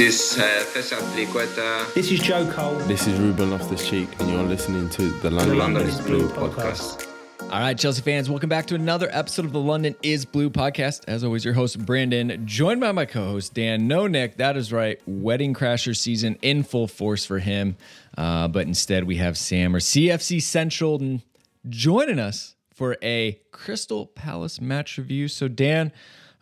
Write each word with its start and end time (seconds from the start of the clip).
This 0.00 0.38
uh, 0.38 0.64
Festival 0.72 1.06
Triqueta. 1.08 1.92
This 1.92 2.10
is 2.10 2.20
Joe 2.20 2.50
Cole. 2.50 2.76
This 2.86 3.06
is 3.06 3.20
Ruben 3.20 3.50
Loftus 3.50 3.86
Cheek, 3.86 4.08
and 4.18 4.30
you're 4.30 4.42
listening 4.44 4.88
to 4.88 5.10
the 5.20 5.30
London, 5.30 5.58
London 5.58 5.82
is 5.86 5.98
is 5.98 6.06
Blue 6.06 6.26
Blue 6.26 6.48
podcast. 6.48 7.06
All 7.42 7.60
right, 7.60 7.76
Chelsea 7.76 8.00
fans, 8.00 8.30
welcome 8.30 8.48
back 8.48 8.64
to 8.68 8.74
another 8.74 9.10
episode 9.12 9.44
of 9.44 9.52
the 9.52 9.60
London 9.60 9.94
is 10.02 10.24
Blue 10.24 10.48
podcast. 10.48 11.04
As 11.06 11.22
always, 11.22 11.44
your 11.44 11.52
host, 11.52 11.84
Brandon, 11.84 12.46
joined 12.46 12.80
by 12.80 12.92
my 12.92 13.04
co 13.04 13.26
host, 13.26 13.52
Dan. 13.52 13.88
No, 13.88 14.06
Nick, 14.06 14.38
that 14.38 14.56
is 14.56 14.72
right. 14.72 14.98
Wedding 15.04 15.52
Crasher 15.52 15.94
season 15.94 16.38
in 16.40 16.62
full 16.62 16.86
force 16.86 17.26
for 17.26 17.38
him. 17.38 17.76
Uh, 18.16 18.48
but 18.48 18.66
instead, 18.66 19.04
we 19.04 19.16
have 19.16 19.36
Sam 19.36 19.76
or 19.76 19.80
CFC 19.80 20.40
Central 20.40 21.20
joining 21.68 22.18
us 22.18 22.54
for 22.72 22.96
a 23.02 23.38
Crystal 23.52 24.06
Palace 24.06 24.62
match 24.62 24.96
review. 24.96 25.28
So, 25.28 25.46
Dan, 25.46 25.92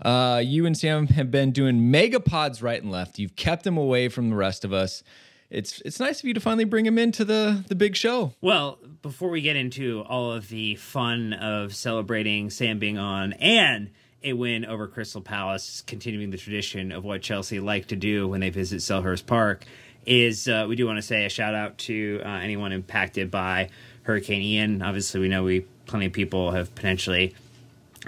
uh, 0.03 0.43
you 0.45 0.67
and 0.67 0.77
Sam 0.77 1.07
have 1.09 1.31
been 1.31 1.51
doing 1.51 1.91
mega 1.91 2.21
pods 2.21 2.63
right 2.63 2.81
and 2.81 2.91
left. 2.91 3.19
You've 3.19 3.37
kept 3.37 3.65
them 3.65 3.77
away 3.77 4.09
from 4.09 4.31
the 4.31 4.37
rest 4.37 4.65
of 4.65 4.73
us. 4.73 5.03
It's 5.51 5.81
it's 5.81 5.99
nice 5.99 6.21
of 6.21 6.27
you 6.27 6.35
to 6.35 6.41
finally 6.41 6.65
bring 6.65 6.85
him 6.85 6.99
into 6.99 7.25
the 7.25 7.65
the 7.69 7.75
big 7.75 7.97
show. 7.97 8.35
Well, 8.41 8.79
before 9.01 9.31
we 9.31 9.41
get 9.41 9.57
into 9.57 10.03
all 10.03 10.33
of 10.33 10.49
the 10.49 10.75
fun 10.75 11.33
of 11.33 11.75
celebrating 11.75 12.51
Sam 12.51 12.79
being 12.79 12.99
on 12.99 13.33
and 13.35 13.91
a 14.23 14.35
win 14.35 14.67
over 14.67 14.87
Crystal 14.87 15.21
Palace, 15.21 15.83
continuing 15.87 16.31
the 16.31 16.37
tradition 16.37 16.93
of 16.93 17.05
what 17.05 17.23
Chelsea 17.23 17.61
like 17.61 17.87
to 17.87 17.97
do 17.97 18.29
when 18.29 18.41
they 18.41 18.51
visit 18.51 18.81
Selhurst 18.81 19.27
Park, 19.27 19.65
is 20.05 20.49
uh, 20.49 20.67
we 20.69 20.77
do 20.77 20.87
want 20.87 20.99
to 20.99 21.03
say 21.03 21.25
a 21.25 21.29
shout 21.31 21.55
out 21.55 21.79
to 21.79 22.21
uh, 22.25 22.29
anyone 22.29 22.73
impacted 22.73 23.31
by 23.31 23.71
Hurricane 24.03 24.43
Ian. 24.43 24.83
Obviously, 24.83 25.21
we 25.21 25.29
know 25.29 25.45
we 25.45 25.61
plenty 25.87 26.07
of 26.07 26.13
people 26.13 26.51
have 26.51 26.75
potentially 26.75 27.35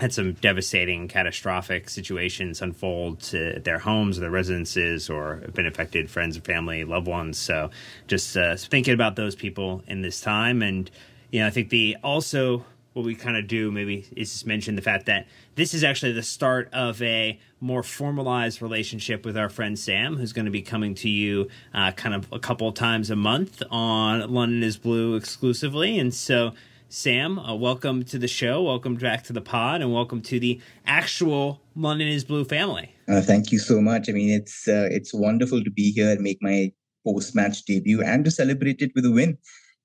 had 0.01 0.13
some 0.15 0.33
devastating, 0.33 1.09
catastrophic 1.09 1.91
situations 1.91 2.63
unfold 2.63 3.21
to 3.21 3.61
their 3.61 3.79
homes 3.79 4.17
or 4.17 4.23
their 4.23 4.31
residences, 4.31 5.11
or 5.11 5.41
have 5.43 5.55
been 5.55 5.67
affected 5.67 6.11
friends 6.11 6.37
and 6.37 6.45
family, 6.45 6.85
loved 6.85 7.07
ones. 7.07 7.39
So, 7.39 7.71
just 8.07 8.37
uh, 8.37 8.57
thinking 8.57 8.95
about 8.95 9.17
those 9.17 9.37
people 9.37 9.85
in 9.87 10.01
this 10.01 10.21
time, 10.21 10.63
and 10.63 10.91
you 11.31 11.41
know, 11.41 11.47
I 11.47 11.51
think 11.51 11.69
the 11.69 11.97
also 12.03 12.65
what 12.93 13.05
we 13.05 13.15
kind 13.15 13.37
of 13.37 13.47
do 13.47 13.71
maybe 13.71 14.07
is 14.17 14.33
just 14.33 14.47
mention 14.47 14.75
the 14.75 14.83
fact 14.83 15.07
that 15.07 15.27
this 15.55 15.75
is 15.75 15.85
actually 15.85 16.13
the 16.13 16.23
start 16.23 16.69
of 16.73 17.01
a 17.03 17.39
more 17.61 17.83
formalized 17.83 18.61
relationship 18.61 19.25
with 19.25 19.37
our 19.37 19.49
friend 19.49 19.79
Sam, 19.79 20.17
who's 20.17 20.33
going 20.33 20.47
to 20.47 20.51
be 20.51 20.63
coming 20.63 20.95
to 20.97 21.09
you 21.09 21.49
uh, 21.73 21.93
kind 21.93 22.15
of 22.15 22.33
a 22.33 22.39
couple 22.39 22.67
of 22.67 22.75
times 22.75 23.11
a 23.11 23.17
month 23.17 23.63
on 23.71 24.33
London 24.33 24.63
is 24.63 24.77
Blue 24.77 25.15
exclusively, 25.17 25.99
and 25.99 26.15
so. 26.15 26.53
Sam, 26.93 27.39
uh, 27.39 27.55
welcome 27.55 28.03
to 28.07 28.19
the 28.19 28.27
show. 28.27 28.65
Welcome 28.65 28.97
back 28.97 29.23
to 29.25 29.33
the 29.33 29.41
pod, 29.41 29.81
and 29.81 29.95
welcome 29.95 30.21
to 30.23 30.41
the 30.41 30.61
actual 30.85 31.61
London 31.77 32.09
is 32.09 32.25
Blue 32.25 32.45
family. 32.45 32.93
Uh, 33.07 33.21
thank 33.21 33.53
you 33.53 33.61
so 33.61 33.81
much. 33.81 34.09
I 34.09 34.13
mean, 34.13 34.29
it's 34.29 34.67
uh, 34.67 34.89
it's 34.91 35.15
wonderful 35.15 35.63
to 35.63 35.71
be 35.71 35.93
here 35.93 36.11
and 36.11 36.21
make 36.21 36.39
my 36.41 36.73
post 37.07 37.37
match 37.37 37.63
debut 37.65 38.03
and 38.03 38.25
to 38.25 38.31
celebrate 38.33 38.83
it 38.83 38.91
with 38.97 39.05
a 39.05 39.11
win. 39.13 39.39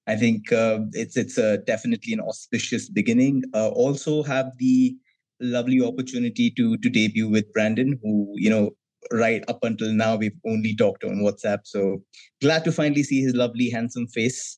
I 0.07 0.15
think 0.15 0.51
uh, 0.51 0.79
it's 0.93 1.15
it's 1.15 1.37
uh, 1.37 1.57
definitely 1.67 2.11
an 2.13 2.21
auspicious 2.21 2.89
beginning. 2.89 3.43
Uh, 3.53 3.69
also, 3.69 4.23
have 4.23 4.53
the 4.57 4.97
lovely 5.39 5.85
opportunity 5.85 6.49
to 6.57 6.75
to 6.75 6.89
debut 6.89 7.29
with 7.29 7.53
Brandon, 7.53 7.99
who 8.01 8.33
you 8.33 8.49
know 8.49 8.71
right 9.11 9.43
up 9.47 9.63
until 9.63 9.93
now 9.93 10.15
we've 10.15 10.39
only 10.43 10.75
talked 10.75 11.03
on 11.03 11.17
WhatsApp. 11.17 11.59
So 11.65 12.01
glad 12.41 12.63
to 12.63 12.71
finally 12.71 13.03
see 13.03 13.21
his 13.21 13.35
lovely, 13.35 13.69
handsome 13.69 14.07
face 14.07 14.57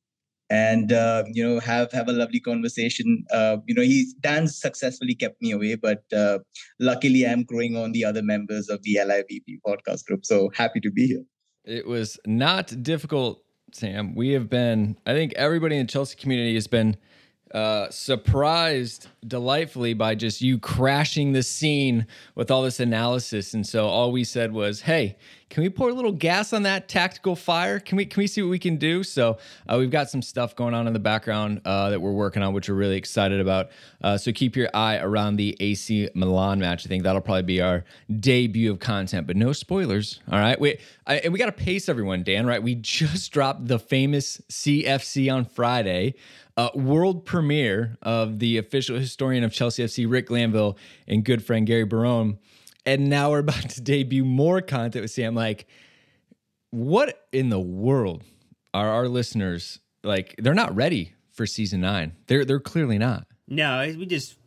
and 0.50 0.92
uh, 0.92 1.24
you 1.28 1.48
know 1.48 1.60
have 1.60 1.92
have 1.92 2.08
a 2.08 2.14
lovely 2.14 2.40
conversation. 2.40 3.26
Uh, 3.32 3.58
you 3.66 3.76
know, 3.76 3.82
he 3.82 4.14
Dan 4.22 4.48
successfully 4.48 5.16
kept 5.16 5.42
me 5.42 5.52
away, 5.52 5.76
but 5.76 6.04
uh, 6.16 6.40
luckily 6.80 7.26
I'm 7.26 7.44
growing 7.44 7.76
on 7.76 7.92
the 7.92 8.06
other 8.06 8.22
members 8.22 8.70
of 8.70 8.82
the 8.84 8.98
LIVP 9.02 9.60
podcast 9.66 10.06
group. 10.06 10.26
So 10.26 10.50
happy 10.56 10.80
to 10.82 10.92
be 10.92 11.08
here. 11.08 11.24
It 11.66 11.86
was 11.86 12.18
not 12.26 12.82
difficult, 12.82 13.44
Sam. 13.74 14.16
We 14.16 14.32
have 14.32 14.50
been, 14.50 14.98
I 15.06 15.14
think 15.14 15.34
everybody 15.34 15.76
in 15.76 15.86
the 15.86 15.92
Chelsea 15.92 16.16
community 16.16 16.54
has 16.54 16.68
been 16.68 16.96
uh, 17.54 17.90
surprised 17.90 19.08
delightfully 19.26 19.94
by 19.94 20.16
just 20.16 20.42
you 20.42 20.60
crashing 20.60 21.32
the 21.32 21.44
scene 21.44 22.06
with 22.36 22.52
all 22.52 22.62
this 22.62 22.80
analysis. 22.80 23.54
And 23.54 23.66
so 23.66 23.88
all 23.88 24.12
we 24.12 24.24
said 24.24 24.52
was, 24.52 24.82
"Hey, 24.82 25.18
can 25.50 25.64
we 25.64 25.70
pour 25.70 25.90
a 25.90 25.94
little 25.94 26.12
gas 26.12 26.52
on 26.52 26.64
that 26.64 26.90
tactical 26.90 27.36
fire? 27.36 27.80
Can 27.80 27.98
we 27.98 28.06
can 28.06 28.22
we 28.22 28.28
see 28.28 28.42
what 28.42 28.50
we 28.50 28.60
can 28.60 28.78
do?" 28.78 29.04
So 29.04 29.38
uh, 29.68 29.78
we've 29.80 29.92
got 29.92 30.10
some 30.10 30.22
stuff 30.22 30.56
going 30.56 30.74
on 30.74 30.88
in 30.88 30.94
the 30.94 31.00
background 31.00 31.62
uh, 31.66 31.90
that 31.90 32.02
we're 32.02 32.12
working 32.12 32.44
on, 32.44 32.54
which 32.54 32.70
we're 32.70 32.76
really 32.76 32.98
excited 32.98 33.40
about. 33.40 33.70
Uh, 34.02 34.18
so 34.18 34.32
keep 34.32 34.56
your 34.56 34.70
eye 34.74 34.98
around 34.98 35.38
the 35.38 35.56
AC 35.60 36.10
Milan 36.14 36.60
match. 36.60 36.86
I 36.86 36.90
think 36.90 37.04
that'll 37.04 37.22
probably 37.22 37.44
be 37.44 37.62
our 37.62 37.86
debut 38.20 38.72
of 38.72 38.80
content, 38.80 39.28
but 39.28 39.36
no 39.36 39.54
spoilers. 39.54 40.20
All 40.32 40.40
right, 40.40 40.60
we 40.60 40.78
I, 41.06 41.18
and 41.18 41.32
we 41.32 41.40
got 41.40 41.46
to 41.46 41.52
pace 41.52 41.88
everyone, 41.88 42.24
Dan. 42.24 42.46
Right, 42.46 42.62
we 42.62 42.76
just 42.98 43.32
dropped 43.32 43.68
the 43.68 43.80
famous 43.80 44.42
CFC 44.50 45.34
on 45.34 45.46
Friday 45.46 46.16
uh, 46.58 46.72
world 46.74 47.24
premiere 47.24 47.98
of 48.02 48.40
the 48.40 48.58
official 48.58 48.98
historian 48.98 49.44
of 49.44 49.54
Chelsea 49.54 49.84
FC, 49.84 50.10
Rick 50.10 50.28
Glanville, 50.28 50.78
and 51.08 51.24
good 51.24 51.46
friend 51.46 51.66
Gary 51.68 51.86
Barone. 51.86 52.40
And 52.88 53.10
now 53.10 53.30
we're 53.32 53.40
about 53.40 53.70
to 53.72 53.82
debut 53.82 54.26
more 54.26 54.62
content 54.62 55.04
with 55.04 55.12
Sam. 55.12 55.36
Like, 55.36 55.68
what 56.72 57.28
in 57.32 57.50
the 57.50 57.60
world 57.60 58.24
are 58.74 58.90
our 58.90 59.08
listeners 59.08 59.80
like? 60.04 60.34
They're 60.40 60.56
not 60.56 60.76
ready 60.76 61.14
for 61.32 61.46
season 61.46 61.82
nine. 61.82 62.14
They're 62.26 62.46
they're 62.46 62.60
clearly 62.60 62.98
not. 62.98 63.28
No, 63.48 63.94
we 63.98 64.06
just 64.06 64.38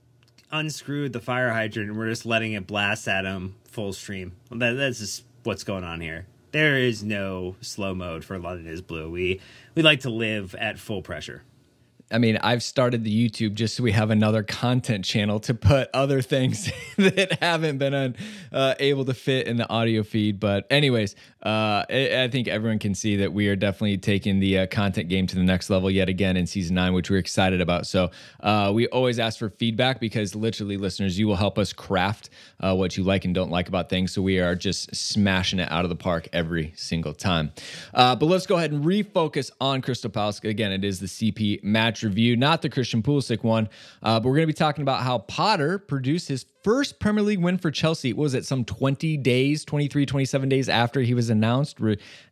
unscrewed 0.51 1.13
the 1.13 1.21
fire 1.21 1.51
hydrant 1.51 1.91
and 1.91 1.99
we're 1.99 2.09
just 2.09 2.27
letting 2.27 2.53
it 2.55 2.67
blast 2.67 3.07
at 3.07 3.23
them 3.23 3.55
full 3.69 3.93
stream. 3.93 4.33
That, 4.51 4.73
that's 4.73 4.99
just 4.99 5.25
what's 5.45 5.65
going 5.65 5.85
on 5.85 6.01
here. 6.01 6.27
There 6.53 6.77
is 6.77 7.05
no 7.05 7.57
slow 7.61 7.95
mode 7.95 8.25
for 8.25 8.39
London 8.39 8.67
is 8.67 8.83
Blue. 8.83 9.09
We 9.09 9.41
we 9.75 9.83
like 9.83 10.01
to 10.01 10.11
live 10.11 10.55
at 10.57 10.79
full 10.79 11.03
pressure. 11.03 11.43
I 12.13 12.19
mean, 12.19 12.39
I've 12.43 12.63
started 12.63 13.05
the 13.05 13.31
YouTube 13.31 13.55
just 13.55 13.77
so 13.77 13.85
we 13.85 13.93
have 13.93 14.11
another 14.11 14.43
content 14.43 15.05
channel 15.05 15.39
to 15.41 15.55
put 15.55 15.89
other 15.95 16.21
things 16.23 16.71
that 16.97 17.39
haven't 17.41 17.79
been 17.79 18.17
uh, 18.53 18.75
able 18.81 19.05
to 19.05 19.15
fit 19.15 19.47
in 19.47 19.57
the 19.57 19.69
audio 19.71 20.03
feed. 20.03 20.41
But, 20.41 20.67
anyways, 20.71 21.15
uh, 21.45 21.85
I, 21.89 22.23
I, 22.25 22.29
think 22.29 22.49
everyone 22.49 22.81
can 22.81 22.95
see 22.95 23.17
that 23.17 23.33
we 23.33 23.49
are 23.49 23.57
definitely 23.57 23.97
taking 23.99 24.41
the 24.41 24.59
uh, 24.59 24.67
content 24.67 25.09
game 25.09 25.27
to 25.29 25.37
the 25.37 25.43
next 25.43 25.71
level 25.71 25.91
yet 25.91 26.09
again 26.09 26.37
in 26.37 26.47
season 26.47 26.75
nine, 26.75 26.93
which 26.95 27.11
we're 27.11 27.19
excited 27.19 27.61
about. 27.61 27.87
So, 27.87 28.11
uh, 28.41 28.73
we 28.75 28.89
always 28.89 29.19
ask 29.19 29.39
for 29.39 29.51
feedback 29.51 30.01
because 30.01 30.35
literally, 30.35 30.77
listeners, 30.77 31.19
you 31.19 31.29
will 31.29 31.37
help 31.37 31.59
us 31.59 31.73
craft 31.73 32.31
uh, 32.59 32.75
what 32.75 32.97
you 32.97 33.05
like 33.05 33.25
and 33.25 33.35
don't 33.35 33.51
like 33.51 33.69
about 33.69 33.89
things. 33.89 34.13
So, 34.13 34.21
we 34.21 34.41
are 34.41 34.57
just 34.57 34.95
smashing 34.95 35.61
it 35.61 35.71
out 35.71 35.85
of 35.85 35.91
the 35.91 35.97
park 35.97 36.29
every 36.33 36.73
single 36.77 37.15
time. 37.15 37.53
Uh, 37.95 38.17
but 38.17 38.27
let's 38.27 38.47
go 38.47 38.57
ahead 38.57 38.73
and 38.73 38.85
refocus 38.85 39.51
on 39.61 39.81
Crystal 39.81 40.11
Palace. 40.11 40.41
Again, 40.43 40.73
it 40.73 40.85
is 40.85 40.99
the 40.99 41.07
CP 41.07 41.63
match 41.63 42.00
review, 42.03 42.37
not 42.37 42.63
the 42.63 42.69
Christian 42.69 43.03
Pulisic 43.03 43.43
one. 43.43 43.69
Uh, 44.03 44.21
but 44.21 44.29
we're 44.29 44.37
going 44.37 44.43
to 44.43 44.47
be 44.47 44.53
talking 44.53 44.83
about 44.83 45.03
how 45.03 45.19
Potter 45.19 45.79
produced 45.79 46.29
his 46.29 46.47
first 46.63 46.99
Premier 46.99 47.23
League 47.23 47.41
win 47.41 47.59
for 47.59 47.71
Chelsea. 47.71 48.13
Was 48.13 48.35
it, 48.35 48.45
some 48.45 48.65
20 48.65 49.17
days, 49.19 49.65
23, 49.65 50.07
27 50.07 50.49
days 50.49 50.69
after 50.69 51.01
he 51.01 51.15
was 51.15 51.31
announced? 51.31 51.79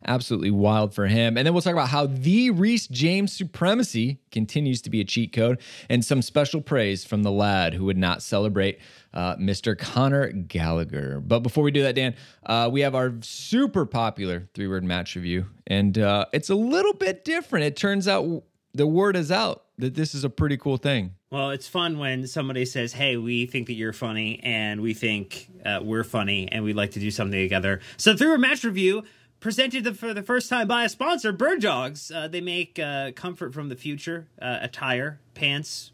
Absolutely 0.05 0.51
wild 0.51 0.93
for 0.93 1.07
him. 1.07 1.37
And 1.37 1.45
then 1.45 1.53
we'll 1.53 1.61
talk 1.61 1.73
about 1.73 1.89
how 1.89 2.05
the 2.05 2.51
Reece 2.51 2.87
James 2.87 3.33
supremacy 3.33 4.19
continues 4.31 4.81
to 4.83 4.89
be 4.89 5.01
a 5.01 5.05
cheat 5.05 5.33
code 5.33 5.59
and 5.89 6.03
some 6.03 6.21
special 6.21 6.61
praise 6.61 7.03
from 7.03 7.23
the 7.23 7.31
lad 7.31 7.73
who 7.73 7.85
would 7.85 7.97
not 7.97 8.21
celebrate 8.21 8.79
uh, 9.13 9.35
Mr. 9.37 9.77
Conor 9.77 10.31
Gallagher. 10.31 11.19
But 11.19 11.39
before 11.39 11.63
we 11.63 11.71
do 11.71 11.81
that, 11.83 11.95
Dan, 11.95 12.15
uh, 12.45 12.69
we 12.71 12.81
have 12.81 12.95
our 12.95 13.13
super 13.21 13.85
popular 13.85 14.47
three 14.53 14.67
word 14.67 14.83
match 14.83 15.15
review. 15.15 15.47
And 15.67 15.97
uh, 15.97 16.25
it's 16.33 16.49
a 16.49 16.55
little 16.55 16.93
bit 16.93 17.25
different. 17.25 17.65
It 17.65 17.75
turns 17.75 18.07
out 18.07 18.43
the 18.73 18.87
word 18.87 19.15
is 19.15 19.31
out 19.31 19.65
that 19.77 19.95
this 19.95 20.13
is 20.13 20.23
a 20.23 20.29
pretty 20.29 20.57
cool 20.57 20.77
thing. 20.77 21.15
Well, 21.31 21.51
it's 21.51 21.67
fun 21.67 21.99
when 21.99 22.27
somebody 22.27 22.65
says, 22.65 22.93
"Hey, 22.93 23.17
we 23.17 23.45
think 23.45 23.67
that 23.67 23.73
you're 23.73 23.93
funny, 23.93 24.39
and 24.43 24.81
we 24.81 24.93
think 24.93 25.49
uh, 25.65 25.79
we're 25.81 26.03
funny, 26.03 26.49
and 26.51 26.63
we'd 26.63 26.75
like 26.75 26.91
to 26.91 26.99
do 26.99 27.11
something 27.11 27.39
together." 27.39 27.79
So, 27.97 28.15
through 28.15 28.33
a 28.33 28.37
match 28.37 28.63
review 28.63 29.03
presented 29.39 29.97
for 29.97 30.13
the 30.13 30.23
first 30.23 30.49
time 30.49 30.67
by 30.67 30.83
a 30.83 30.89
sponsor, 30.89 31.31
Bird 31.31 31.61
Dogs. 31.61 32.11
Uh, 32.11 32.27
they 32.27 32.41
make 32.41 32.77
uh, 32.79 33.11
comfort 33.11 33.53
from 33.53 33.69
the 33.69 33.75
future 33.75 34.27
uh, 34.41 34.59
attire, 34.61 35.19
pants, 35.33 35.91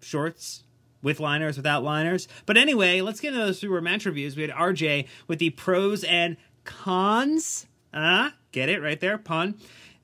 shorts, 0.00 0.64
with 1.02 1.20
liners, 1.20 1.56
without 1.56 1.82
liners. 1.82 2.28
But 2.46 2.56
anyway, 2.56 3.00
let's 3.00 3.20
get 3.20 3.28
into 3.32 3.44
those 3.44 3.60
through 3.60 3.74
our 3.74 3.80
match 3.80 4.04
reviews. 4.06 4.36
We 4.36 4.42
had 4.42 4.50
RJ 4.50 5.06
with 5.28 5.38
the 5.38 5.50
pros 5.50 6.04
and 6.04 6.36
cons. 6.64 7.66
Ah, 7.94 8.34
get 8.52 8.68
it 8.68 8.82
right 8.82 9.00
there, 9.00 9.16
pun. 9.16 9.54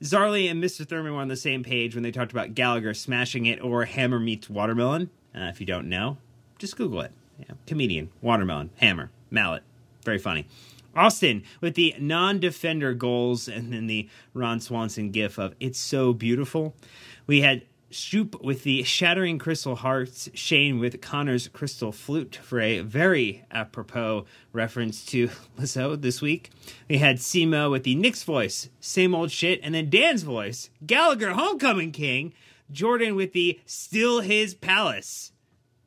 Zarly 0.03 0.51
and 0.51 0.63
Mr. 0.63 0.87
Thurman 0.87 1.15
were 1.15 1.21
on 1.21 1.29
the 1.29 1.37
same 1.37 1.63
page 1.63 1.95
when 1.95 2.03
they 2.03 2.11
talked 2.11 2.33
about 2.33 2.55
Gallagher 2.55 2.93
smashing 2.93 3.47
it 3.47 3.63
or 3.63 3.85
Hammer 3.85 4.19
meets 4.19 4.51
Watermelon. 4.51 5.11
Uh, 5.35 5.45
if 5.45 5.61
you 5.61 5.67
don't 5.67 5.89
know, 5.89 6.19
just 6.59 6.77
Google 6.77 7.01
it. 7.03 7.13
Yeah. 7.39 7.55
Comedian, 7.67 8.11
Watermelon, 8.21 8.71
Hammer, 8.77 9.11
Mallet. 9.31 9.63
Very 10.05 10.19
funny. 10.19 10.47
Austin 10.95 11.43
with 11.61 11.75
the 11.75 11.95
non 11.99 12.39
defender 12.39 12.93
goals 12.93 13.49
and 13.49 13.73
then 13.73 13.87
the 13.87 14.09
Ron 14.35 14.61
Swanson 14.61 15.11
gif 15.11 15.39
of 15.39 15.55
It's 15.59 15.79
So 15.79 16.13
Beautiful. 16.13 16.75
We 17.27 17.41
had 17.41 17.63
Shoop 17.93 18.43
with 18.43 18.63
the 18.63 18.83
Shattering 18.85 19.39
Crystal 19.39 19.77
Hearts, 19.77 20.31
Shane 20.33 20.79
with 20.79 21.01
Conor's 21.03 21.49
Crystal 21.49 21.93
Flute 21.93 22.37
for 22.37 22.59
a 22.59 22.81
very 22.81 23.45
apropos 23.51 24.25
reference 24.53 25.05
to 25.07 25.29
Lizzo 25.59 26.01
this 26.01 26.23
week. 26.23 26.51
We 26.89 26.99
had 26.99 27.19
Simo 27.19 27.71
with 27.71 27.85
the 27.85 27.95
Knicks 27.95 28.23
voice, 28.23 28.71
same 28.81 29.15
old 29.15 29.31
shit, 29.31 29.61
and 29.63 29.75
then 29.75 29.91
Dan's 29.91 30.23
voice, 30.23 30.71
Gallagher 30.87 31.33
Homecoming 31.33 31.93
King, 31.93 32.33
Jordan 32.71 33.15
with 33.15 33.33
the 33.33 33.61
Still 33.67 34.21
His 34.21 34.55
Palace. 34.55 35.33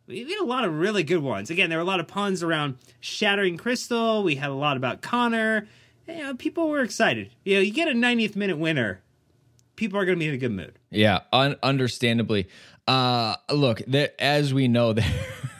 We 0.07 0.19
had 0.19 0.39
a 0.39 0.45
lot 0.45 0.65
of 0.65 0.77
really 0.77 1.03
good 1.03 1.23
ones. 1.23 1.49
Again, 1.49 1.69
there 1.69 1.79
were 1.79 1.83
a 1.83 1.87
lot 1.87 1.99
of 1.99 2.07
puns 2.07 2.43
around 2.43 2.77
Shattering 2.99 3.57
Crystal. 3.57 4.21
We 4.21 4.35
had 4.35 4.51
a 4.51 4.53
lot 4.53 4.77
about 4.77 5.01
Connor. 5.01 5.67
You 6.07 6.17
know, 6.17 6.35
people 6.35 6.69
were 6.69 6.81
excited. 6.81 7.31
You 7.43 7.55
know, 7.55 7.61
you 7.61 7.73
get 7.73 7.87
a 7.87 7.93
90th 7.93 8.35
minute 8.35 8.59
winner 8.59 9.01
people 9.75 9.99
are 9.99 10.05
going 10.05 10.17
to 10.17 10.19
be 10.19 10.27
in 10.27 10.33
a 10.33 10.37
good 10.37 10.51
mood. 10.51 10.77
Yeah, 10.89 11.21
un- 11.31 11.57
understandably. 11.63 12.47
Uh, 12.87 13.35
look, 13.51 13.81
as 14.19 14.53
we 14.53 14.67
know, 14.67 14.93
there 14.93 15.05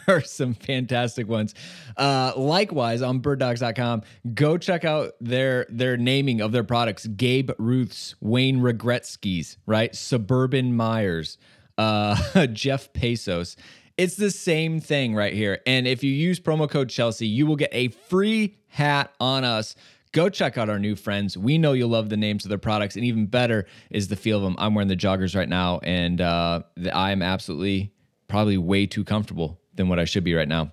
are 0.08 0.22
some 0.22 0.54
fantastic 0.54 1.28
ones. 1.28 1.54
Uh, 1.98 2.34
likewise, 2.36 3.02
on 3.02 3.22
birddogs.com, 3.22 4.04
go 4.34 4.58
check 4.58 4.86
out 4.86 5.14
their 5.20 5.66
their 5.70 5.98
naming 5.98 6.42
of 6.42 6.52
their 6.52 6.64
products: 6.64 7.08
Gabe 7.08 7.52
Ruth's, 7.58 8.16
Wayne 8.22 8.60
Regretsky's, 8.60 9.58
right? 9.66 9.96
Suburban 9.96 10.76
Myers, 10.76 11.38
uh, 11.78 12.48
Jeff 12.54 12.94
Pesos. 12.94 13.56
It's 13.98 14.18
the 14.18 14.30
same 14.30 14.82
thing 14.82 15.16
right 15.16 15.34
here. 15.34 15.62
And 15.66 15.88
if 15.88 16.04
you 16.04 16.12
use 16.12 16.38
promo 16.38 16.70
code 16.70 16.90
Chelsea, 16.90 17.28
you 17.28 17.48
will 17.48 17.56
get 17.56 17.70
a 17.72 17.88
free 17.88 18.58
hat 18.68 19.14
on 19.22 19.46
us 19.46 19.74
Go 20.16 20.30
check 20.30 20.58
out 20.58 20.70
our 20.70 20.80
new 20.80 20.96
friends. 20.96 21.38
We 21.38 21.58
know 21.58 21.74
you'll 21.74 21.90
love 21.90 22.08
the 22.08 22.16
names 22.16 22.46
of 22.46 22.50
their 22.50 22.58
products, 22.58 22.96
and 22.96 23.04
even 23.04 23.26
better 23.26 23.66
is 23.90 24.08
the 24.08 24.16
feel 24.16 24.38
of 24.38 24.44
them. 24.44 24.56
I'm 24.58 24.74
wearing 24.74 24.88
the 24.88 24.96
joggers 24.96 25.36
right 25.36 25.50
now, 25.50 25.80
and 25.84 26.22
uh, 26.22 26.62
I 26.94 27.12
am 27.12 27.22
absolutely 27.22 27.92
probably 28.30 28.58
way 28.58 28.86
too 28.86 29.04
comfortable 29.04 29.60
than 29.74 29.90
what 29.90 30.00
I 30.00 30.06
should 30.06 30.24
be 30.24 30.34
right 30.34 30.48
now. 30.48 30.72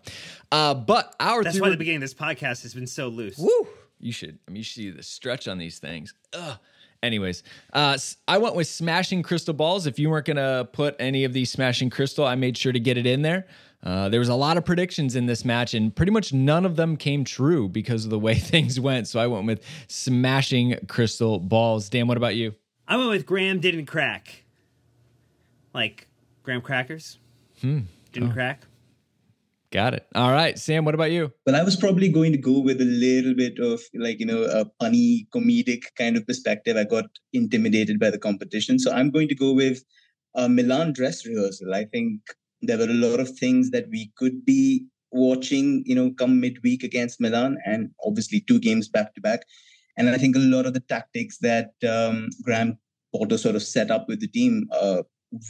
Uh, 0.53 0.75
but 0.75 1.17
our 1.19 1.43
that's 1.43 1.61
why 1.61 1.71
the 1.71 1.77
beginning 1.77 1.97
of 1.97 2.03
this 2.03 2.15
podcast 2.15 2.63
has 2.63 2.73
been 2.73 2.87
so 2.87 3.09
loose. 3.09 3.37
Woo! 3.37 3.67
You 3.99 4.13
should. 4.13 4.39
I 4.47 4.53
mean, 4.53 4.59
you 4.59 4.63
should 4.63 4.77
see 4.77 4.91
the 4.91 5.03
stretch 5.03 5.49
on 5.49 5.59
these 5.59 5.81
things. 5.81 6.15
Ugh. 6.35 6.57
Anyways, 7.03 7.43
uh, 7.73 7.99
I 8.29 8.39
went 8.39 8.55
with 8.55 8.69
smashing 8.69 9.25
crystal 9.25 9.55
balls. 9.55 9.89
If 9.89 9.99
you 9.99 10.09
weren't 10.09 10.27
gonna 10.27 10.69
put 10.73 10.95
any 11.01 11.25
of 11.25 11.33
these 11.33 11.51
smashing 11.51 11.91
crystal, 11.91 12.25
I 12.25 12.37
made 12.37 12.57
sure 12.57 12.71
to 12.71 12.79
get 12.79 12.97
it 12.97 13.09
in 13.09 13.23
there. 13.23 13.49
Uh, 13.83 14.09
there 14.09 14.21
was 14.21 14.29
a 14.29 14.35
lot 14.35 14.57
of 14.57 14.65
predictions 14.65 15.17
in 15.17 15.27
this 15.27 15.45
match, 15.45 15.75
and 15.75 15.95
pretty 15.95 16.13
much 16.13 16.33
none 16.33 16.65
of 16.65 16.77
them 16.77 16.97
came 16.97 17.25
true 17.25 17.69
because 17.69 18.05
of 18.05 18.11
the 18.11 18.19
way 18.19 18.35
things 18.39 18.79
went. 18.79 19.09
So 19.09 19.19
I 19.19 19.27
went 19.27 19.47
with 19.47 19.65
smashing 19.89 20.77
crystal 20.89 21.39
balls. 21.39 21.89
Dan, 21.89 22.07
what 22.07 22.17
about 22.17 22.37
you? 22.37 22.55
I 22.87 22.97
went 22.97 23.11
with 23.11 23.27
Graham 23.27 23.61
didn't 23.61 23.87
crack. 23.87 24.45
Like 25.75 26.07
graham 26.43 26.61
crackers. 26.61 27.19
Hmm. 27.61 27.81
Didn't 28.13 28.31
oh. 28.31 28.35
crack. 28.35 28.63
Got 29.71 29.95
it. 29.95 30.07
All 30.15 30.31
right, 30.31 30.59
Sam. 30.59 30.85
What 30.85 30.95
about 30.95 31.13
you? 31.13 31.33
Well, 31.47 31.57
I 31.57 31.63
was 31.63 31.77
probably 31.77 32.11
going 32.11 32.33
to 32.33 32.39
go 32.39 32.59
with 32.59 32.83
a 32.83 32.85
little 32.85 33.35
bit 33.35 33.59
of 33.59 33.81
like 33.95 34.21
you 34.21 34.27
know 34.27 34.43
a 34.43 34.67
funny 34.79 35.27
comedic 35.35 35.85
kind 35.97 36.17
of 36.19 36.27
perspective. 36.27 36.77
I 36.77 36.85
got 36.85 37.07
intimidated 37.33 37.99
by 37.99 38.11
the 38.11 38.19
competition, 38.19 38.79
so 38.79 38.93
I'm 38.93 39.11
going 39.11 39.29
to 39.29 39.35
go 39.35 39.53
with 39.53 39.83
a 40.35 40.47
Milan 40.47 40.93
dress 40.93 41.25
rehearsal. 41.25 41.75
I 41.75 41.87
think 41.87 42.21
there 42.63 42.79
were 42.79 42.85
a 42.85 42.95
lot 42.95 43.21
of 43.21 43.37
things 43.39 43.71
that 43.71 43.89
we 43.91 44.13
could 44.17 44.45
be 44.45 44.87
watching, 45.11 45.83
you 45.85 45.95
know, 45.95 46.11
come 46.13 46.41
midweek 46.41 46.83
against 46.83 47.21
Milan, 47.21 47.59
and 47.67 47.91
obviously 48.05 48.41
two 48.41 48.59
games 48.59 48.89
back 48.89 49.15
to 49.15 49.21
back. 49.21 49.43
And 49.97 50.09
I 50.09 50.17
think 50.17 50.37
a 50.37 50.41
lot 50.41 50.65
of 50.65 50.73
the 50.73 50.81
tactics 50.81 51.39
that 51.39 51.73
um, 51.89 52.31
Graham 52.43 52.79
Potter 53.15 53.37
sort 53.37 53.57
of 53.57 53.63
set 53.63 53.91
up 53.91 54.09
with 54.09 54.21
the 54.21 54.29
team 54.29 54.69
uh, 54.73 55.03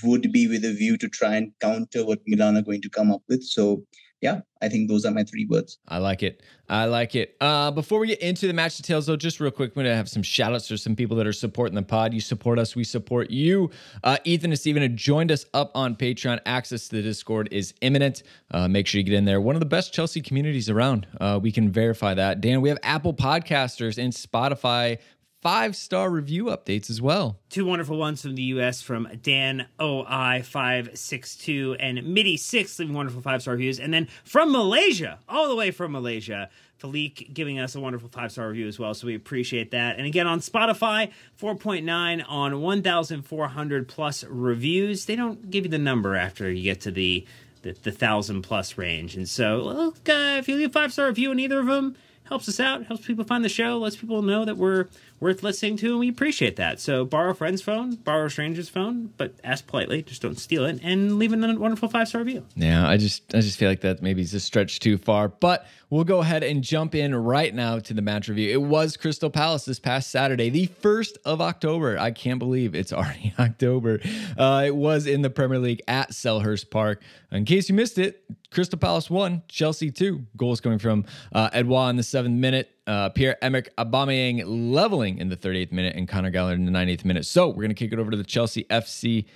would 0.03 0.33
be 0.33 0.49
with 0.49 0.65
a 0.65 0.73
view 0.73 0.97
to 0.99 1.09
try 1.09 1.37
and 1.37 1.53
counter 1.61 2.05
what 2.05 2.21
Milan 2.27 2.57
are 2.57 2.63
going 2.63 2.83
to 2.83 2.91
come 2.91 3.13
up 3.13 3.23
with. 3.29 3.45
So 3.45 3.85
yeah, 4.23 4.43
I 4.63 4.69
think 4.69 4.89
those 4.89 5.05
are 5.05 5.11
my 5.11 5.25
three 5.25 5.47
words. 5.47 5.79
I 5.89 5.99
like 5.99 6.23
it. 6.23 6.43
I 6.69 6.85
like 6.85 7.17
it. 7.17 7.37
Uh, 7.41 7.73
before 7.73 7.99
we 7.99 8.07
get 8.07 8.21
into 8.21 8.47
the 8.47 8.53
match 8.53 8.77
details, 8.77 9.07
though, 9.07 9.17
just 9.17 9.41
real 9.41 9.51
quick, 9.51 9.71
I'm 9.71 9.83
going 9.83 9.87
to 9.87 9.97
have 9.97 10.09
some 10.09 10.23
shout 10.23 10.55
outs 10.55 10.69
for 10.69 10.77
some 10.77 10.95
people 10.95 11.17
that 11.17 11.27
are 11.27 11.33
supporting 11.33 11.75
the 11.75 11.83
pod. 11.83 12.15
You 12.15 12.21
support 12.21 12.61
us, 12.61 12.77
we 12.77 12.85
support 12.85 13.31
you. 13.31 13.71
Uh, 14.05 14.19
Ethan 14.23 14.53
and 14.53 14.59
Steven 14.59 14.81
have 14.83 14.95
joined 14.95 15.33
us 15.33 15.45
up 15.53 15.73
on 15.75 15.97
Patreon. 15.97 16.39
Access 16.47 16.87
to 16.89 16.97
the 16.97 17.03
Discord 17.03 17.49
is 17.51 17.75
imminent. 17.81 18.23
Uh, 18.53 18.69
make 18.69 18.87
sure 18.87 19.01
you 19.01 19.05
get 19.05 19.15
in 19.15 19.25
there. 19.25 19.41
One 19.41 19.57
of 19.57 19.61
the 19.61 19.67
best 19.67 19.93
Chelsea 19.93 20.23
communities 20.23 20.71
around. 20.71 21.09
Uh, 21.21 21.41
we 21.43 21.51
can 21.51 21.69
verify 21.69 22.15
that. 22.15 22.41
Dan, 22.41 22.61
we 22.61 22.69
have 22.69 22.79
Apple 22.85 23.13
Podcasters 23.13 23.99
and 23.99 24.13
Spotify 24.13 24.99
five 25.43 25.77
star 25.77 26.09
review 26.09 26.45
updates 26.45 26.89
as 26.89 27.03
well. 27.03 27.37
Two 27.51 27.67
wonderful 27.67 27.99
ones 27.99 28.23
from 28.23 28.37
the 28.37 28.43
US 28.45 28.81
from 28.81 29.09
Dan 29.23 29.67
OI562 29.79 31.77
and 31.79 31.99
MIDI6, 31.99 32.79
leaving 32.79 32.95
wonderful 32.95 33.21
five 33.21 33.43
star 33.43 33.53
reviews. 33.53 33.79
And 33.79 33.93
then 33.93 34.09
from 34.25 34.53
Malaysia, 34.53 35.19
all 35.29 35.49
the 35.49 35.57
way 35.57 35.73
from 35.73 35.93
Malaysia, 35.93 36.49
Falik 36.81 37.35
giving 37.35 37.59
us 37.59 37.75
a 37.75 37.81
wonderful 37.81 38.09
five 38.09 38.33
star 38.33 38.49
review 38.49 38.69
as 38.69 38.79
well. 38.79 38.95
So 38.95 39.09
we 39.09 39.15
appreciate 39.15 39.73
that. 39.73 39.99
And 39.99 40.07
again, 40.07 40.27
on 40.27 40.41
Spotify, 40.41 41.11
4.9 41.41 42.25
on 42.27 42.61
1,400 42.61 43.89
plus 43.89 44.25
reviews. 44.25 45.05
They 45.05 45.17
don't 45.17 45.51
give 45.51 45.65
you 45.65 45.71
the 45.71 45.79
number 45.79 46.17
after 46.17 46.51
you 46.51 46.63
get 46.63 46.81
to 46.83 46.91
the 46.91 47.27
the, 47.63 47.77
the 47.85 47.93
thousand 47.93 48.43
plus 48.43 48.77
range. 48.77 49.15
And 49.15 49.29
so, 49.29 49.59
look, 49.59 50.09
uh, 50.09 50.37
if 50.39 50.49
you 50.49 50.57
leave 50.57 50.73
five 50.73 50.93
star 50.93 51.07
review 51.07 51.31
on 51.31 51.39
either 51.39 51.61
of 51.61 51.67
them, 51.67 51.95
helps 52.25 52.49
us 52.49 52.59
out, 52.59 52.87
helps 52.87 53.07
people 53.07 53.25
find 53.25 53.45
the 53.45 53.49
show, 53.49 53.79
lets 53.79 53.97
people 53.97 54.23
know 54.23 54.45
that 54.45 54.57
we're 54.57 54.87
worth 55.23 55.45
listening 55.45 55.77
to, 55.77 55.91
and 55.91 56.01
we 56.01 56.09
appreciate 56.09 56.57
that. 56.57 56.81
So 56.81 57.05
borrow 57.05 57.31
a 57.31 57.35
friend's 57.35 57.63
phone, 57.63 57.95
borrow 57.95 58.27
a 58.27 58.31
stranger's 58.31 58.69
phone, 58.69 59.15
but 59.17 59.35
ask 59.45 59.65
politely, 59.69 60.03
just 60.03 60.21
don't 60.21 60.39
steal 60.39 60.65
it, 60.65 60.81
and 60.83 61.17
leave 61.17 61.33
a 61.33 61.37
wonderful 61.37 61.89
five 61.89 62.09
star 62.09 62.23
review. 62.23 62.45
Yeah, 62.57 62.89
I 62.89 62.97
just 62.97 63.33
I 63.33 63.41
just 63.41 63.57
feel 63.57 63.69
like 63.69 63.83
that 63.83 64.03
maybe 64.03 64.21
is 64.21 64.35
a 64.35 64.41
stretch 64.41 64.81
too 64.81 64.99
far, 64.99 65.29
but 65.29 65.67
we'll 65.91 66.03
go 66.03 66.21
ahead 66.21 66.43
and 66.43 66.65
jump 66.65 66.97
in 66.97 67.15
right 67.15 67.55
now 67.55 67.79
to 67.79 67.95
the 67.95 68.03
match 68.03 68.29
review. 68.29 68.51
It 68.51 68.63
was 68.63 68.97
Crystal 68.97 69.31
Palace 69.31 69.65
this 69.65 69.79
past 69.79 70.11
Saturday, 70.11 70.51
the 70.51 70.67
first 70.67 71.19
of 71.25 71.41
October. 71.41 71.97
I 71.99 72.11
can't 72.11 72.41
believe 72.41 72.75
it's 72.75 72.93
already 72.93 73.33
October. 73.39 74.01
Uh, 74.37 74.65
it 74.67 74.75
was 74.75 75.07
in 75.07 75.23
the 75.23 75.31
Premier 75.31 75.61
League 75.61 75.83
at 75.87 76.11
Selhurst 76.11 76.69
Park. 76.69 77.01
In 77.31 77.45
case 77.45 77.69
you 77.69 77.77
missed 77.77 77.97
it, 77.97 78.25
Crystal 78.51 78.79
Palace 78.79 79.09
won, 79.09 79.43
Chelsea 79.47 79.93
two. 79.93 80.27
Goals 80.37 80.61
coming 80.61 80.81
from 80.81 81.05
uh, 81.33 81.49
Edouard 81.53 81.91
in 81.91 81.97
the 81.97 82.03
seventh 82.03 82.39
minute, 82.39 82.72
uh, 82.87 83.11
Pierre 83.11 83.37
Emerick 83.43 83.75
Aubameyang 83.77 84.43
leveling 84.47 85.19
in 85.19 85.29
the 85.29 85.37
38th 85.37 85.73
minute, 85.73 85.97
and 85.97 86.09
Conor 86.09 86.31
Gallagher 86.31 86.57
in 86.57 86.65
the 86.65 86.73
90th 86.73 87.05
minute. 87.05 87.27
So 87.27 87.49
we're 87.49 87.63
gonna 87.63 87.75
kick 87.75 87.93
it 87.93 87.99
over 87.99 88.11
to 88.11 88.17
the 88.17 88.25
Chelsea 88.25 88.65
FC 88.65 89.27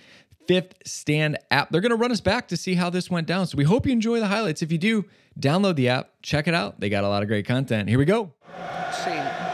fifth 0.46 0.75
stand 0.84 1.38
app. 1.50 1.70
They're 1.70 1.81
gonna 1.81 1.96
run 1.96 2.12
us 2.12 2.20
back 2.20 2.48
to 2.48 2.56
see 2.56 2.75
how 2.75 2.90
this 2.90 3.10
went 3.10 3.26
down. 3.26 3.46
So 3.46 3.56
we 3.56 3.64
hope 3.64 3.87
you 3.87 3.93
enjoy 3.93 4.20
the 4.20 4.28
highlights. 4.28 4.62
If 4.62 4.72
you 4.72 4.78
do, 4.78 5.04
download 5.38 5.76
the 5.76 5.88
app, 5.88 6.10
check 6.22 6.48
it 6.48 6.54
out. 6.54 6.81
They 6.81 6.88
got 6.88 7.04
a 7.04 7.08
lot 7.08 7.22
of 7.22 7.28
great 7.28 7.46
content. 7.46 7.88
Here 7.88 7.98
we 7.98 8.04
go. 8.04 8.32
I've 8.58 8.94
seen 8.94 9.46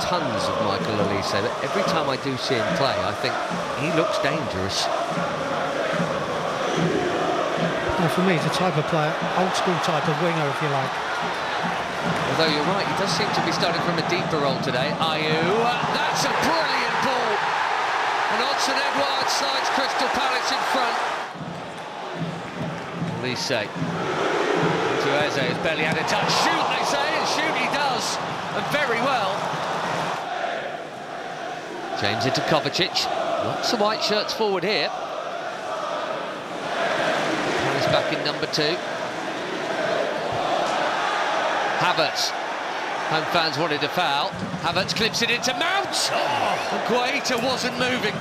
tons 0.00 0.44
of 0.48 0.64
Michael 0.64 0.96
Olise, 0.96 1.34
every 1.62 1.82
time 1.82 2.08
I 2.08 2.16
do 2.16 2.36
see 2.36 2.54
him 2.54 2.66
play, 2.76 2.94
I 2.96 3.12
think 3.20 3.34
he 3.78 3.92
looks 3.96 4.18
dangerous. 4.18 4.86
Well, 8.00 8.08
for 8.08 8.22
me, 8.22 8.34
it's 8.34 8.46
a 8.46 8.48
type 8.48 8.76
of 8.76 8.86
player, 8.86 9.14
old 9.38 9.54
school 9.54 9.76
type 9.84 10.08
of 10.08 10.22
winger, 10.22 10.48
if 10.48 10.62
you 10.62 10.68
like. 10.68 11.09
Although 12.30 12.50
you're 12.54 12.70
right, 12.72 12.86
he 12.86 12.96
does 12.96 13.12
seem 13.12 13.28
to 13.34 13.42
be 13.44 13.52
starting 13.52 13.82
from 13.82 13.98
a 13.98 14.06
deeper 14.08 14.38
role 14.38 14.60
today. 14.60 14.92
Ayew, 14.96 15.60
that's 15.92 16.24
a 16.24 16.32
brilliant 16.44 16.96
ball. 17.04 17.32
And 18.32 18.40
Odsonne 18.46 18.80
Edouard 18.80 19.28
slides 19.28 19.68
Crystal 19.76 20.08
Palace 20.16 20.50
in 20.50 20.62
front. 20.72 20.96
Olise. 23.20 23.68
To 25.00 25.08
Eze, 25.24 25.40
has 25.40 25.58
barely 25.64 25.84
had 25.84 25.96
a 25.96 26.06
touch. 26.08 26.30
Shoot, 26.44 26.64
they 26.72 26.84
say, 26.88 27.04
and 27.04 27.28
shoot 27.34 27.54
he 27.56 27.68
does. 27.74 28.16
And 28.56 28.64
very 28.72 29.00
well. 29.04 29.36
James 32.00 32.24
into 32.24 32.40
Kovacic. 32.42 33.04
Lots 33.44 33.72
of 33.72 33.80
white 33.80 34.02
shirts 34.02 34.32
forward 34.32 34.64
here 34.64 34.90
Palace 37.80 37.92
back 37.92 38.12
in 38.12 38.24
number 38.24 38.46
two. 38.46 38.76
Havertz. 41.90 42.30
Home 43.10 43.24
fans 43.32 43.58
wanted 43.58 43.82
a 43.82 43.88
foul. 43.88 44.28
Havertz 44.62 44.94
clips 44.94 45.22
it 45.22 45.30
into 45.30 45.52
Mount. 45.54 45.88
Oh, 45.90 46.84
Guaita 46.86 47.42
wasn't 47.42 47.76
moving. 47.80 48.14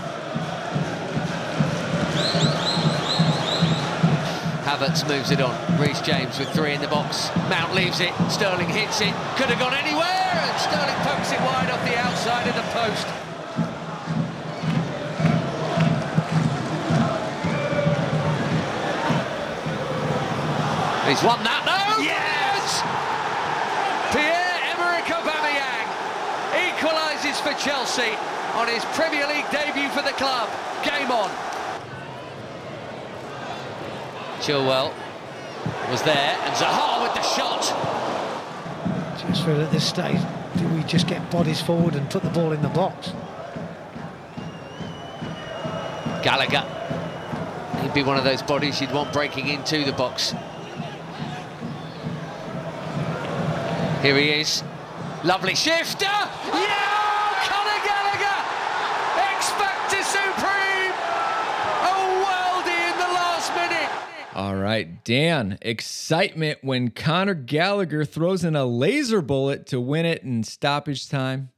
Havertz 4.65 5.07
moves 5.07 5.29
it 5.29 5.39
on. 5.39 5.53
Reece 5.79 6.01
James 6.01 6.39
with 6.39 6.49
three 6.49 6.73
in 6.73 6.81
the 6.81 6.87
box. 6.87 7.29
Mount 7.47 7.75
leaves 7.75 7.99
it. 7.99 8.11
Sterling 8.31 8.69
hits 8.69 9.01
it. 9.01 9.13
Could 9.37 9.53
have 9.53 9.59
gone 9.59 9.75
anywhere. 9.75 10.01
And 10.01 10.59
Sterling 10.59 10.97
pokes 11.05 11.31
it 11.31 11.39
wide 11.41 11.69
off 11.69 11.85
the 11.85 11.95
outside 11.95 12.47
of 12.47 12.55
the 12.55 12.65
post. 12.73 13.05
He's 21.07 21.23
won 21.23 21.43
that, 21.43 21.61
no? 21.65 22.03
Yes! 22.03 22.39
Pierre-Emerick 24.09 25.05
Aubameyang 25.05 25.85
equalises 26.65 27.37
for 27.37 27.48
Chelsea 27.59 28.13
on 28.55 28.67
his 28.67 28.83
Premier 28.95 29.27
League 29.27 29.49
debut 29.51 29.89
for 29.89 30.01
the 30.01 30.13
club. 30.13 30.49
Game 30.83 31.11
on. 31.11 31.29
Chilwell 34.39 34.93
was 35.91 36.01
there, 36.03 36.37
and 36.43 36.55
Zaha 36.55 37.03
with 37.03 37.13
the 37.13 37.21
shot. 37.21 37.61
Just 39.19 39.43
feel 39.45 39.61
at 39.61 39.71
this 39.71 39.87
stage, 39.87 40.19
do 40.57 40.67
we 40.69 40.83
just 40.83 41.07
get 41.07 41.29
bodies 41.29 41.61
forward 41.61 41.95
and 41.95 42.09
put 42.09 42.23
the 42.23 42.29
ball 42.29 42.53
in 42.53 42.61
the 42.61 42.69
box? 42.69 43.11
Gallagher. 46.23 46.65
He'd 47.81 47.93
be 47.93 48.03
one 48.03 48.17
of 48.17 48.23
those 48.23 48.41
bodies 48.41 48.79
you'd 48.81 48.91
want 48.91 49.11
breaking 49.13 49.47
into 49.49 49.83
the 49.83 49.93
box. 49.93 50.33
Here 54.01 54.17
he 54.17 54.29
is. 54.29 54.63
Lovely 55.23 55.55
shifter. 55.55 56.05
Yeah! 56.05 56.99
Conor 57.43 57.79
Gallagher! 57.85 58.39
X 59.17 59.49
Factor 59.51 60.03
Supreme! 60.03 60.93
A 61.83 61.95
worldie 62.23 62.91
in 62.91 62.97
the 62.97 63.11
last 63.13 63.53
minute. 63.55 63.89
All 64.35 64.55
right, 64.55 64.98
Dan. 65.09 65.57
Excitement 65.63 66.59
when 66.61 66.91
Conor 66.91 67.33
Gallagher 67.33 68.05
throws 68.05 68.43
in 68.43 68.55
a 68.55 68.63
laser 68.63 69.23
bullet 69.23 69.65
to 69.67 69.81
win 69.81 70.05
it 70.05 70.21
in 70.21 70.43
stoppage 70.43 71.09
time. 71.09 71.49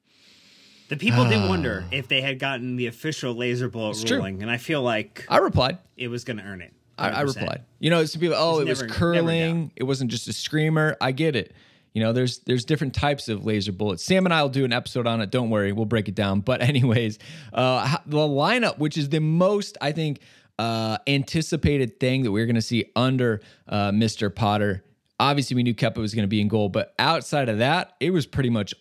The 0.88 0.96
people 0.96 1.26
did 1.28 1.50
wonder 1.50 1.84
if 1.92 2.08
they 2.08 2.22
had 2.22 2.40
gotten 2.40 2.78
the 2.78 2.88
official 2.88 3.34
laser 3.34 3.68
bullet 3.68 3.92
It's 3.92 4.04
true. 4.06 4.18
ruling, 4.20 4.42
and 4.42 4.50
I 4.50 4.56
feel 4.56 4.82
like 4.82 5.26
I 5.28 5.40
replied. 5.40 5.80
it 5.98 6.08
was 6.08 6.24
going 6.24 6.38
to 6.38 6.44
earn 6.44 6.62
it. 6.62 6.72
I, 6.98 7.10
I 7.10 7.22
replied. 7.22 7.66
You 7.80 7.90
know, 7.90 8.06
some 8.06 8.22
people, 8.22 8.38
oh, 8.40 8.60
it 8.62 8.70
was 8.70 8.80
never- 8.80 8.88
never 8.88 8.98
curling. 9.00 9.72
It 9.76 9.84
wasn't 9.84 10.12
just 10.12 10.30
a 10.30 10.34
screamer. 10.34 10.96
I 11.02 11.12
get 11.12 11.36
it. 11.36 11.54
You 11.94 12.02
know, 12.02 12.14
there's 12.14 12.40
there's 12.40 12.64
different 12.64 12.94
types 12.94 13.28
of 13.28 13.44
laser 13.44 13.74
bullets. 13.74 14.02
Sam 14.02 14.26
and 14.26 14.34
I 14.34 14.42
will 14.44 14.50
do 14.50 14.64
an 14.64 14.72
episode 14.72 15.08
on 15.08 15.20
it. 15.20 15.30
Don't 15.30 15.50
worry, 15.50 15.74
we'll 15.74 15.84
break 15.86 16.08
it 16.08 16.16
down. 16.16 16.40
But 16.40 16.62
anyways, 16.72 17.20
uh, 17.52 17.98
the 18.06 18.16
lineup, 18.18 18.78
which 18.78 18.98
is 18.98 19.10
the 19.10 19.20
most 19.20 19.78
I 19.82 19.92
think 19.92 20.22
uh, 20.62 21.00
anticipated 21.08 22.00
thing 22.00 22.22
that 22.22 22.32
we're 22.32 22.46
going 22.46 22.54
to 22.54 22.62
see 22.62 22.86
under 22.96 23.42
uh, 23.68 23.90
Mr. 23.90 24.34
Potter. 24.34 24.84
Obviously, 25.20 25.56
we 25.56 25.64
knew 25.64 25.74
Kepa 25.74 25.98
was 25.98 26.14
going 26.14 26.22
to 26.22 26.28
be 26.28 26.40
in 26.40 26.48
goal, 26.48 26.70
but 26.70 26.94
outside 27.00 27.50
of 27.50 27.58
that, 27.58 27.94
it 28.00 28.12
was 28.12 28.28
pretty 28.28 28.52
much 28.52 28.76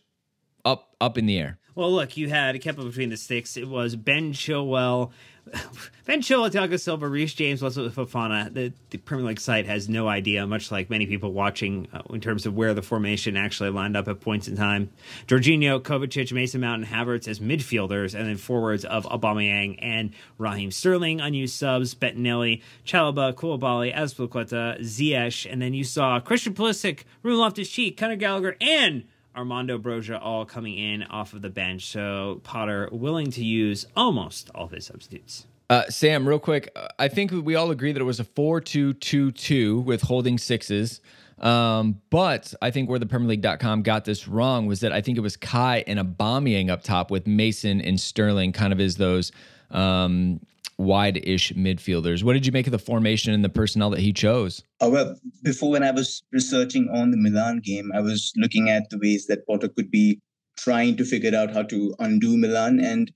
up 0.67 0.95
up 1.01 1.17
in 1.17 1.25
the 1.25 1.39
air. 1.39 1.59
Well, 1.75 1.91
look, 1.91 2.19
you 2.19 2.29
had 2.29 2.55
it 2.55 2.59
between 2.63 3.09
the 3.09 3.17
sticks. 3.17 3.57
It 3.57 3.67
was 3.67 3.97
Ben 3.97 4.35
Chilwell, 4.35 5.13
Ben 6.07 6.23
Chilwell, 6.23 6.51
Thiago 6.51 6.79
Silva, 6.79 7.09
Reece 7.09 7.35
James, 7.35 7.63
Wesley 7.63 7.89
Fofana. 7.89 8.53
The, 8.53 8.73
the 8.91 8.99
Premier 8.99 9.27
League 9.27 9.41
site 9.41 9.67
has 9.67 9.89
no 9.89 10.09
idea, 10.09 10.47
much 10.47 10.71
like 10.71 10.91
many 10.91 11.07
people 11.07 11.33
watching, 11.33 11.89
uh, 11.93 12.03
in 12.11 12.21
terms 12.21 12.47
of 12.47 12.55
where 12.55 12.75
the 12.75 12.83
formation 12.83 13.37
actually 13.37 13.71
lined 13.71 13.97
up 13.97 14.09
at 14.09 14.21
points 14.21 14.49
in 14.49 14.57
time. 14.57 14.91
Jorginho, 15.27 15.81
Kovacic, 15.81 16.33
Mason 16.33 16.61
Mount, 16.61 16.83
and 16.83 16.93
Havertz 16.93 17.29
as 17.29 17.41
midfielders, 17.41 18.15
and 18.15 18.29
then 18.29 18.37
forwards 18.37 18.85
of 18.85 19.05
Aubameyang 19.07 19.79
and 19.81 20.11
Raheem 20.39 20.71
Sterling. 20.71 21.21
Unused 21.21 21.55
subs: 21.55 21.95
Bettinelli, 21.95 22.63
Chalobah, 22.85 23.35
Koulibaly, 23.35 23.95
Azpilicueta, 23.95 24.81
Ziyech, 24.81 25.51
and 25.51 25.61
then 25.61 25.75
you 25.75 25.85
saw 25.85 26.19
Christian 26.21 26.55
Pulisic, 26.55 27.05
Ruben 27.23 27.41
Loftus-Cheek, 27.41 27.97
Conor 27.97 28.17
Gallagher, 28.17 28.57
and 28.61 29.05
Armando 29.37 29.79
Broja 29.79 30.19
all 30.21 30.45
coming 30.45 30.77
in 30.79 31.03
off 31.05 31.33
of 31.33 31.43
the 31.43 31.51
bench. 31.51 31.87
So 31.87 32.41
Potter 32.43 32.89
willing 32.93 33.31
to 33.33 33.45
use 33.45 33.87
almost 33.97 34.51
all 34.55 34.65
of 34.65 34.73
his 34.73 34.87
substitutes. 34.87 35.47
Uh, 35.69 35.85
Sam, 35.89 36.27
real 36.27 36.41
quick, 36.41 36.77
I 36.99 37.07
think 37.07 37.31
we 37.31 37.55
all 37.55 37.71
agree 37.71 37.93
that 37.93 38.01
it 38.01 38.05
was 38.05 38.19
a 38.19 38.25
4 38.25 38.61
2 38.61 38.95
2 38.95 39.33
2 39.33 39.81
with 39.81 40.03
holding 40.03 40.37
sixes. 40.37 41.01
Um, 41.39 42.01
but 42.11 42.53
I 42.61 42.71
think 42.71 42.91
where 42.91 42.99
the 42.99 43.07
Premier 43.07 43.29
League.com 43.29 43.83
got 43.83 44.05
this 44.05 44.29
wrong 44.29 44.67
was 44.67 44.81
that 44.81 44.93
I 44.93 45.01
think 45.01 45.17
it 45.17 45.23
was 45.23 45.37
Kai 45.37 45.85
and 45.87 45.99
Aubameyang 45.99 46.69
up 46.69 46.83
top 46.83 47.11
with 47.11 47.27
Mason 47.27 47.81
and 47.81 47.99
Sterling 47.99 48.53
kind 48.53 48.73
of 48.73 48.81
as 48.81 48.97
those 48.97 49.33
um, 49.71 50.41
wide 50.81 51.21
ish 51.25 51.53
midfielders. 51.53 52.25
What 52.25 52.33
did 52.33 52.47
you 52.47 52.53
make 52.53 52.67
of 52.67 52.73
the 52.73 52.79
formation 52.79 53.33
and 53.33 53.45
the 53.45 53.49
personnel 53.49 53.91
that 53.91 54.01
he 54.01 54.13
chose? 54.13 54.65
Uh, 54.83 54.89
well, 54.91 55.17
before 55.43 55.71
when 55.71 55.83
I 55.83 55.91
was 55.91 56.23
researching 56.33 56.89
on 56.93 57.11
the 57.11 57.17
Milan 57.17 57.61
game, 57.63 57.91
I 57.95 58.01
was 58.01 58.33
looking 58.37 58.71
at 58.71 58.89
the 58.91 58.99
ways 58.99 59.27
that 59.27 59.47
Potter 59.47 59.69
could 59.69 59.91
be 59.91 60.21
trying 60.59 60.97
to 60.97 61.05
figure 61.05 61.37
out 61.37 61.53
how 61.53 61.63
to 61.65 61.95
undo 61.99 62.37
Milan. 62.37 62.81
And 62.81 63.13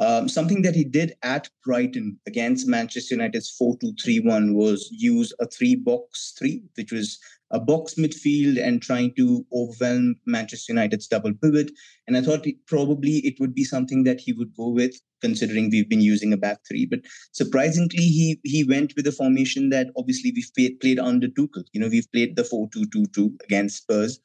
um, 0.00 0.28
something 0.28 0.62
that 0.62 0.74
he 0.74 0.84
did 0.84 1.14
at 1.22 1.48
Brighton 1.64 2.18
against 2.26 2.68
Manchester 2.68 3.14
United's 3.14 3.50
4 3.50 3.76
2 3.80 3.94
3 4.02 4.20
1 4.20 4.54
was 4.54 4.88
use 4.92 5.32
a 5.40 5.46
three 5.46 5.74
box 5.74 6.34
three, 6.38 6.62
which 6.76 6.92
was 6.92 7.18
a 7.50 7.58
box 7.58 7.94
midfield 7.94 8.62
and 8.62 8.82
trying 8.82 9.14
to 9.14 9.44
overwhelm 9.54 10.16
Manchester 10.26 10.72
United's 10.72 11.06
double 11.06 11.32
pivot. 11.34 11.70
And 12.06 12.16
I 12.16 12.20
thought 12.20 12.46
it, 12.46 12.56
probably 12.66 13.16
it 13.26 13.40
would 13.40 13.54
be 13.54 13.64
something 13.64 14.04
that 14.04 14.20
he 14.20 14.32
would 14.32 14.54
go 14.54 14.68
with, 14.68 14.94
considering 15.20 15.70
we've 15.70 15.88
been 15.88 16.02
using 16.02 16.32
a 16.32 16.36
back 16.36 16.58
three. 16.68 16.86
But 16.86 17.00
surprisingly, 17.32 18.04
he 18.04 18.40
he 18.44 18.64
went 18.64 18.94
with 18.96 19.06
a 19.06 19.12
formation 19.12 19.70
that 19.70 19.88
obviously 19.96 20.32
we've 20.34 20.50
played, 20.56 20.80
played 20.80 20.98
under 20.98 21.28
Tuchel. 21.28 21.64
You 21.72 21.80
know, 21.80 21.88
we've 21.88 22.10
played 22.12 22.36
the 22.36 22.44
4 22.44 22.68
2 22.72 22.86
2 22.92 23.06
2 23.06 23.36
against 23.44 23.78
Spurs 23.78 24.20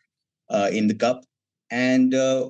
uh, 0.49 0.69
in 0.71 0.87
the 0.87 0.95
Cup. 0.95 1.23
And 1.71 2.13
uh, 2.13 2.49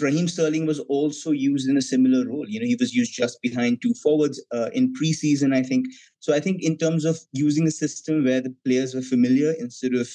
Raheem 0.00 0.26
Sterling 0.26 0.66
was 0.66 0.80
also 0.80 1.32
used 1.32 1.68
in 1.68 1.76
a 1.76 1.82
similar 1.82 2.26
role. 2.26 2.46
You 2.48 2.60
know, 2.60 2.66
he 2.66 2.76
was 2.80 2.94
used 2.94 3.12
just 3.12 3.40
behind 3.42 3.82
two 3.82 3.94
forwards 4.02 4.42
uh, 4.52 4.70
in 4.72 4.94
preseason, 4.94 5.54
I 5.54 5.62
think. 5.62 5.86
So 6.20 6.34
I 6.34 6.40
think 6.40 6.62
in 6.62 6.78
terms 6.78 7.04
of 7.04 7.18
using 7.32 7.66
a 7.66 7.70
system 7.70 8.24
where 8.24 8.40
the 8.40 8.54
players 8.64 8.94
were 8.94 9.02
familiar 9.02 9.52
instead 9.58 9.94
of 9.94 10.08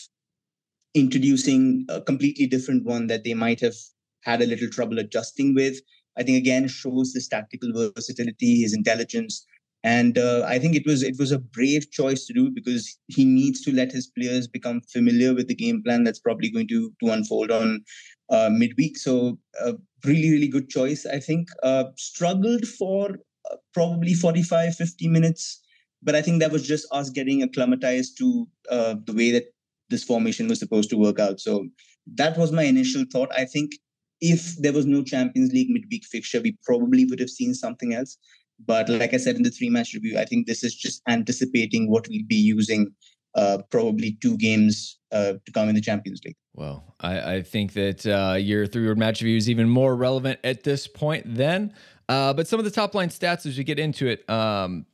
introducing 0.94 1.86
a 1.90 2.02
completely 2.02 2.48
different 2.48 2.86
one 2.86 3.08
that 3.08 3.24
they 3.24 3.34
might 3.34 3.60
have 3.62 3.76
had 4.24 4.42
a 4.42 4.48
little 4.48 4.70
trouble 4.70 5.00
adjusting 5.00 5.54
with, 5.54 5.80
I 6.18 6.24
think 6.24 6.38
again 6.38 6.68
shows 6.68 7.14
his 7.14 7.28
tactical 7.28 7.72
versatility, 7.96 8.62
his 8.62 8.74
intelligence, 8.74 9.46
and 9.84 10.18
uh, 10.18 10.44
I 10.48 10.60
think 10.60 10.76
it 10.76 10.86
was 10.86 11.02
it 11.02 11.16
was 11.18 11.32
a 11.32 11.40
brave 11.40 11.90
choice 11.92 12.26
to 12.26 12.34
do 12.34 12.52
because 12.52 12.98
he 13.08 13.26
needs 13.26 13.62
to 13.62 13.74
let 13.74 13.92
his 13.92 14.08
players 14.08 14.48
become 14.48 14.82
familiar 14.92 15.34
with 15.34 15.48
the 15.48 15.56
game 15.56 15.82
plan 15.84 16.04
that's 16.04 16.20
probably 16.20 16.52
going 16.52 16.68
to 16.68 16.94
to 17.02 17.12
unfold 17.12 17.50
on 17.50 17.84
uh, 18.32 18.50
midweek. 18.52 18.98
So 18.98 19.38
uh, 19.62 19.74
really 20.06 20.32
really 20.32 20.48
good 20.48 20.70
choice. 20.70 21.06
I 21.06 21.20
think 21.20 21.50
uh, 21.64 21.86
struggled 21.98 22.66
for 22.66 23.20
uh, 23.52 23.56
probably 23.74 24.14
45 24.14 24.76
50 24.76 25.08
minutes, 25.08 25.62
but 26.02 26.16
I 26.16 26.22
think 26.22 26.40
that 26.40 26.52
was 26.52 26.68
just 26.68 26.88
us 26.92 27.10
getting 27.10 27.44
acclimatized 27.44 28.18
to 28.20 28.48
uh, 28.70 28.96
the 29.06 29.14
way 29.14 29.32
that 29.32 29.54
this 29.90 30.04
formation 30.04 30.48
was 30.48 30.60
supposed 30.60 30.90
to 30.90 30.98
work 30.98 31.20
out. 31.20 31.40
So 31.40 31.68
that 32.16 32.38
was 32.38 32.52
my 32.52 32.64
initial 32.64 33.04
thought. 33.12 33.30
I 33.38 33.46
think 33.46 33.74
if 34.22 34.56
there 34.58 34.74
was 34.74 34.86
no 34.86 35.04
Champions 35.04 35.52
League 35.52 35.70
midweek 35.70 36.06
fixture, 36.06 36.42
we 36.42 36.58
probably 36.64 37.06
would 37.06 37.20
have 37.20 37.30
seen 37.30 37.54
something 37.54 37.94
else. 37.94 38.18
But 38.66 38.90
like 38.90 39.14
I 39.14 39.18
said 39.18 39.36
in 39.36 39.44
the 39.44 39.50
three 39.50 39.70
match 39.70 39.94
review, 39.94 40.18
I 40.20 40.26
think 40.26 40.46
this 40.46 40.64
is 40.64 40.76
just 40.76 41.02
anticipating 41.10 41.90
what 41.90 42.08
we'll 42.08 42.26
be 42.28 42.36
using 42.36 42.94
uh, 43.36 43.60
probably 43.70 44.18
two 44.22 44.38
games 44.38 45.00
uh, 45.12 45.34
to 45.46 45.52
come 45.54 45.70
in 45.70 45.76
the 45.76 45.82
Champions 45.82 46.22
League. 46.26 46.36
Well, 46.54 46.96
I, 47.00 47.36
I 47.36 47.42
think 47.42 47.74
that 47.74 48.06
uh, 48.06 48.36
your 48.36 48.68
three 48.68 48.86
word 48.86 48.98
match 48.98 49.22
review 49.22 49.38
is 49.38 49.50
even 49.50 49.70
more 49.70 49.96
relevant 49.96 50.40
at 50.44 50.64
this 50.64 50.88
point 50.88 51.24
then. 51.26 51.74
Uh, 52.10 52.34
but 52.34 52.48
some 52.48 52.60
of 52.60 52.66
the 52.66 52.72
top 52.72 52.94
line 52.94 53.10
stats 53.10 53.46
as 53.46 53.58
we 53.58 53.64
get 53.64 53.80
into 53.80 54.08
it. 54.08 54.30
Um, 54.30 54.86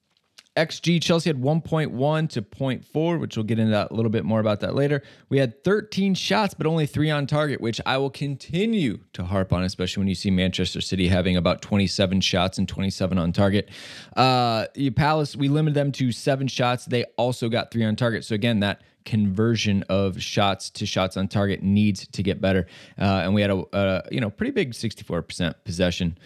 XG, 0.57 1.01
Chelsea 1.01 1.29
had 1.29 1.41
1.1 1.41 2.29
to 2.29 2.41
0.4, 2.41 3.19
which 3.19 3.37
we'll 3.37 3.43
get 3.43 3.59
into 3.59 3.87
a 3.89 3.93
little 3.93 4.09
bit 4.09 4.25
more 4.25 4.39
about 4.39 4.59
that 4.61 4.75
later. 4.75 5.03
We 5.29 5.37
had 5.37 5.63
13 5.63 6.15
shots, 6.15 6.53
but 6.53 6.65
only 6.65 6.85
three 6.85 7.09
on 7.11 7.27
target, 7.27 7.61
which 7.61 7.79
I 7.85 7.97
will 7.97 8.09
continue 8.09 8.99
to 9.13 9.23
harp 9.23 9.53
on, 9.53 9.63
especially 9.63 10.01
when 10.01 10.07
you 10.07 10.15
see 10.15 10.31
Manchester 10.31 10.81
City 10.81 11.07
having 11.07 11.37
about 11.37 11.61
27 11.61 12.21
shots 12.21 12.57
and 12.57 12.67
27 12.67 13.17
on 13.17 13.31
target. 13.31 13.69
Uh, 14.15 14.65
Palace, 14.95 15.35
we 15.35 15.47
limited 15.47 15.75
them 15.75 15.91
to 15.93 16.11
seven 16.11 16.47
shots. 16.47 16.85
They 16.85 17.05
also 17.17 17.49
got 17.49 17.71
three 17.71 17.85
on 17.85 17.95
target. 17.95 18.25
So 18.25 18.33
again, 18.33 18.59
that 18.61 18.81
conversion 19.07 19.83
of 19.83 20.21
shots 20.21 20.69
to 20.69 20.85
shots 20.85 21.15
on 21.15 21.29
target 21.29 21.63
needs 21.63 22.05
to 22.07 22.21
get 22.21 22.41
better. 22.41 22.67
Uh, 22.99 23.21
and 23.23 23.33
we 23.33 23.41
had 23.41 23.49
a, 23.49 23.63
a 23.71 24.03
you 24.11 24.19
know 24.19 24.29
pretty 24.29 24.51
big 24.51 24.73
64% 24.73 25.55
possession. 25.63 26.17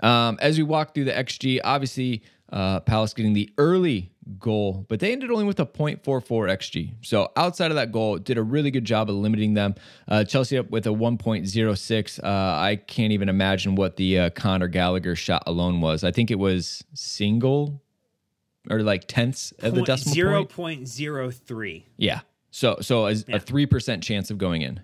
Um, 0.00 0.38
as 0.40 0.56
we 0.56 0.62
walk 0.62 0.94
through 0.94 1.04
the 1.04 1.12
XG, 1.12 1.60
obviously 1.64 2.22
uh, 2.52 2.80
Palace 2.80 3.12
getting 3.14 3.32
the 3.34 3.50
early 3.58 4.10
goal, 4.38 4.84
but 4.88 5.00
they 5.00 5.12
ended 5.12 5.30
only 5.30 5.44
with 5.44 5.58
a 5.60 5.66
0.44 5.66 6.22
XG. 6.22 6.92
So 7.02 7.30
outside 7.36 7.70
of 7.70 7.76
that 7.76 7.92
goal, 7.92 8.18
did 8.18 8.36
a 8.38 8.42
really 8.42 8.70
good 8.70 8.84
job 8.84 9.08
of 9.08 9.16
limiting 9.16 9.54
them. 9.54 9.74
Uh, 10.06 10.24
Chelsea 10.24 10.58
up 10.58 10.70
with 10.70 10.86
a 10.86 10.90
1.06. 10.90 12.18
Uh, 12.22 12.26
I 12.26 12.76
can't 12.76 13.12
even 13.12 13.28
imagine 13.28 13.74
what 13.74 13.96
the 13.96 14.18
uh, 14.18 14.30
Conor 14.30 14.68
Gallagher 14.68 15.16
shot 15.16 15.42
alone 15.46 15.80
was. 15.80 16.04
I 16.04 16.10
think 16.12 16.30
it 16.30 16.38
was 16.38 16.84
single 16.94 17.82
or 18.70 18.82
like 18.82 19.06
tenths 19.08 19.52
of 19.60 19.74
the 19.74 19.82
decimal 19.82 20.14
Zero 20.14 20.32
point. 20.44 20.50
point 20.50 20.88
zero 20.88 21.30
three. 21.30 21.86
Yeah. 21.96 22.20
So 22.50 22.76
so 22.82 23.06
a 23.06 23.12
Yeah. 23.12 23.38
three 23.38 23.64
percent 23.64 24.02
chance 24.02 24.30
of 24.30 24.36
going 24.36 24.60
in. 24.60 24.80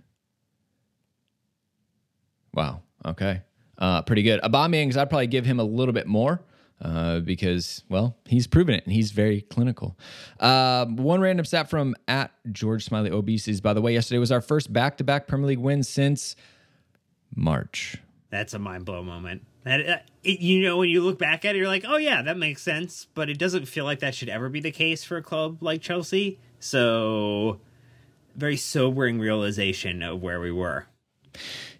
Wow. 2.54 2.80
Okay. 3.04 3.42
Uh, 3.76 4.02
pretty 4.02 4.22
good. 4.22 4.40
Aubameyang's 4.42 4.96
I'd 4.96 5.10
probably 5.10 5.26
give 5.26 5.44
him 5.44 5.60
a 5.60 5.64
little 5.64 5.92
bit 5.92 6.06
more 6.06 6.40
uh, 6.80 7.20
because 7.20 7.82
well 7.88 8.16
he's 8.26 8.46
proven 8.46 8.74
it 8.74 8.84
and 8.84 8.92
he's 8.92 9.12
very 9.12 9.42
clinical. 9.42 9.96
Um, 10.40 10.96
one 10.96 11.20
random 11.20 11.44
stat 11.44 11.70
from 11.70 11.94
at 12.08 12.32
George 12.52 12.84
Smiley 12.84 13.10
Obese 13.10 13.60
by 13.60 13.72
the 13.72 13.80
way 13.80 13.92
yesterday 13.92 14.18
was 14.18 14.32
our 14.32 14.40
first 14.40 14.72
back 14.72 14.98
to 14.98 15.04
back 15.04 15.26
Premier 15.26 15.48
League 15.48 15.58
win 15.58 15.82
since 15.82 16.36
March. 17.34 17.96
That's 18.30 18.54
a 18.54 18.58
mind 18.58 18.84
blow 18.84 19.02
moment. 19.02 19.46
That 19.64 19.88
uh, 19.88 19.98
it, 20.22 20.40
you 20.40 20.62
know, 20.62 20.78
when 20.78 20.88
you 20.88 21.02
look 21.02 21.18
back 21.18 21.44
at 21.44 21.54
it, 21.54 21.58
you're 21.58 21.68
like, 21.68 21.84
oh 21.86 21.96
yeah, 21.96 22.22
that 22.22 22.36
makes 22.36 22.62
sense. 22.62 23.06
But 23.14 23.30
it 23.30 23.38
doesn't 23.38 23.66
feel 23.66 23.84
like 23.84 24.00
that 24.00 24.14
should 24.14 24.28
ever 24.28 24.48
be 24.48 24.60
the 24.60 24.70
case 24.70 25.04
for 25.04 25.16
a 25.16 25.22
club 25.22 25.62
like 25.62 25.80
Chelsea. 25.80 26.38
So, 26.58 27.60
very 28.34 28.56
sobering 28.56 29.18
realization 29.18 30.02
of 30.02 30.22
where 30.22 30.40
we 30.40 30.50
were. 30.50 30.86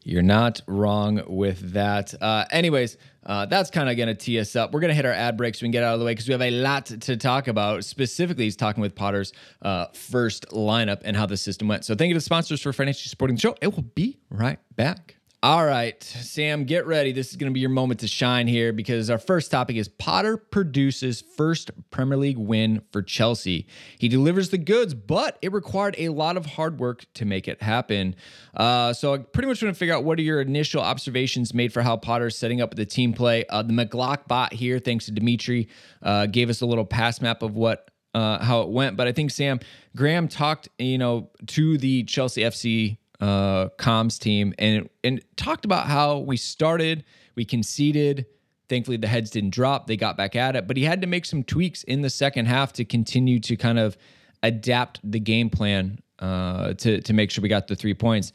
You're 0.02 0.22
not 0.22 0.60
wrong 0.66 1.22
with 1.26 1.72
that. 1.72 2.14
Uh, 2.20 2.44
anyways, 2.50 2.98
uh, 3.26 3.46
that's 3.46 3.70
kind 3.70 3.88
of 3.88 3.96
going 3.96 4.08
to 4.08 4.14
tee 4.14 4.38
us 4.38 4.54
up. 4.56 4.72
We're 4.72 4.80
going 4.80 4.90
to 4.90 4.94
hit 4.94 5.06
our 5.06 5.12
ad 5.12 5.36
break 5.36 5.54
so 5.54 5.62
we 5.62 5.66
can 5.66 5.72
get 5.72 5.82
out 5.82 5.94
of 5.94 6.00
the 6.00 6.06
way 6.06 6.12
because 6.12 6.28
we 6.28 6.32
have 6.32 6.42
a 6.42 6.50
lot 6.50 6.86
to 6.86 7.16
talk 7.16 7.48
about. 7.48 7.84
Specifically, 7.84 8.44
he's 8.44 8.56
talking 8.56 8.80
with 8.80 8.94
Potter's 8.94 9.32
uh, 9.62 9.86
first 9.94 10.46
lineup 10.48 11.00
and 11.04 11.16
how 11.16 11.26
the 11.26 11.36
system 11.36 11.68
went. 11.68 11.84
So, 11.84 11.94
thank 11.94 12.08
you 12.08 12.14
to 12.14 12.18
the 12.18 12.24
sponsors 12.24 12.60
for 12.60 12.72
financially 12.72 13.08
supporting 13.08 13.36
the 13.36 13.40
show. 13.40 13.56
It 13.60 13.74
will 13.74 13.82
be 13.94 14.18
right 14.30 14.58
back. 14.76 15.16
All 15.44 15.66
right, 15.66 16.02
Sam, 16.02 16.64
get 16.64 16.86
ready. 16.86 17.12
This 17.12 17.28
is 17.28 17.36
going 17.36 17.50
to 17.50 17.52
be 17.52 17.60
your 17.60 17.68
moment 17.68 18.00
to 18.00 18.08
shine 18.08 18.46
here 18.46 18.72
because 18.72 19.10
our 19.10 19.18
first 19.18 19.50
topic 19.50 19.76
is 19.76 19.88
Potter 19.88 20.38
produces 20.38 21.20
first 21.20 21.70
Premier 21.90 22.16
League 22.16 22.38
win 22.38 22.80
for 22.92 23.02
Chelsea. 23.02 23.66
He 23.98 24.08
delivers 24.08 24.48
the 24.48 24.56
goods, 24.56 24.94
but 24.94 25.38
it 25.42 25.52
required 25.52 25.96
a 25.98 26.08
lot 26.08 26.38
of 26.38 26.46
hard 26.46 26.80
work 26.80 27.04
to 27.12 27.26
make 27.26 27.46
it 27.46 27.60
happen. 27.60 28.16
Uh, 28.54 28.94
so 28.94 29.12
I 29.12 29.18
pretty 29.18 29.46
much 29.46 29.62
want 29.62 29.74
to 29.74 29.78
figure 29.78 29.94
out 29.94 30.02
what 30.02 30.18
are 30.18 30.22
your 30.22 30.40
initial 30.40 30.80
observations 30.80 31.52
made 31.52 31.74
for 31.74 31.82
how 31.82 31.98
Potter's 31.98 32.38
setting 32.38 32.62
up 32.62 32.74
the 32.74 32.86
team 32.86 33.12
play. 33.12 33.44
Uh, 33.50 33.60
the 33.60 33.74
McLachBot 33.74 34.54
here, 34.54 34.78
thanks 34.78 35.04
to 35.04 35.10
Dimitri, 35.10 35.68
uh, 36.00 36.24
gave 36.24 36.48
us 36.48 36.62
a 36.62 36.66
little 36.66 36.86
pass 36.86 37.20
map 37.20 37.42
of 37.42 37.54
what 37.54 37.90
uh, 38.14 38.42
how 38.42 38.62
it 38.62 38.70
went. 38.70 38.96
But 38.96 39.08
I 39.08 39.12
think 39.12 39.30
Sam 39.30 39.60
Graham 39.94 40.26
talked, 40.26 40.70
you 40.78 40.96
know, 40.96 41.28
to 41.48 41.76
the 41.76 42.04
Chelsea 42.04 42.40
FC 42.40 42.96
uh, 43.24 43.70
comms 43.78 44.18
team 44.18 44.52
and 44.58 44.88
and 45.02 45.22
talked 45.36 45.64
about 45.64 45.86
how 45.86 46.18
we 46.18 46.36
started, 46.36 47.04
we 47.34 47.44
conceded. 47.44 48.26
Thankfully, 48.68 48.98
the 48.98 49.06
heads 49.06 49.30
didn't 49.30 49.50
drop. 49.50 49.86
They 49.86 49.96
got 49.96 50.16
back 50.16 50.36
at 50.36 50.56
it, 50.56 50.66
but 50.66 50.76
he 50.76 50.84
had 50.84 51.00
to 51.00 51.06
make 51.06 51.24
some 51.24 51.42
tweaks 51.42 51.82
in 51.84 52.02
the 52.02 52.10
second 52.10 52.46
half 52.46 52.72
to 52.74 52.84
continue 52.84 53.40
to 53.40 53.56
kind 53.56 53.78
of 53.78 53.96
adapt 54.42 55.00
the 55.02 55.20
game 55.20 55.48
plan 55.48 56.00
uh, 56.18 56.74
to 56.74 57.00
to 57.00 57.12
make 57.14 57.30
sure 57.30 57.40
we 57.40 57.48
got 57.48 57.66
the 57.66 57.76
three 57.76 57.94
points. 57.94 58.32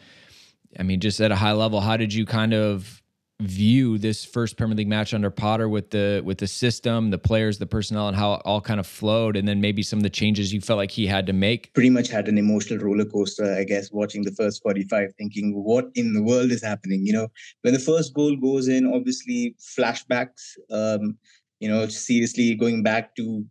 I 0.79 0.83
mean, 0.83 0.99
just 0.99 1.19
at 1.21 1.31
a 1.31 1.35
high 1.35 1.51
level, 1.51 1.81
how 1.81 1.97
did 1.97 2.11
you 2.11 2.25
kind 2.25 2.53
of 2.53 3.01
view 3.41 3.97
this 3.97 4.25
first 4.25 4.57
Premier 4.57 4.75
League 4.75 4.87
match 4.87 5.13
under 5.13 5.29
Potter 5.29 5.69
with 5.69 5.91
the 5.91 6.21
with 6.25 6.39
the 6.39 6.47
system, 6.47 7.09
the 7.09 7.17
players, 7.17 7.57
the 7.57 7.65
personnel, 7.65 8.07
and 8.07 8.17
how 8.17 8.33
it 8.33 8.41
all 8.43 8.59
kind 8.59 8.79
of 8.79 8.87
flowed, 8.87 9.37
and 9.37 9.47
then 9.47 9.61
maybe 9.61 9.81
some 9.81 9.99
of 9.99 10.03
the 10.03 10.09
changes 10.09 10.53
you 10.53 10.59
felt 10.59 10.77
like 10.77 10.91
he 10.91 11.07
had 11.07 11.25
to 11.27 11.33
make? 11.33 11.73
Pretty 11.73 11.89
much 11.89 12.09
had 12.09 12.27
an 12.27 12.37
emotional 12.37 12.83
roller 12.83 13.05
coaster, 13.05 13.55
I 13.55 13.63
guess, 13.63 13.91
watching 13.91 14.23
the 14.23 14.31
first 14.31 14.61
45, 14.61 15.13
thinking, 15.17 15.63
what 15.63 15.89
in 15.95 16.13
the 16.13 16.21
world 16.21 16.51
is 16.51 16.63
happening? 16.63 17.05
You 17.05 17.13
know, 17.13 17.27
when 17.61 17.73
the 17.73 17.79
first 17.79 18.13
goal 18.13 18.35
goes 18.35 18.67
in, 18.67 18.91
obviously 18.91 19.55
flashbacks, 19.59 20.57
um, 20.71 21.17
you 21.59 21.69
know, 21.69 21.87
seriously 21.87 22.55
going 22.55 22.83
back 22.83 23.15
to 23.15 23.45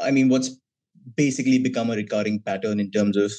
I 0.00 0.10
mean, 0.10 0.28
what's 0.28 0.50
basically 1.16 1.58
become 1.58 1.90
a 1.90 1.96
recurring 1.96 2.40
pattern 2.40 2.80
in 2.80 2.90
terms 2.90 3.16
of 3.16 3.32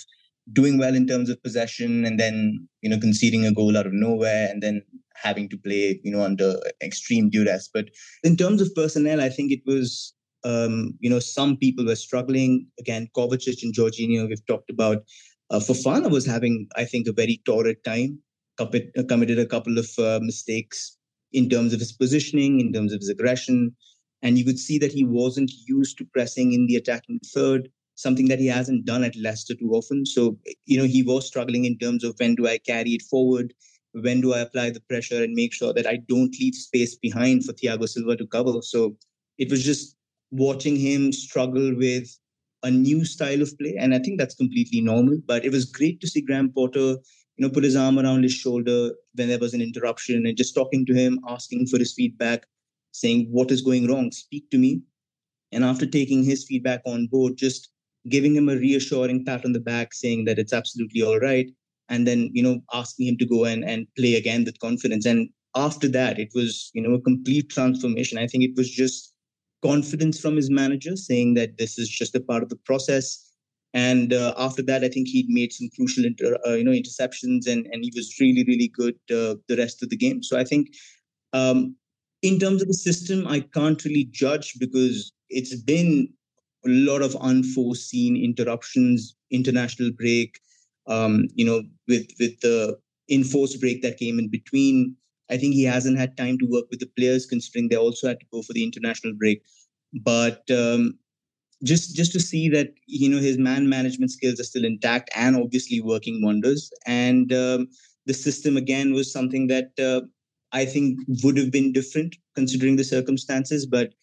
doing 0.53 0.77
well 0.77 0.95
in 0.95 1.07
terms 1.07 1.29
of 1.29 1.41
possession 1.41 2.05
and 2.05 2.19
then 2.19 2.67
you 2.81 2.89
know 2.89 2.99
conceding 2.99 3.45
a 3.45 3.51
goal 3.51 3.77
out 3.77 3.87
of 3.87 3.93
nowhere 3.93 4.47
and 4.49 4.61
then 4.61 4.81
having 5.15 5.49
to 5.49 5.57
play, 5.57 5.99
you 6.03 6.11
know, 6.11 6.21
under 6.21 6.59
extreme 6.81 7.29
duress. 7.29 7.69
But 7.73 7.89
in 8.23 8.35
terms 8.37 8.61
of 8.61 8.73
personnel, 8.75 9.21
I 9.21 9.29
think 9.29 9.51
it 9.51 9.61
was, 9.65 10.13
um, 10.43 10.93
you 10.99 11.09
know, 11.09 11.19
some 11.19 11.57
people 11.57 11.85
were 11.85 11.95
struggling. 11.95 12.67
Again, 12.79 13.09
Kovacic 13.15 13.63
and 13.63 13.73
Jorginho, 13.73 14.27
we've 14.27 14.45
talked 14.45 14.69
about. 14.69 15.03
Uh, 15.49 15.59
Fofana 15.59 16.09
was 16.09 16.25
having, 16.25 16.67
I 16.75 16.85
think, 16.85 17.07
a 17.07 17.13
very 17.13 17.41
torrid 17.45 17.83
time. 17.83 18.19
Committed 18.57 19.37
a 19.37 19.45
couple 19.45 19.77
of 19.77 19.87
uh, 19.99 20.19
mistakes 20.21 20.97
in 21.33 21.49
terms 21.49 21.73
of 21.73 21.79
his 21.79 21.91
positioning, 21.91 22.61
in 22.61 22.71
terms 22.71 22.93
of 22.93 23.01
his 23.01 23.09
aggression. 23.09 23.75
And 24.21 24.37
you 24.37 24.45
could 24.45 24.57
see 24.57 24.77
that 24.79 24.93
he 24.93 25.03
wasn't 25.03 25.51
used 25.67 25.97
to 25.97 26.05
pressing 26.05 26.53
in 26.53 26.65
the 26.67 26.77
attacking 26.77 27.19
third, 27.33 27.69
something 27.95 28.27
that 28.27 28.39
he 28.39 28.47
hasn't 28.47 28.85
done 28.85 29.03
at 29.03 29.15
Leicester 29.15 29.55
too 29.55 29.71
often. 29.71 30.05
So, 30.05 30.37
you 30.65 30.77
know, 30.77 30.85
he 30.85 31.03
was 31.03 31.25
struggling 31.25 31.65
in 31.65 31.77
terms 31.77 32.03
of 32.03 32.15
when 32.19 32.35
do 32.35 32.47
I 32.47 32.57
carry 32.57 32.91
it 32.91 33.01
forward? 33.01 33.53
when 34.01 34.21
do 34.21 34.33
I 34.33 34.39
apply 34.39 34.71
the 34.71 34.81
pressure 34.81 35.23
and 35.23 35.33
make 35.33 35.53
sure 35.53 35.73
that 35.73 35.87
I 35.87 35.97
don't 35.97 36.35
leave 36.39 36.55
space 36.55 36.95
behind 36.95 37.45
for 37.45 37.53
Thiago 37.53 37.87
Silva 37.87 38.17
to 38.17 38.27
cover. 38.27 38.61
So 38.61 38.95
it 39.37 39.49
was 39.49 39.63
just 39.63 39.95
watching 40.31 40.75
him 40.75 41.11
struggle 41.11 41.73
with 41.75 42.09
a 42.63 42.71
new 42.71 43.05
style 43.05 43.41
of 43.41 43.57
play. 43.57 43.75
And 43.79 43.93
I 43.93 43.99
think 43.99 44.19
that's 44.19 44.35
completely 44.35 44.81
normal. 44.81 45.19
But 45.25 45.45
it 45.45 45.51
was 45.51 45.65
great 45.65 46.01
to 46.01 46.07
see 46.07 46.21
Graham 46.21 46.51
Potter, 46.51 46.97
you 47.37 47.39
know, 47.39 47.49
put 47.49 47.63
his 47.63 47.75
arm 47.75 47.97
around 47.97 48.23
his 48.23 48.33
shoulder 48.33 48.91
when 49.13 49.29
there 49.29 49.39
was 49.39 49.53
an 49.53 49.61
interruption 49.61 50.25
and 50.25 50.37
just 50.37 50.55
talking 50.55 50.85
to 50.87 50.93
him, 50.93 51.19
asking 51.29 51.67
for 51.67 51.77
his 51.77 51.93
feedback, 51.93 52.45
saying, 52.91 53.27
What 53.31 53.51
is 53.51 53.61
going 53.61 53.87
wrong? 53.87 54.11
Speak 54.11 54.49
to 54.51 54.57
me. 54.57 54.81
And 55.53 55.63
after 55.63 55.85
taking 55.85 56.23
his 56.23 56.43
feedback 56.43 56.81
on 56.85 57.07
board, 57.07 57.37
just 57.37 57.69
giving 58.09 58.35
him 58.35 58.49
a 58.49 58.55
reassuring 58.55 59.25
pat 59.25 59.45
on 59.45 59.53
the 59.53 59.59
back, 59.59 59.93
saying 59.93 60.25
that 60.25 60.39
it's 60.39 60.53
absolutely 60.53 61.01
all 61.01 61.19
right 61.19 61.49
and 61.89 62.07
then 62.07 62.29
you 62.33 62.41
know 62.41 62.61
asking 62.73 63.07
him 63.07 63.17
to 63.17 63.25
go 63.25 63.45
and 63.45 63.63
and 63.63 63.87
play 63.97 64.15
again 64.15 64.43
with 64.43 64.59
confidence. 64.59 65.05
And 65.05 65.29
after 65.55 65.87
that 65.89 66.19
it 66.19 66.29
was 66.33 66.71
you 66.73 66.81
know 66.81 66.95
a 66.95 67.01
complete 67.01 67.49
transformation. 67.49 68.17
I 68.17 68.27
think 68.27 68.43
it 68.43 68.55
was 68.55 68.69
just 68.69 69.13
confidence 69.63 70.19
from 70.19 70.35
his 70.35 70.49
manager 70.49 70.95
saying 70.95 71.33
that 71.35 71.57
this 71.57 71.77
is 71.77 71.89
just 71.89 72.15
a 72.15 72.19
part 72.19 72.43
of 72.43 72.49
the 72.49 72.57
process. 72.65 73.21
And 73.73 74.13
uh, 74.13 74.33
after 74.37 74.61
that 74.63 74.85
i 74.85 74.89
think 74.89 75.09
he'd 75.09 75.29
made 75.29 75.51
some 75.51 75.69
crucial 75.75 76.05
inter, 76.05 76.37
uh, 76.47 76.53
you 76.53 76.63
know 76.63 76.71
interceptions 76.71 77.47
and 77.47 77.67
and 77.71 77.83
he 77.83 77.91
was 77.95 78.15
really 78.19 78.45
really 78.47 78.69
good 78.69 78.95
uh, 79.11 79.35
the 79.47 79.57
rest 79.57 79.83
of 79.83 79.89
the 79.89 79.97
game. 79.97 80.23
So 80.23 80.37
i 80.39 80.43
think 80.43 80.69
um, 81.33 81.75
in 82.21 82.39
terms 82.39 82.61
of 82.61 82.67
the 82.69 82.73
system 82.73 83.27
i 83.27 83.41
can't 83.41 83.83
really 83.83 84.05
judge 84.05 84.53
because 84.59 85.11
it's 85.29 85.55
been 85.55 86.07
a 86.65 86.69
lot 86.69 87.01
of 87.01 87.15
unforeseen 87.17 88.15
interruptions 88.17 89.15
international 89.31 89.91
break 89.91 90.39
um, 90.87 91.27
you 91.35 91.45
know, 91.45 91.63
with 91.87 92.07
with 92.19 92.39
the 92.41 92.77
enforced 93.09 93.59
break 93.59 93.81
that 93.81 93.97
came 93.97 94.19
in 94.19 94.29
between. 94.29 94.95
I 95.29 95.37
think 95.37 95.55
he 95.55 95.63
hasn't 95.63 95.97
had 95.97 96.17
time 96.17 96.37
to 96.37 96.45
work 96.45 96.65
with 96.69 96.79
the 96.79 96.89
players, 96.97 97.25
considering 97.25 97.69
they 97.69 97.77
also 97.77 98.07
had 98.07 98.19
to 98.19 98.25
go 98.31 98.41
for 98.43 98.53
the 98.53 98.63
international 98.63 99.13
break. 99.13 99.41
But 99.93 100.43
um, 100.51 100.99
just 101.63 101.95
just 101.95 102.11
to 102.13 102.19
see 102.19 102.49
that 102.49 102.73
you 102.87 103.09
know 103.09 103.19
his 103.19 103.37
man 103.37 103.69
management 103.69 104.11
skills 104.11 104.39
are 104.39 104.43
still 104.43 104.65
intact 104.65 105.09
and 105.15 105.35
obviously 105.35 105.81
working 105.81 106.23
wonders. 106.23 106.71
And 106.85 107.33
um, 107.33 107.67
the 108.05 108.13
system 108.13 108.57
again 108.57 108.93
was 108.93 109.11
something 109.11 109.47
that 109.47 109.71
uh, 109.79 110.05
I 110.51 110.65
think 110.65 110.99
would 111.23 111.37
have 111.37 111.51
been 111.51 111.73
different 111.73 112.15
considering 112.35 112.75
the 112.75 112.83
circumstances, 112.83 113.65
but 113.65 113.93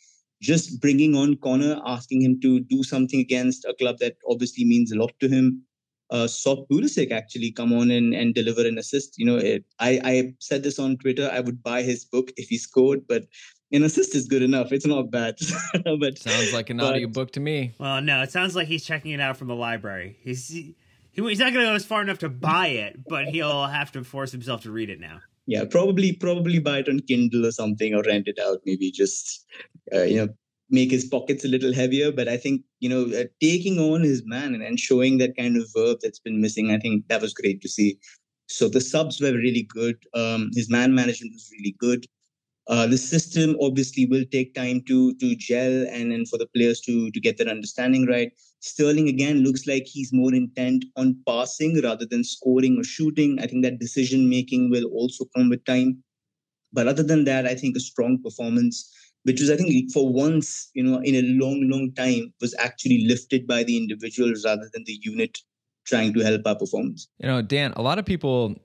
just 0.42 0.81
bringing 0.81 1.14
on 1.14 1.37
Conor, 1.37 1.81
asking 1.87 2.20
him 2.20 2.40
to 2.40 2.61
do 2.61 2.83
something 2.83 3.20
against 3.20 3.64
a 3.64 3.74
club 3.74 3.98
that 3.98 4.16
obviously 4.28 4.64
means 4.64 4.90
a 4.92 4.96
lot 4.96 5.12
to 5.20 5.28
him, 5.28 5.62
uh, 6.11 6.26
saw 6.26 6.66
Pulisic 6.66 7.12
actually 7.12 7.52
come 7.52 7.72
on 7.72 7.90
and, 7.90 8.12
and 8.12 8.35
deliver 8.35 8.66
an 8.66 8.76
assist. 8.76 9.18
You 9.18 9.24
know, 9.24 9.37
it, 9.37 9.64
I, 9.78 10.00
I 10.05 10.35
said 10.40 10.64
this 10.64 10.78
on 10.78 10.98
Twitter. 10.98 11.31
I 11.33 11.40
would 11.40 11.62
buy 11.62 11.83
his 11.83 12.05
book 12.05 12.33
if 12.37 12.48
he 12.48 12.59
scored, 12.59 13.07
but 13.07 13.24
an 13.70 13.85
assist 13.85 14.14
is 14.14 14.26
good 14.26 14.42
enough. 14.42 14.72
It's 14.72 14.85
not 14.85 15.11
bad. 15.11 15.37
but 16.00 16.18
sounds 16.18 16.52
like 16.52 16.68
an 16.70 16.78
but, 16.78 16.87
audio 16.96 17.09
book 17.09 17.31
to 17.33 17.40
me. 17.40 17.72
Well, 17.78 18.02
no, 18.02 18.20
it 18.22 18.33
sounds 18.33 18.55
like 18.55 18.66
he's 18.66 18.85
checking 18.85 19.12
it 19.12 19.20
out 19.20 19.37
from 19.37 19.48
the 19.48 19.55
library. 19.55 20.18
He's 20.22 20.48
he, 20.48 20.74
he's 21.12 21.38
not 21.38 21.52
going 21.52 21.64
to 21.64 21.70
go 21.70 21.74
as 21.74 21.87
far 21.87 22.02
enough 22.02 22.18
to 22.18 22.28
buy 22.28 22.66
it, 22.66 23.00
but 23.09 23.28
he'll 23.28 23.66
have 23.66 23.92
to 23.92 24.05
force 24.05 24.33
himself 24.33 24.62
to 24.62 24.72
read 24.72 24.90
it 24.90 25.00
now. 25.00 25.20
Yeah, 25.46 25.64
probably 25.64 26.12
probably 26.12 26.61
buy 26.61 26.78
it 26.78 26.88
on 26.88 27.00
Kindle 27.00 27.46
or 27.46 27.52
something, 27.52 27.94
or 27.94 28.02
rent 28.02 28.28
it 28.28 28.38
out. 28.38 28.61
Maybe 28.64 28.90
just 28.90 29.44
uh, 29.92 30.02
you 30.02 30.16
know 30.16 30.28
make 30.72 30.90
his 30.90 31.05
pockets 31.05 31.44
a 31.44 31.48
little 31.48 31.72
heavier. 31.72 32.11
But 32.11 32.26
I 32.26 32.37
think, 32.38 32.62
you 32.81 32.88
know, 32.88 33.05
uh, 33.16 33.24
taking 33.40 33.78
on 33.78 34.02
his 34.02 34.22
man 34.24 34.55
and, 34.55 34.62
and 34.62 34.81
showing 34.81 35.18
that 35.18 35.37
kind 35.37 35.57
of 35.57 35.68
verb 35.76 35.98
that's 36.02 36.18
been 36.18 36.40
missing, 36.40 36.70
I 36.70 36.78
think 36.78 37.07
that 37.09 37.20
was 37.20 37.35
great 37.35 37.61
to 37.61 37.68
see. 37.68 37.98
So 38.48 38.68
the 38.68 38.81
subs 38.81 39.20
were 39.20 39.33
really 39.33 39.68
good. 39.68 39.96
Um, 40.14 40.50
his 40.55 40.70
man 40.70 40.94
management 40.94 41.35
was 41.35 41.48
really 41.52 41.76
good. 41.78 42.07
Uh, 42.68 42.87
the 42.87 42.98
system 42.98 43.57
obviously 43.61 44.07
will 44.07 44.25
take 44.31 44.55
time 44.55 44.81
to 44.87 45.14
to 45.14 45.35
gel 45.35 45.87
and, 45.90 46.12
and 46.12 46.29
for 46.29 46.38
the 46.38 46.46
players 46.55 46.81
to 46.81 47.11
to 47.11 47.20
get 47.20 47.37
their 47.37 47.48
understanding 47.48 48.07
right. 48.07 48.33
Sterling 48.61 49.09
again 49.09 49.42
looks 49.42 49.66
like 49.66 49.85
he's 49.87 50.12
more 50.12 50.33
intent 50.33 50.85
on 50.96 51.16
passing 51.27 51.81
rather 51.83 52.07
than 52.07 52.22
scoring 52.22 52.79
or 52.79 52.85
shooting. 52.85 53.38
I 53.40 53.46
think 53.48 53.64
that 53.64 53.81
decision 53.81 54.31
making 54.31 54.70
will 54.70 54.87
also 54.92 55.25
come 55.37 55.51
with 55.51 55.64
time. 55.64 56.03
But 56.72 56.87
other 56.87 57.03
than 57.03 57.25
that, 57.25 57.44
I 57.46 57.57
think 57.57 57.77
a 57.77 57.81
strong 57.81 58.22
performance 58.22 58.90
which 59.25 59.40
was, 59.40 59.51
I 59.51 59.57
think, 59.57 59.92
for 59.92 60.12
once, 60.12 60.70
you 60.75 60.83
know, 60.83 61.01
in 61.03 61.14
a 61.14 61.22
long, 61.22 61.68
long 61.70 61.92
time, 61.94 62.33
was 62.40 62.55
actually 62.59 63.07
lifted 63.07 63.46
by 63.46 63.62
the 63.62 63.77
individuals 63.77 64.44
rather 64.44 64.68
than 64.72 64.83
the 64.85 64.98
unit 65.03 65.38
trying 65.87 66.12
to 66.14 66.20
help 66.20 66.42
our 66.46 66.57
performance. 66.57 67.09
You 67.18 67.29
know, 67.29 67.42
Dan, 67.42 67.72
a 67.77 67.83
lot 67.83 67.98
of 67.98 68.05
people 68.05 68.57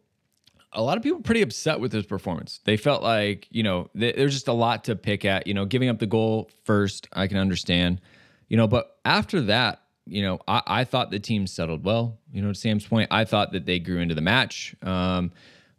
a 0.74 0.82
lot 0.82 0.98
of 0.98 1.04
people 1.04 1.22
pretty 1.22 1.42
upset 1.42 1.80
with 1.80 1.92
his 1.92 2.06
performance. 2.06 2.60
They 2.66 2.78
felt 2.78 3.02
like, 3.04 3.48
you 3.50 3.64
know, 3.64 3.90
th- 3.98 4.16
there's 4.16 4.34
just 4.34 4.48
a 4.48 4.54
lot 4.54 4.84
to 4.86 4.96
pick 4.96 5.26
at. 5.26 5.48
You 5.48 5.54
know, 5.54 5.66
giving 5.66 5.90
up 5.90 6.00
the 6.00 6.08
goal 6.08 6.50
first, 6.66 7.08
I 7.14 7.28
can 7.28 7.38
understand. 7.38 8.02
You 8.48 8.58
know, 8.58 8.68
but 8.68 8.98
after 9.06 9.42
that, 9.42 9.82
you 10.06 10.22
know, 10.22 10.40
I, 10.48 10.62
I 10.68 10.84
thought 10.84 11.12
the 11.12 11.20
team 11.20 11.48
settled 11.48 11.84
well. 11.84 12.20
You 12.32 12.42
know, 12.42 12.54
to 12.54 12.60
Sam's 12.60 12.86
point, 12.86 13.10
I 13.12 13.26
thought 13.26 13.52
that 13.54 13.66
they 13.66 13.80
grew 13.80 14.00
into 14.00 14.16
the 14.16 14.22
match. 14.22 14.76
Um, 14.82 15.32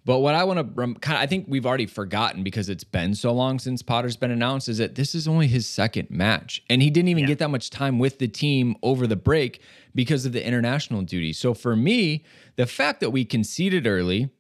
But 0.05 0.21
what 0.21 0.35
I 0.35 0.45
want 0.45 0.59
to 0.59 0.95
kind 1.01 1.19
of, 1.19 1.23
I 1.23 1.27
think 1.27 1.45
we've 1.49 1.67
already 1.67 1.85
forgotten 1.85 2.43
because 2.43 2.71
it's 2.71 2.85
been 2.85 3.15
so 3.15 3.31
long 3.31 3.59
since 3.59 3.83
Potter's 3.83 4.17
been 4.17 4.31
announced, 4.31 4.67
is 4.67 4.79
that 4.79 4.95
this 4.95 5.15
is 5.15 5.29
only 5.29 5.49
his 5.49 5.67
second 5.67 6.09
match. 6.11 6.63
And 6.71 6.81
he 6.81 6.89
didn't 6.89 7.09
even 7.09 7.25
yeah. 7.25 7.29
get 7.29 7.39
that 7.41 7.51
much 7.51 7.69
time 7.69 7.99
with 7.99 8.19
the 8.19 8.29
team 8.29 8.77
over 8.83 9.07
the 9.07 9.17
break 9.17 9.61
because 9.95 10.25
of 10.25 10.33
the 10.33 10.47
international 10.47 11.03
duty. 11.03 11.35
So 11.35 11.53
for 11.53 11.77
me, 11.77 12.25
the 12.57 12.65
fact 12.65 13.01
that 13.01 13.11
we 13.11 13.27
conceded 13.27 13.87
early, 13.87 14.31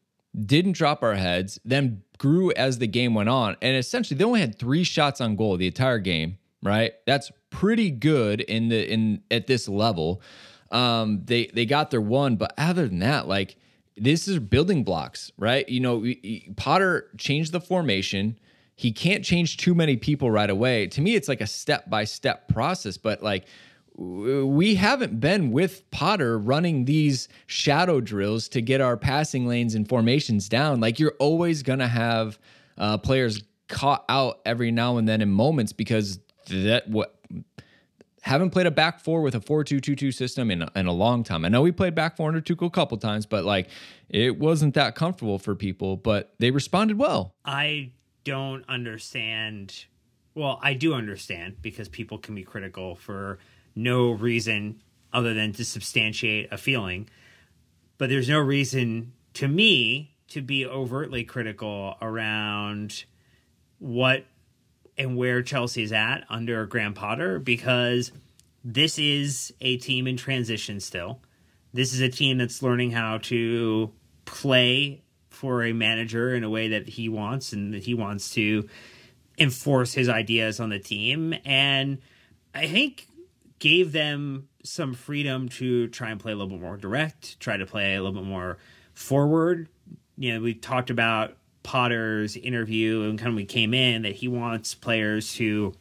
didn't 0.46 0.72
drop 0.72 1.02
our 1.02 1.14
heads, 1.14 1.58
then 1.64 2.02
grew 2.18 2.52
as 2.52 2.78
the 2.78 2.86
game 2.86 3.14
went 3.14 3.28
on, 3.28 3.56
and 3.62 3.76
essentially 3.76 4.16
they 4.16 4.24
only 4.24 4.40
had 4.40 4.58
three 4.58 4.84
shots 4.84 5.20
on 5.20 5.36
goal 5.36 5.56
the 5.56 5.66
entire 5.66 5.98
game, 5.98 6.38
right? 6.62 6.92
That's 7.06 7.30
pretty 7.50 7.90
good 7.90 8.40
in 8.40 8.68
the 8.68 8.90
in 8.90 9.22
at 9.30 9.46
this 9.46 9.68
level. 9.68 10.20
Um, 10.70 11.22
they 11.24 11.46
they 11.46 11.66
got 11.66 11.90
their 11.90 12.00
one, 12.00 12.36
but 12.36 12.52
other 12.58 12.88
than 12.88 12.98
that, 13.00 13.28
like 13.28 13.56
this 13.96 14.28
is 14.28 14.38
building 14.38 14.84
blocks, 14.84 15.32
right? 15.38 15.68
You 15.68 15.80
know, 15.80 16.04
Potter 16.56 17.10
changed 17.16 17.52
the 17.52 17.60
formation. 17.60 18.38
He 18.76 18.92
can't 18.92 19.24
change 19.24 19.56
too 19.56 19.74
many 19.74 19.96
people 19.96 20.30
right 20.30 20.48
away. 20.48 20.86
To 20.88 21.00
me, 21.00 21.16
it's 21.16 21.28
like 21.28 21.40
a 21.40 21.46
step 21.46 21.90
by 21.90 22.04
step 22.04 22.48
process, 22.48 22.96
but 22.96 23.22
like 23.22 23.46
we 23.98 24.76
haven't 24.76 25.18
been 25.18 25.50
with 25.50 25.90
Potter 25.90 26.38
running 26.38 26.84
these 26.84 27.28
shadow 27.46 28.00
drills 28.00 28.48
to 28.50 28.62
get 28.62 28.80
our 28.80 28.96
passing 28.96 29.46
lanes 29.46 29.74
and 29.74 29.88
formations 29.88 30.48
down. 30.48 30.80
Like 30.80 31.00
you're 31.00 31.16
always 31.18 31.64
going 31.64 31.80
to 31.80 31.88
have 31.88 32.38
uh, 32.76 32.98
players 32.98 33.42
caught 33.68 34.04
out 34.08 34.40
every 34.46 34.70
now 34.70 34.98
and 34.98 35.08
then 35.08 35.20
in 35.20 35.30
moments 35.30 35.72
because 35.72 36.20
that 36.48 36.88
what 36.88 37.20
haven't 38.22 38.50
played 38.50 38.66
a 38.66 38.70
back 38.70 39.00
four 39.00 39.20
with 39.20 39.34
a 39.34 39.40
4-2-2-2 39.40 40.14
system 40.14 40.50
in, 40.50 40.64
in 40.76 40.86
a 40.86 40.92
long 40.92 41.24
time. 41.24 41.44
I 41.44 41.48
know 41.48 41.62
we 41.62 41.72
played 41.72 41.94
back 41.94 42.16
four 42.16 42.28
under 42.28 42.40
Tuchel 42.40 42.66
a 42.66 42.70
couple 42.70 42.98
times, 42.98 43.26
but 43.26 43.44
like 43.44 43.68
it 44.08 44.38
wasn't 44.38 44.74
that 44.74 44.94
comfortable 44.94 45.40
for 45.40 45.56
people, 45.56 45.96
but 45.96 46.34
they 46.38 46.52
responded 46.52 46.98
well. 46.98 47.34
I 47.44 47.90
don't 48.22 48.64
understand. 48.68 49.86
Well, 50.34 50.60
I 50.62 50.74
do 50.74 50.94
understand 50.94 51.56
because 51.62 51.88
people 51.88 52.18
can 52.18 52.36
be 52.36 52.44
critical 52.44 52.94
for 52.94 53.38
no 53.78 54.10
reason 54.10 54.82
other 55.12 55.34
than 55.34 55.52
to 55.54 55.64
substantiate 55.64 56.52
a 56.52 56.58
feeling. 56.58 57.08
But 57.96 58.10
there's 58.10 58.28
no 58.28 58.38
reason 58.38 59.12
to 59.34 59.48
me 59.48 60.14
to 60.28 60.42
be 60.42 60.66
overtly 60.66 61.24
critical 61.24 61.96
around 62.02 63.04
what 63.78 64.26
and 64.96 65.16
where 65.16 65.42
Chelsea's 65.42 65.92
at 65.92 66.24
under 66.28 66.66
Graham 66.66 66.92
Potter 66.92 67.38
because 67.38 68.12
this 68.64 68.98
is 68.98 69.54
a 69.60 69.76
team 69.78 70.06
in 70.06 70.16
transition 70.16 70.80
still. 70.80 71.20
This 71.72 71.94
is 71.94 72.00
a 72.00 72.08
team 72.08 72.38
that's 72.38 72.62
learning 72.62 72.90
how 72.90 73.18
to 73.18 73.92
play 74.24 75.02
for 75.30 75.64
a 75.64 75.72
manager 75.72 76.34
in 76.34 76.42
a 76.42 76.50
way 76.50 76.68
that 76.68 76.88
he 76.88 77.08
wants 77.08 77.52
and 77.52 77.72
that 77.72 77.84
he 77.84 77.94
wants 77.94 78.30
to 78.30 78.68
enforce 79.38 79.92
his 79.94 80.08
ideas 80.08 80.58
on 80.58 80.70
the 80.70 80.78
team. 80.78 81.34
And 81.44 81.98
I 82.54 82.66
think 82.66 83.07
gave 83.58 83.92
them 83.92 84.48
some 84.62 84.94
freedom 84.94 85.48
to 85.48 85.88
try 85.88 86.10
and 86.10 86.20
play 86.20 86.32
a 86.32 86.34
little 86.34 86.50
bit 86.50 86.60
more 86.60 86.76
direct, 86.76 87.38
try 87.40 87.56
to 87.56 87.66
play 87.66 87.94
a 87.94 88.02
little 88.02 88.20
bit 88.20 88.28
more 88.28 88.58
forward. 88.94 89.68
You 90.16 90.34
know, 90.34 90.40
we 90.40 90.54
talked 90.54 90.90
about 90.90 91.36
Potter's 91.62 92.36
interview 92.36 93.02
and 93.02 93.18
kind 93.18 93.30
of 93.30 93.34
we 93.34 93.44
came 93.44 93.74
in 93.74 94.02
that 94.02 94.16
he 94.16 94.28
wants 94.28 94.74
players 94.74 95.34
to 95.34 95.74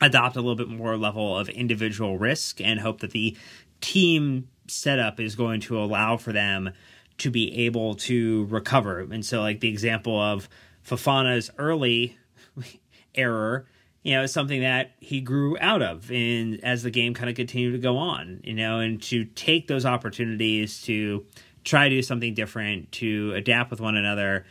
adopt 0.00 0.36
a 0.36 0.40
little 0.40 0.56
bit 0.56 0.68
more 0.68 0.96
level 0.96 1.38
of 1.38 1.48
individual 1.48 2.18
risk 2.18 2.60
and 2.60 2.80
hope 2.80 3.00
that 3.00 3.12
the 3.12 3.36
team 3.80 4.48
setup 4.66 5.20
is 5.20 5.36
going 5.36 5.60
to 5.60 5.78
allow 5.78 6.16
for 6.16 6.32
them 6.32 6.72
to 7.18 7.30
be 7.30 7.66
able 7.66 7.94
to 7.94 8.46
recover. 8.46 9.00
And 9.00 9.24
so 9.24 9.40
like 9.40 9.60
the 9.60 9.68
example 9.68 10.20
of 10.20 10.48
Fofana's 10.84 11.50
early 11.58 12.18
error, 13.14 13.66
you 14.02 14.14
know, 14.14 14.26
something 14.26 14.60
that 14.60 14.92
he 14.98 15.20
grew 15.20 15.56
out 15.60 15.82
of 15.82 16.10
in 16.10 16.60
as 16.64 16.82
the 16.82 16.90
game 16.90 17.14
kind 17.14 17.30
of 17.30 17.36
continued 17.36 17.72
to 17.72 17.78
go 17.78 17.96
on, 17.96 18.40
you 18.44 18.54
know, 18.54 18.80
and 18.80 19.00
to 19.02 19.24
take 19.24 19.68
those 19.68 19.86
opportunities 19.86 20.82
to 20.82 21.24
try 21.64 21.88
to 21.88 21.94
do 21.94 22.02
something 22.02 22.34
different, 22.34 22.90
to 22.92 23.32
adapt 23.34 23.70
with 23.70 23.80
one 23.80 23.96
another 23.96 24.44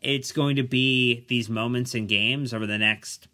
it's 0.00 0.32
going 0.32 0.56
to 0.56 0.62
be 0.62 1.24
these 1.28 1.48
moments 1.48 1.94
in 1.94 2.06
games 2.06 2.54
over 2.54 2.66
the 2.66 2.78
next 2.78 3.28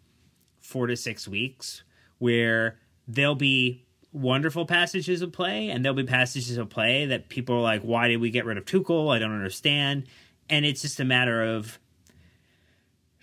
four 0.59 0.87
to 0.87 0.97
six 0.97 1.27
weeks 1.27 1.83
where 2.19 2.77
there'll 3.07 3.35
be 3.35 3.85
wonderful 4.11 4.65
passages 4.65 5.21
of 5.21 5.31
play 5.31 5.69
and 5.69 5.83
there'll 5.83 5.95
be 5.95 6.03
passages 6.03 6.57
of 6.57 6.69
play 6.69 7.05
that 7.05 7.29
people 7.29 7.55
are 7.55 7.61
like, 7.61 7.81
why 7.83 8.07
did 8.07 8.17
we 8.17 8.29
get 8.29 8.45
rid 8.45 8.57
of 8.57 8.65
Tuchel? 8.65 9.13
I 9.13 9.19
don't 9.19 9.33
understand. 9.33 10.07
And 10.49 10.65
it's 10.65 10.81
just 10.81 10.99
a 10.99 11.05
matter 11.05 11.43
of 11.43 11.79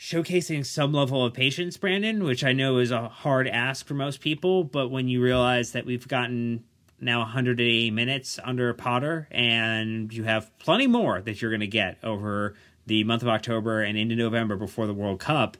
showcasing 0.05 0.67
some 0.67 0.93
level 0.93 1.25
of 1.25 1.33
patience, 1.33 1.79
Brandon, 1.79 2.25
which 2.25 2.45
I 2.45 2.53
know 2.53 2.77
is 2.77 2.91
a 2.91 3.09
hard 3.09 3.49
ask 3.49 3.87
for 3.87 3.95
most 3.95 4.21
people. 4.21 4.63
But 4.63 4.91
when 4.91 5.09
you 5.09 5.23
realize 5.23 5.73
that 5.73 5.87
we've 5.87 6.07
gotten 6.07 6.63
now 7.01 7.21
180 7.21 7.91
minutes 7.91 8.39
under 8.45 8.75
Potter 8.75 9.27
and 9.31 10.13
you 10.13 10.25
have 10.25 10.57
plenty 10.59 10.87
more 10.87 11.23
that 11.23 11.41
you're 11.41 11.51
going 11.51 11.61
to 11.61 11.67
get 11.67 11.97
over 12.05 12.55
the 12.85 13.03
month 13.05 13.23
of 13.23 13.29
October 13.29 13.81
and 13.81 13.97
into 13.97 14.15
November 14.15 14.57
before 14.57 14.87
the 14.87 14.93
World 14.93 15.21
Cup. 15.21 15.57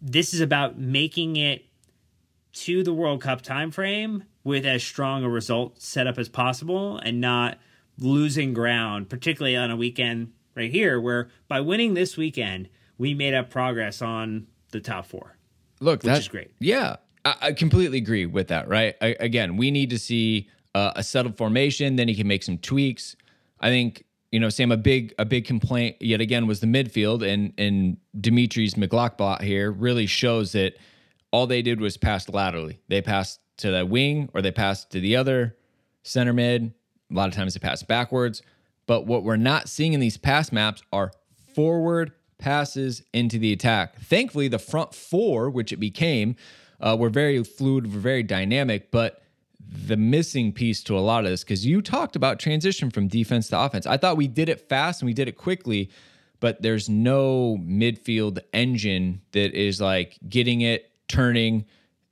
This 0.00 0.32
is 0.32 0.40
about 0.40 0.78
making 0.78 1.34
it 1.34 1.64
to 2.52 2.84
the 2.84 2.94
World 2.94 3.22
Cup 3.22 3.42
timeframe 3.42 4.22
with 4.44 4.64
as 4.64 4.84
strong 4.84 5.24
a 5.24 5.28
result 5.28 5.82
set 5.82 6.06
up 6.06 6.16
as 6.16 6.28
possible 6.28 6.98
and 6.98 7.20
not 7.20 7.58
losing 7.98 8.54
ground, 8.54 9.10
particularly 9.10 9.56
on 9.56 9.72
a 9.72 9.76
weekend 9.76 10.32
right 10.54 10.70
here, 10.70 11.00
where 11.00 11.28
by 11.48 11.60
winning 11.60 11.94
this 11.94 12.16
weekend, 12.16 12.68
we 12.98 13.14
made 13.14 13.34
up 13.34 13.50
progress 13.50 14.02
on 14.02 14.46
the 14.70 14.80
top 14.80 15.06
four. 15.06 15.36
Look, 15.80 16.02
which 16.02 16.18
is 16.18 16.28
great. 16.28 16.50
Yeah, 16.60 16.96
I, 17.24 17.34
I, 17.42 17.52
completely 17.52 17.98
agree 17.98 18.26
with 18.26 18.48
that. 18.48 18.68
Right? 18.68 18.94
I, 19.00 19.16
again, 19.20 19.56
we 19.56 19.70
need 19.70 19.90
to 19.90 19.98
see 19.98 20.48
uh, 20.74 20.92
a 20.96 21.02
settled 21.02 21.36
formation. 21.36 21.96
Then 21.96 22.08
he 22.08 22.14
can 22.14 22.26
make 22.26 22.42
some 22.42 22.58
tweaks. 22.58 23.16
I 23.60 23.68
think 23.68 24.04
you 24.30 24.40
know, 24.40 24.48
Sam, 24.48 24.72
a 24.72 24.76
big 24.76 25.14
a 25.18 25.24
big 25.24 25.44
complaint 25.44 25.96
yet 26.00 26.20
again 26.20 26.46
was 26.46 26.60
the 26.60 26.66
midfield, 26.66 27.26
and 27.26 27.52
and 27.56 27.98
Dimitri's 28.20 28.76
McLaughlin 28.76 29.46
here 29.46 29.70
really 29.70 30.06
shows 30.06 30.52
that 30.52 30.76
all 31.30 31.46
they 31.46 31.62
did 31.62 31.80
was 31.80 31.96
pass 31.96 32.28
laterally. 32.28 32.80
They 32.88 33.02
passed 33.02 33.40
to 33.58 33.70
the 33.70 33.86
wing 33.86 34.30
or 34.34 34.42
they 34.42 34.50
passed 34.50 34.90
to 34.90 35.00
the 35.00 35.16
other 35.16 35.56
center 36.02 36.32
mid. 36.32 36.74
A 37.10 37.14
lot 37.14 37.28
of 37.28 37.34
times 37.34 37.54
they 37.54 37.60
pass 37.60 37.82
backwards. 37.82 38.42
But 38.86 39.06
what 39.06 39.24
we're 39.24 39.36
not 39.36 39.68
seeing 39.68 39.92
in 39.92 40.00
these 40.00 40.16
pass 40.16 40.52
maps 40.52 40.82
are 40.92 41.12
forward 41.54 42.12
passes 42.38 43.02
into 43.12 43.38
the 43.38 43.52
attack. 43.52 44.00
Thankfully, 44.00 44.48
the 44.48 44.58
front 44.58 44.94
four, 44.94 45.50
which 45.50 45.72
it 45.72 45.78
became, 45.78 46.36
uh, 46.80 46.96
were 46.98 47.10
very 47.10 47.42
fluid, 47.42 47.92
were 47.92 48.00
very 48.00 48.22
dynamic, 48.22 48.90
but 48.90 49.22
the 49.66 49.96
missing 49.96 50.52
piece 50.52 50.82
to 50.84 50.96
a 50.96 51.00
lot 51.00 51.24
of 51.24 51.30
this 51.30 51.42
because 51.42 51.64
you 51.64 51.82
talked 51.82 52.16
about 52.16 52.38
transition 52.38 52.90
from 52.90 53.08
defense 53.08 53.48
to 53.48 53.58
offense. 53.58 53.86
I 53.86 53.96
thought 53.96 54.16
we 54.16 54.28
did 54.28 54.48
it 54.48 54.68
fast 54.68 55.00
and 55.00 55.06
we 55.06 55.14
did 55.14 55.28
it 55.28 55.36
quickly, 55.36 55.90
but 56.40 56.62
there's 56.62 56.88
no 56.88 57.58
midfield 57.60 58.38
engine 58.52 59.22
that 59.32 59.54
is 59.54 59.80
like 59.80 60.18
getting 60.28 60.60
it, 60.60 60.90
turning, 61.08 61.64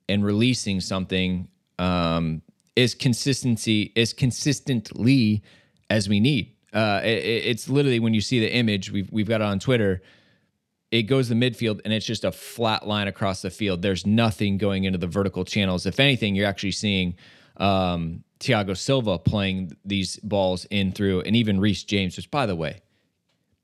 and 0.08 0.24
releasing 0.24 0.80
something 0.80 1.48
um, 1.78 2.42
as 2.76 2.94
consistency 2.94 3.92
as 3.96 4.12
consistently 4.12 5.42
as 5.90 6.08
we 6.08 6.20
need. 6.20 6.51
Uh, 6.72 7.00
it, 7.04 7.08
it's 7.08 7.68
literally 7.68 8.00
when 8.00 8.14
you 8.14 8.20
see 8.20 8.40
the 8.40 8.52
image 8.52 8.90
we've 8.90 9.10
we've 9.12 9.28
got 9.28 9.40
it 9.40 9.44
on 9.44 9.58
Twitter. 9.58 10.02
It 10.90 11.04
goes 11.04 11.30
the 11.30 11.34
midfield 11.34 11.80
and 11.84 11.92
it's 11.94 12.04
just 12.04 12.22
a 12.22 12.32
flat 12.32 12.86
line 12.86 13.08
across 13.08 13.40
the 13.40 13.48
field. 13.48 13.80
There's 13.80 14.06
nothing 14.06 14.58
going 14.58 14.84
into 14.84 14.98
the 14.98 15.06
vertical 15.06 15.42
channels. 15.42 15.86
If 15.86 15.98
anything, 15.98 16.34
you're 16.34 16.46
actually 16.46 16.72
seeing 16.72 17.14
um, 17.56 18.24
Thiago 18.40 18.76
Silva 18.76 19.18
playing 19.18 19.74
these 19.84 20.16
balls 20.18 20.66
in 20.66 20.92
through, 20.92 21.22
and 21.22 21.34
even 21.34 21.60
Reece 21.60 21.84
James, 21.84 22.16
which, 22.16 22.30
by 22.30 22.44
the 22.44 22.56
way, 22.56 22.80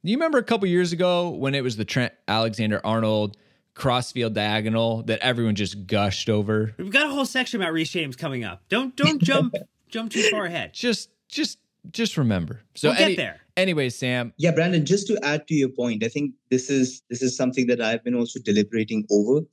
do 0.05 0.11
you 0.11 0.17
remember 0.17 0.39
a 0.39 0.45
couple 0.45 0.69
years 0.69 0.93
ago 0.93 1.31
when 1.31 1.55
it 1.55 1.63
was 1.63 1.77
the 1.77 1.85
Trent 1.85 2.13
Alexander 2.29 2.81
Arnold 2.85 3.37
crossfield 3.75 4.35
diagonal 4.35 5.03
that 5.03 5.19
everyone 5.21 5.55
just 5.55 5.87
gushed 5.87 6.31
over? 6.31 6.75
We've 6.79 6.93
got 6.93 7.07
a 7.07 7.11
whole 7.11 7.27
section 7.27 7.61
about 7.61 7.73
Reece 7.73 7.91
James 7.91 8.17
coming 8.17 8.45
up. 8.45 8.63
Don't 8.69 8.95
don't 8.95 9.21
jump 9.21 9.55
jump 9.89 10.13
too 10.13 10.23
far 10.31 10.45
ahead. 10.45 10.73
Just 10.73 11.11
just 11.29 11.59
just 11.91 12.17
remember. 12.17 12.63
So 12.75 12.91
we'll 12.91 12.99
any, 12.99 13.15
get 13.15 13.23
there. 13.23 13.41
Anyway, 13.57 13.89
Sam. 13.89 14.33
Yeah, 14.37 14.53
Brandon. 14.53 14.85
Just 14.85 15.07
to 15.09 15.19
add 15.25 15.47
to 15.49 15.55
your 15.55 15.69
point, 15.69 16.05
I 16.05 16.09
think 16.09 16.33
this 16.51 16.71
is 16.71 17.03
this 17.11 17.23
is 17.23 17.37
something 17.37 17.67
that 17.67 17.81
I've 17.81 18.05
been 18.05 18.15
also 18.15 18.41
deliberating 18.45 19.07
over. 19.11 19.47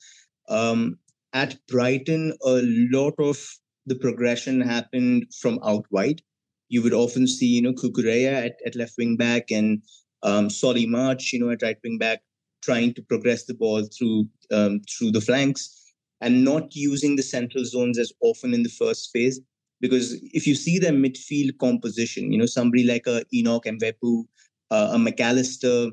Um, 0.49 0.99
at 1.33 1.57
Brighton, 1.67 2.33
a 2.43 2.61
lot 2.63 3.15
of 3.19 3.37
the 3.85 3.95
progression 3.95 4.61
happened 4.61 5.25
from 5.39 5.59
out 5.63 5.85
wide. 5.91 6.21
You 6.69 6.81
would 6.81 6.93
often 6.93 7.27
see, 7.27 7.47
you 7.47 7.61
know, 7.61 7.73
Cucurella 7.73 8.45
at, 8.45 8.55
at 8.65 8.75
left 8.75 8.93
wing 8.97 9.17
back 9.17 9.51
and 9.51 9.81
um, 10.23 10.49
Solly 10.49 10.85
March, 10.85 11.31
you 11.33 11.39
know, 11.39 11.51
at 11.51 11.61
right 11.61 11.77
wing 11.83 11.97
back, 11.97 12.21
trying 12.63 12.93
to 12.95 13.01
progress 13.01 13.45
the 13.45 13.53
ball 13.53 13.83
through 13.85 14.27
um, 14.51 14.81
through 14.89 15.11
the 15.11 15.21
flanks 15.21 15.93
and 16.21 16.43
not 16.43 16.75
using 16.75 17.15
the 17.15 17.23
central 17.23 17.65
zones 17.65 17.99
as 17.99 18.11
often 18.21 18.53
in 18.53 18.63
the 18.63 18.69
first 18.69 19.11
phase. 19.11 19.39
Because 19.81 20.13
if 20.33 20.47
you 20.47 20.55
see 20.55 20.79
their 20.79 20.93
midfield 20.93 21.57
composition, 21.59 22.31
you 22.31 22.37
know, 22.37 22.45
somebody 22.45 22.83
like 22.83 23.07
a 23.07 23.23
Enoch 23.33 23.65
Mwepu 23.65 24.25
uh, 24.71 24.91
a 24.93 24.97
McAllister, 24.97 25.91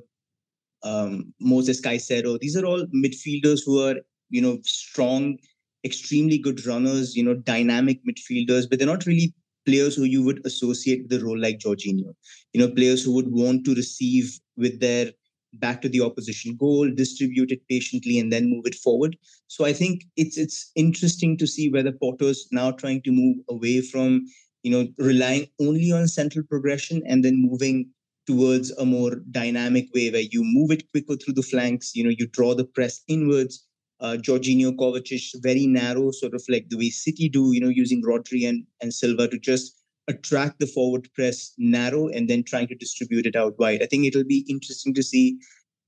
um, 0.82 1.32
Moses 1.40 1.80
Caicedo. 1.80 2.38
These 2.38 2.56
are 2.56 2.64
all 2.64 2.86
midfielders 2.86 3.60
who 3.64 3.80
are, 3.86 3.96
you 4.30 4.40
know, 4.40 4.58
strong, 4.62 5.38
extremely 5.84 6.38
good 6.38 6.64
runners, 6.66 7.14
you 7.16 7.24
know, 7.24 7.34
dynamic 7.34 8.00
midfielders, 8.04 8.68
but 8.68 8.78
they're 8.78 8.88
not 8.88 9.06
really 9.06 9.32
players 9.64 9.94
who 9.94 10.04
you 10.04 10.22
would 10.24 10.44
associate 10.44 11.02
with 11.02 11.20
a 11.20 11.24
role 11.24 11.38
like 11.38 11.58
Jorginho. 11.58 12.14
You 12.52 12.60
know, 12.60 12.68
players 12.68 13.04
who 13.04 13.12
would 13.12 13.30
want 13.30 13.64
to 13.64 13.74
receive 13.74 14.38
with 14.56 14.80
their 14.80 15.12
back 15.54 15.82
to 15.82 15.88
the 15.88 16.00
opposition 16.00 16.56
goal, 16.56 16.90
distribute 16.90 17.50
it 17.50 17.66
patiently, 17.68 18.18
and 18.18 18.32
then 18.32 18.50
move 18.50 18.66
it 18.66 18.74
forward. 18.74 19.16
So 19.48 19.64
I 19.64 19.72
think 19.72 20.04
it's 20.16 20.36
it's 20.38 20.70
interesting 20.74 21.36
to 21.38 21.46
see 21.46 21.68
whether 21.70 21.92
Potter's 21.92 22.48
now 22.50 22.70
trying 22.70 23.02
to 23.02 23.12
move 23.12 23.36
away 23.48 23.80
from 23.80 24.26
you 24.62 24.70
know 24.70 24.88
relying 24.98 25.48
only 25.60 25.92
on 25.92 26.08
central 26.08 26.44
progression 26.44 27.02
and 27.06 27.24
then 27.24 27.42
moving 27.42 27.90
towards 28.26 28.70
a 28.72 28.84
more 28.84 29.16
dynamic 29.30 29.88
way 29.94 30.10
where 30.10 30.22
you 30.30 30.42
move 30.44 30.70
it 30.70 30.88
quicker 30.90 31.16
through 31.16 31.34
the 31.34 31.42
flanks. 31.42 31.94
You 31.94 32.04
know, 32.04 32.14
you 32.16 32.28
draw 32.28 32.54
the 32.54 32.64
press 32.64 33.00
inwards. 33.08 33.66
Uh, 34.00 34.16
Jorginho 34.16 34.74
Kovacic, 34.74 35.30
very 35.42 35.64
narrow, 35.64 36.10
sort 36.10 36.34
of 36.34 36.42
like 36.48 36.68
the 36.68 36.76
way 36.76 36.90
City 36.90 37.28
do, 37.28 37.52
you 37.52 37.60
know, 37.60 37.68
using 37.68 38.02
Rodri 38.02 38.48
and, 38.48 38.64
and 38.80 38.92
Silva 38.92 39.28
to 39.28 39.38
just 39.38 39.81
attract 40.08 40.58
the 40.58 40.66
forward 40.66 41.08
press 41.14 41.52
narrow 41.58 42.08
and 42.08 42.28
then 42.28 42.42
trying 42.42 42.68
to 42.68 42.74
distribute 42.74 43.26
it 43.26 43.36
out 43.36 43.58
wide. 43.58 43.82
I 43.82 43.86
think 43.86 44.04
it'll 44.04 44.24
be 44.24 44.44
interesting 44.48 44.94
to 44.94 45.02
see 45.02 45.38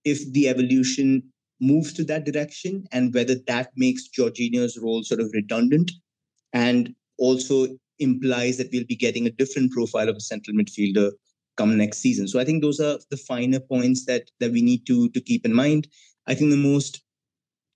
if 0.05 0.33
the 0.33 0.48
evolution 0.48 1.22
moves 1.61 1.92
to 1.94 2.05
that 2.05 2.24
direction 2.24 2.85
and 2.92 3.14
whether 3.14 3.35
that 3.46 3.70
makes 3.77 4.09
Jorginho's 4.09 4.79
role 4.79 5.03
sort 5.03 5.20
of 5.20 5.31
redundant 5.33 5.90
and 6.53 6.94
also 7.18 7.68
implies 7.98 8.57
that 8.59 8.70
we'll 8.72 8.85
be 8.85 8.96
getting 8.96 9.27
a 9.27 9.31
different 9.31 9.72
profile 9.72 10.09
of 10.09 10.16
a 10.16 10.20
central 10.20 10.57
midfielder 10.57 11.11
come 11.57 11.77
next 11.77 11.98
season. 11.98 12.27
So 12.27 12.40
I 12.40 12.44
think 12.44 12.62
those 12.62 12.81
are 12.81 12.98
the 13.11 13.16
finer 13.16 13.61
points 13.61 14.05
that 14.07 14.31
that 14.40 14.53
we 14.53 14.62
need 14.62 14.87
to 14.87 15.09
to 15.11 15.20
keep 15.20 15.46
in 15.46 15.55
mind. 15.55 15.87
I 16.27 16.35
think 16.35 16.50
the 16.50 16.57
most 16.57 17.03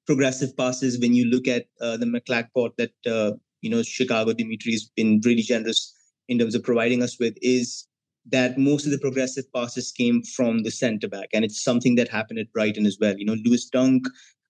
progressive 0.06 0.56
passes 0.56 0.98
when 0.98 1.14
you 1.14 1.26
look 1.26 1.46
at 1.46 1.66
uh, 1.80 1.96
the 1.96 2.06
McLachBot 2.06 2.70
that 2.78 2.92
uh, 3.06 3.32
you 3.60 3.70
know 3.70 3.82
Chicago 3.82 4.32
Dimitri 4.32 4.72
has 4.72 4.90
been 4.96 5.20
really 5.24 5.42
generous 5.42 5.94
in 6.28 6.38
terms 6.38 6.54
of 6.54 6.62
providing 6.62 7.02
us 7.02 7.18
with 7.18 7.36
is 7.42 7.86
that 8.30 8.58
most 8.58 8.84
of 8.84 8.92
the 8.92 8.98
progressive 8.98 9.50
passes 9.54 9.90
came 9.90 10.22
from 10.22 10.62
the 10.62 10.70
centre 10.70 11.08
back, 11.08 11.28
and 11.32 11.44
it's 11.44 11.62
something 11.62 11.94
that 11.94 12.08
happened 12.08 12.38
at 12.38 12.52
Brighton 12.52 12.86
as 12.86 12.98
well. 13.00 13.16
You 13.16 13.24
know, 13.24 13.36
Lewis 13.44 13.66
Dunk, 13.66 14.06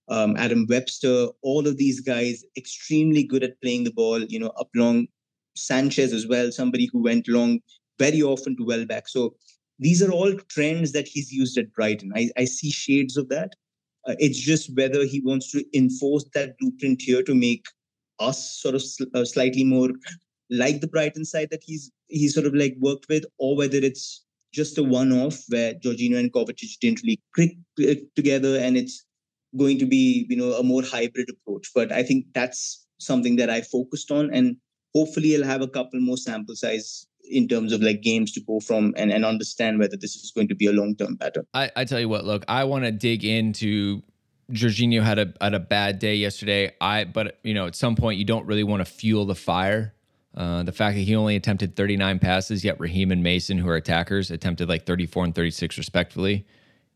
um, 0.08 0.36
Adam 0.36 0.66
Webster, 0.68 1.28
all 1.42 1.66
of 1.66 1.76
these 1.76 2.00
guys 2.00 2.44
extremely 2.56 3.22
good 3.22 3.44
at 3.44 3.60
playing 3.60 3.84
the 3.84 3.92
ball. 3.92 4.20
You 4.20 4.40
know, 4.40 4.52
up 4.58 4.68
long 4.74 5.06
Sanchez 5.54 6.12
as 6.12 6.26
well, 6.26 6.50
somebody 6.50 6.88
who 6.92 7.02
went 7.02 7.28
long 7.28 7.60
very 7.98 8.22
often 8.22 8.56
to 8.56 8.64
well 8.64 8.84
back. 8.84 9.08
So 9.08 9.34
these 9.78 10.02
are 10.02 10.10
all 10.10 10.32
trends 10.48 10.92
that 10.92 11.06
he's 11.06 11.32
used 11.32 11.56
at 11.58 11.72
Brighton. 11.72 12.12
I, 12.14 12.30
I 12.36 12.44
see 12.44 12.70
shades 12.70 13.16
of 13.16 13.28
that. 13.28 13.54
Uh, 14.08 14.14
it's 14.18 14.38
just 14.38 14.74
whether 14.76 15.04
he 15.04 15.20
wants 15.20 15.52
to 15.52 15.64
enforce 15.76 16.24
that 16.34 16.56
blueprint 16.58 17.02
here 17.02 17.22
to 17.22 17.34
make 17.34 17.66
us 18.18 18.58
sort 18.58 18.74
of 18.74 18.82
sl- 18.82 19.04
uh, 19.14 19.24
slightly 19.24 19.64
more 19.64 19.90
like 20.50 20.80
the 20.80 20.88
Brighton 20.88 21.24
side 21.24 21.48
that 21.50 21.62
he's 21.64 21.90
he's 22.08 22.34
sort 22.34 22.46
of 22.46 22.54
like 22.54 22.76
worked 22.78 23.08
with, 23.08 23.24
or 23.38 23.56
whether 23.56 23.78
it's 23.78 24.24
just 24.52 24.78
a 24.78 24.82
one-off 24.82 25.44
where 25.48 25.74
Jorginho 25.74 26.18
and 26.18 26.32
Kovacic 26.32 26.78
didn't 26.80 27.02
really 27.02 27.20
click 27.34 27.56
together, 28.14 28.58
and 28.58 28.76
it's 28.76 29.04
going 29.56 29.78
to 29.78 29.86
be 29.86 30.26
you 30.28 30.36
know 30.36 30.52
a 30.52 30.62
more 30.62 30.82
hybrid 30.82 31.28
approach. 31.30 31.70
But 31.74 31.92
I 31.92 32.02
think 32.02 32.26
that's 32.34 32.86
something 32.98 33.36
that 33.36 33.50
I 33.50 33.60
focused 33.60 34.10
on, 34.10 34.32
and 34.32 34.56
hopefully 34.94 35.36
I'll 35.36 35.44
have 35.44 35.62
a 35.62 35.68
couple 35.68 36.00
more 36.00 36.16
sample 36.16 36.56
size 36.56 37.06
in 37.30 37.46
terms 37.46 37.72
of 37.72 37.82
like 37.82 38.00
games 38.00 38.32
to 38.32 38.40
go 38.40 38.58
from 38.58 38.94
and, 38.96 39.12
and 39.12 39.24
understand 39.24 39.78
whether 39.78 39.96
this 39.96 40.16
is 40.16 40.32
going 40.34 40.48
to 40.48 40.54
be 40.54 40.66
a 40.66 40.72
long-term 40.72 41.18
pattern. 41.18 41.44
I, 41.52 41.70
I 41.76 41.84
tell 41.84 42.00
you 42.00 42.08
what, 42.08 42.24
look, 42.24 42.42
I 42.48 42.64
want 42.64 42.84
to 42.84 42.90
dig 42.90 43.22
into 43.22 44.02
Jorginho 44.50 45.02
had 45.02 45.18
a 45.18 45.34
had 45.40 45.54
a 45.54 45.60
bad 45.60 45.98
day 45.98 46.14
yesterday. 46.14 46.72
I 46.80 47.04
but 47.04 47.38
you 47.42 47.54
know 47.54 47.66
at 47.66 47.76
some 47.76 47.96
point 47.96 48.18
you 48.18 48.24
don't 48.24 48.46
really 48.46 48.64
want 48.64 48.80
to 48.80 48.86
fuel 48.86 49.26
the 49.26 49.34
fire 49.34 49.94
uh, 50.38 50.62
the 50.62 50.72
fact 50.72 50.94
that 50.94 51.02
he 51.02 51.16
only 51.16 51.34
attempted 51.34 51.74
39 51.74 52.20
passes, 52.20 52.64
yet 52.64 52.78
Raheem 52.78 53.10
and 53.10 53.24
Mason, 53.24 53.58
who 53.58 53.68
are 53.68 53.74
attackers, 53.74 54.30
attempted 54.30 54.68
like 54.68 54.86
34 54.86 55.24
and 55.24 55.34
36 55.34 55.76
respectively. 55.76 56.46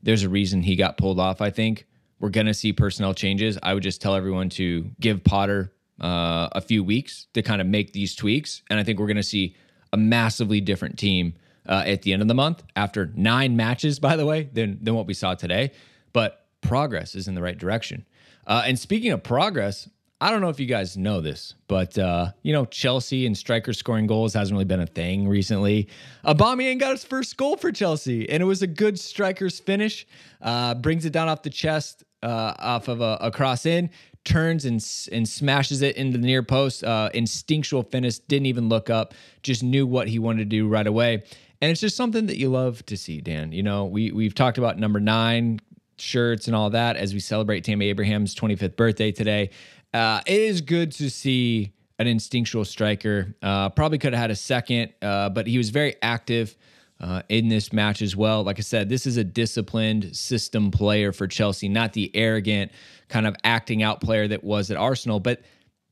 There's 0.01 0.23
a 0.23 0.29
reason 0.29 0.63
he 0.63 0.77
got 0.77 0.97
pulled 0.97 1.19
off, 1.19 1.41
I 1.41 1.51
think. 1.51 1.87
We're 2.21 2.31
going 2.31 2.47
to 2.47 2.55
see 2.55 2.73
personnel 2.73 3.15
changes. 3.15 3.59
I 3.61 3.75
would 3.75 3.83
just 3.83 4.01
tell 4.01 4.15
everyone 4.15 4.49
to 4.51 4.89
give 5.01 5.25
Potter 5.25 5.73
uh, 6.01 6.51
a 6.53 6.61
few 6.61 6.85
weeks 6.85 7.27
to 7.35 7.43
kind 7.43 7.61
of 7.61 7.67
make 7.67 7.93
these 7.93 8.15
tweaks. 8.15 8.63
And 8.71 8.79
I 8.79 8.85
think 8.85 9.01
we're 9.01 9.09
going 9.09 9.17
to 9.17 9.25
see 9.25 9.57
a 9.93 9.97
massively 9.97 10.61
different 10.61 10.97
team 10.97 11.35
uh, 11.69 11.83
at 11.85 12.03
the 12.03 12.13
end 12.13 12.23
of 12.23 12.29
the 12.29 12.35
month 12.35 12.63
after 12.77 13.11
nine 13.17 13.57
matches, 13.57 13.99
by 13.99 14.15
the 14.15 14.25
way, 14.25 14.51
than, 14.53 14.79
than 14.81 14.95
what 14.95 15.07
we 15.07 15.15
saw 15.15 15.35
today. 15.35 15.73
But 16.13 16.47
progress 16.61 17.17
is 17.17 17.27
in 17.27 17.35
the 17.35 17.43
right 17.43 17.59
direction. 17.59 18.07
Uh, 18.47 18.63
and 18.67 18.79
speaking 18.79 19.11
of 19.11 19.25
progress, 19.25 19.89
I 20.23 20.31
don't 20.31 20.41
know 20.41 20.51
if 20.51 20.61
you 20.61 20.67
guys 20.67 20.97
know 20.97 21.21
this, 21.21 21.55
but 21.67 21.99
uh, 21.99 22.31
you 22.45 22.53
know 22.53 22.65
Chelsea 22.67 23.27
and 23.27 23.37
strikers 23.37 23.77
scoring 23.77 24.07
goals 24.07 24.35
hasn't 24.35 24.55
really 24.55 24.65
been 24.65 24.79
a 24.79 24.87
thing 24.87 25.27
recently. 25.27 25.89
Aubameyang 26.25 26.79
got 26.79 26.93
his 26.93 27.03
first 27.03 27.37
goal 27.37 27.57
for 27.57 27.73
Chelsea, 27.73 28.31
and 28.31 28.41
it 28.41 28.47
was 28.47 28.63
a 28.63 28.69
good 28.69 29.01
strikers 29.01 29.59
finish. 29.59 30.07
Uh, 30.41 30.77
brings 30.77 31.05
it 31.07 31.13
down 31.13 31.29
off 31.29 31.43
the 31.43 31.51
chest, 31.51 32.05
uh, 32.23 32.55
off 32.57 32.87
of 32.87 33.01
a, 33.01 33.19
a, 33.21 33.33
cross 33.33 33.67
in, 33.67 33.91
turns 34.25 34.65
and 34.65 34.75
and 35.11 35.29
smashes 35.29 35.83
it 35.83 35.97
into 35.97 36.19
the 36.19 36.25
near 36.25 36.45
post. 36.45 36.85
Uh, 36.85 37.11
instinctual 37.13 37.83
finish, 37.83 38.21
didn't 38.21 38.47
even 38.47 38.69
look 38.69 38.91
up, 38.91 39.15
just 39.43 39.65
knew 39.65 39.89
what 39.89 40.07
he 40.07 40.21
wanted 40.21 40.39
to 40.39 40.45
do 40.45 40.69
right 40.69 40.87
away. 40.87 41.25
And 41.61 41.73
it's 41.73 41.81
just 41.81 41.97
something 41.97 42.27
that 42.27 42.39
you 42.39 42.49
love 42.49 42.87
to 42.87 42.97
see, 42.97 43.21
Dan. 43.21 43.51
You 43.51 43.65
know, 43.65 43.87
we 43.87 44.13
we've 44.13 44.37
talked 44.37 44.57
about 44.57 44.79
number 44.79 45.01
nine 45.01 45.59
shirts 45.99 46.47
and 46.47 46.57
all 46.57 46.71
that 46.71 46.97
as 46.97 47.13
we 47.13 47.21
celebrate 47.21 47.65
Tammy 47.65 47.89
Abraham's 47.89 48.35
25th 48.35 48.77
birthday 48.77 49.11
today. 49.11 49.51
Uh, 49.93 50.21
it 50.27 50.41
is 50.41 50.61
good 50.61 50.93
to 50.93 51.11
see 51.11 51.73
an 51.99 52.07
instinctual 52.07 52.65
striker. 52.65 53.35
Uh, 53.43 53.69
probably 53.69 53.99
could 53.99 54.13
have 54.13 54.21
had 54.21 54.31
a 54.31 54.37
second, 54.37 54.93
uh, 55.03 55.29
but 55.29 55.47
he 55.47 55.59
was 55.59 55.71
very 55.71 55.95
active 56.03 56.57
uh, 57.01 57.23
in 57.29 57.49
this 57.49 57.73
match 57.73 58.01
as 58.01 58.17
well. 58.17 58.43
Like 58.43 58.59
I 58.59 58.63
said, 58.63 58.89
this 58.89 59.07
is 59.07 59.17
a 59.17 59.25
disciplined 59.25 60.17
system 60.17 60.71
player 60.71 61.13
for 61.13 61.27
Chelsea, 61.27 61.69
not 61.69 61.93
the 61.93 62.11
arrogant 62.15 62.73
kind 63.09 63.27
of 63.27 63.37
acting 63.45 63.83
out 63.83 64.01
player 64.01 64.27
that 64.29 64.43
was 64.43 64.71
at 64.71 64.77
Arsenal. 64.77 65.21
But 65.21 65.43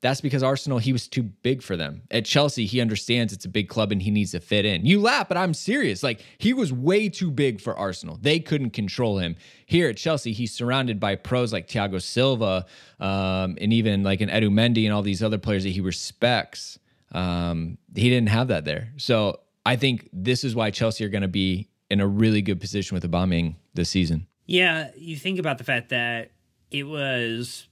that's 0.03 0.21
because 0.21 0.43
Arsenal, 0.43 0.79
he 0.79 0.93
was 0.93 1.07
too 1.09 1.23
big 1.23 1.63
for 1.63 1.77
them. 1.77 2.03
At 2.11 2.25
Chelsea, 2.25 2.65
he 2.65 2.81
understands 2.81 3.33
it's 3.33 3.45
a 3.45 3.49
big 3.51 3.69
club 3.69 3.93
and 3.93 4.01
he 4.01 4.11
needs 4.11 4.31
to 4.33 4.41
fit 4.41 4.65
in. 4.65 4.87
You 4.87 5.01
laugh, 5.01 5.29
but 5.29 5.37
I'm 5.37 5.53
serious. 5.53 6.03
Like, 6.03 6.21
he 6.39 6.55
was 6.55 6.73
way 6.73 7.09
too 7.09 7.31
big 7.31 7.61
for 7.61 7.77
Arsenal. 7.77 8.19
They 8.21 8.41
couldn't 8.41 8.71
control 8.71 9.19
him. 9.19 9.37
Here 9.67 9.91
at 9.91 9.99
Chelsea, 9.99 10.33
he's 10.33 10.53
surrounded 10.53 10.99
by 10.99 11.17
pros 11.17 11.53
like 11.53 11.69
Thiago 11.69 12.01
Silva 12.01 12.65
um, 12.99 13.59
and 13.61 13.73
even 13.73 14.03
like 14.03 14.23
an 14.23 14.31
Edou 14.31 14.51
Mendy 14.51 14.85
and 14.85 14.95
all 14.95 15.03
these 15.03 15.23
other 15.23 15.39
players 15.39 15.65
that 15.65 15.71
he 15.71 15.81
respects. 15.83 16.79
Um, 17.13 17.77
he 17.95 18.09
didn't 18.09 18.31
have 18.31 18.49
that 18.49 18.65
there. 18.65 18.93
So 18.97 19.41
I 19.67 19.77
think 19.77 20.09
this 20.13 20.45
is 20.45 20.55
why 20.55 20.71
Chelsea 20.71 21.05
are 21.05 21.11
going 21.11 21.23
to 21.23 21.29
be 21.29 21.69
in 21.91 22.01
a 22.01 22.07
really 22.07 22.41
good 22.41 22.61
position 22.61 22.95
with 22.95 23.11
Aubameyang 23.11 23.57
this 23.75 23.91
season. 23.91 24.27
Yeah, 24.47 24.91
you 24.97 25.17
think 25.17 25.39
about 25.39 25.59
the 25.59 25.65
fact 25.65 25.91
that 25.91 26.33
it 26.71 26.85
was 26.85 27.67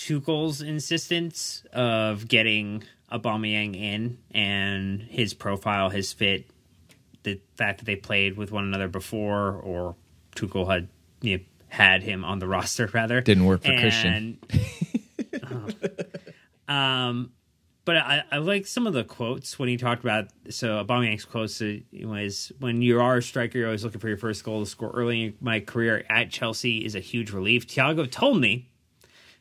Tuchel's 0.00 0.62
insistence 0.62 1.62
of 1.74 2.26
getting 2.26 2.82
Aubameyang 3.12 3.76
in 3.76 4.16
and 4.30 5.02
his 5.02 5.34
profile, 5.34 5.90
his 5.90 6.10
fit, 6.14 6.50
the 7.22 7.38
fact 7.56 7.80
that 7.80 7.84
they 7.84 7.96
played 7.96 8.38
with 8.38 8.50
one 8.50 8.64
another 8.64 8.88
before, 8.88 9.52
or 9.52 9.96
Tuchel 10.34 10.66
had 10.70 10.88
you 11.20 11.36
know, 11.36 11.44
had 11.68 12.02
him 12.02 12.24
on 12.24 12.38
the 12.38 12.46
roster 12.48 12.86
rather 12.94 13.20
didn't 13.20 13.44
work 13.44 13.62
for 13.62 13.72
and, 13.72 13.80
Christian. 13.80 14.38
oh. 15.50 15.68
um, 16.74 17.32
but 17.84 17.98
I, 17.98 18.22
I 18.32 18.38
like 18.38 18.66
some 18.66 18.86
of 18.86 18.94
the 18.94 19.04
quotes 19.04 19.58
when 19.58 19.68
he 19.68 19.76
talked 19.76 20.02
about 20.02 20.28
so 20.48 20.82
Aubameyang's 20.82 21.26
quotes 21.26 21.62
was 22.02 22.52
when 22.58 22.80
you 22.80 23.02
are 23.02 23.18
a 23.18 23.22
striker, 23.22 23.58
you're 23.58 23.66
always 23.66 23.84
looking 23.84 24.00
for 24.00 24.08
your 24.08 24.16
first 24.16 24.44
goal 24.44 24.60
to 24.60 24.66
score 24.70 24.92
early 24.92 25.24
in 25.24 25.34
my 25.42 25.60
career 25.60 26.06
at 26.08 26.30
Chelsea 26.30 26.86
is 26.86 26.94
a 26.94 27.00
huge 27.00 27.32
relief. 27.32 27.66
Thiago 27.66 28.10
told 28.10 28.40
me 28.40 28.70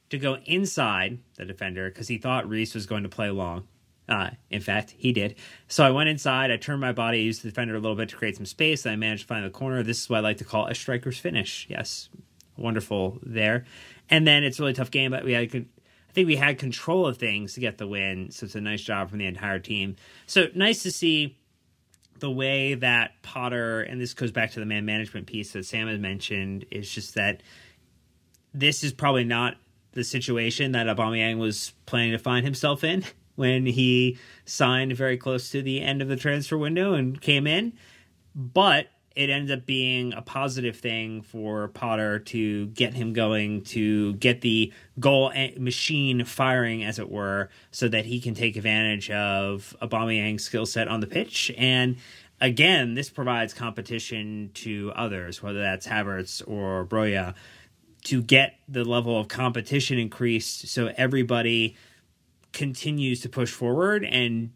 to 0.09 0.17
go 0.17 0.37
inside 0.45 1.19
the 1.35 1.45
defender 1.45 1.89
because 1.89 2.07
he 2.07 2.17
thought 2.17 2.49
Reece 2.49 2.73
was 2.73 2.85
going 2.85 3.03
to 3.03 3.09
play 3.09 3.29
long. 3.29 3.67
Uh, 4.07 4.31
in 4.49 4.59
fact, 4.59 4.95
he 4.97 5.13
did. 5.13 5.35
So 5.67 5.83
I 5.83 5.91
went 5.91 6.09
inside, 6.09 6.49
I 6.49 6.57
turned 6.57 6.81
my 6.81 6.91
body, 6.91 7.21
used 7.21 7.43
the 7.43 7.49
defender 7.49 7.75
a 7.75 7.79
little 7.79 7.95
bit 7.95 8.09
to 8.09 8.15
create 8.15 8.35
some 8.35 8.45
space, 8.45 8.83
and 8.85 8.91
I 8.91 8.95
managed 8.95 9.23
to 9.23 9.27
find 9.27 9.45
the 9.45 9.51
corner. 9.51 9.83
This 9.83 10.01
is 10.01 10.09
what 10.09 10.17
I 10.17 10.21
like 10.21 10.37
to 10.37 10.45
call 10.45 10.65
a 10.65 10.73
striker's 10.73 11.19
finish. 11.19 11.67
Yes, 11.69 12.09
wonderful 12.57 13.19
there. 13.21 13.65
And 14.09 14.25
then 14.25 14.43
it's 14.43 14.57
a 14.57 14.63
really 14.63 14.73
tough 14.73 14.89
game, 14.89 15.11
but 15.11 15.23
we 15.23 15.33
had, 15.33 15.43
I 15.43 16.11
think 16.11 16.27
we 16.27 16.37
had 16.37 16.57
control 16.57 17.05
of 17.05 17.17
things 17.17 17.53
to 17.53 17.59
get 17.59 17.77
the 17.77 17.87
win. 17.87 18.31
So 18.31 18.45
it's 18.45 18.55
a 18.55 18.61
nice 18.61 18.81
job 18.81 19.11
from 19.11 19.19
the 19.19 19.27
entire 19.27 19.59
team. 19.59 19.95
So 20.25 20.47
nice 20.55 20.81
to 20.83 20.91
see 20.91 21.37
the 22.17 22.31
way 22.31 22.73
that 22.73 23.11
Potter, 23.21 23.81
and 23.81 24.01
this 24.01 24.15
goes 24.15 24.31
back 24.31 24.51
to 24.53 24.59
the 24.59 24.65
man 24.65 24.85
management 24.85 25.27
piece 25.27 25.53
that 25.53 25.67
Sam 25.67 25.87
has 25.87 25.99
mentioned, 25.99 26.65
is 26.71 26.89
just 26.89 27.13
that 27.13 27.43
this 28.55 28.83
is 28.83 28.91
probably 28.91 29.23
not 29.23 29.55
the 29.93 30.03
situation 30.03 30.71
that 30.73 30.87
Aubameyang 30.87 31.37
was 31.37 31.73
planning 31.85 32.11
to 32.11 32.19
find 32.19 32.45
himself 32.45 32.83
in 32.83 33.03
when 33.35 33.65
he 33.65 34.17
signed 34.45 34.95
very 34.95 35.17
close 35.17 35.49
to 35.51 35.61
the 35.61 35.81
end 35.81 36.01
of 36.01 36.07
the 36.07 36.15
transfer 36.15 36.57
window 36.57 36.93
and 36.93 37.21
came 37.21 37.47
in. 37.47 37.73
But 38.35 38.87
it 39.15 39.29
ended 39.29 39.59
up 39.59 39.65
being 39.65 40.13
a 40.13 40.21
positive 40.21 40.77
thing 40.77 41.21
for 41.21 41.67
Potter 41.69 42.19
to 42.19 42.67
get 42.67 42.93
him 42.93 43.11
going, 43.11 43.63
to 43.63 44.13
get 44.13 44.41
the 44.41 44.71
goal 44.99 45.33
machine 45.57 46.23
firing, 46.23 46.83
as 46.83 46.99
it 46.99 47.09
were, 47.09 47.49
so 47.71 47.87
that 47.87 48.05
he 48.05 48.21
can 48.21 48.33
take 48.33 48.55
advantage 48.55 49.09
of 49.09 49.75
Aubameyang's 49.81 50.43
skill 50.43 50.65
set 50.65 50.87
on 50.87 50.99
the 50.99 51.07
pitch. 51.07 51.51
And 51.57 51.97
again, 52.39 52.93
this 52.93 53.09
provides 53.09 53.53
competition 53.53 54.51
to 54.53 54.93
others, 54.95 55.43
whether 55.43 55.59
that's 55.59 55.87
Havertz 55.87 56.41
or 56.47 56.85
Broja, 56.85 57.33
to 58.03 58.21
get 58.21 58.55
the 58.67 58.83
level 58.83 59.19
of 59.19 59.27
competition 59.27 59.97
increased 59.97 60.67
so 60.67 60.91
everybody 60.95 61.75
continues 62.53 63.21
to 63.21 63.29
push 63.29 63.51
forward 63.51 64.05
and 64.05 64.51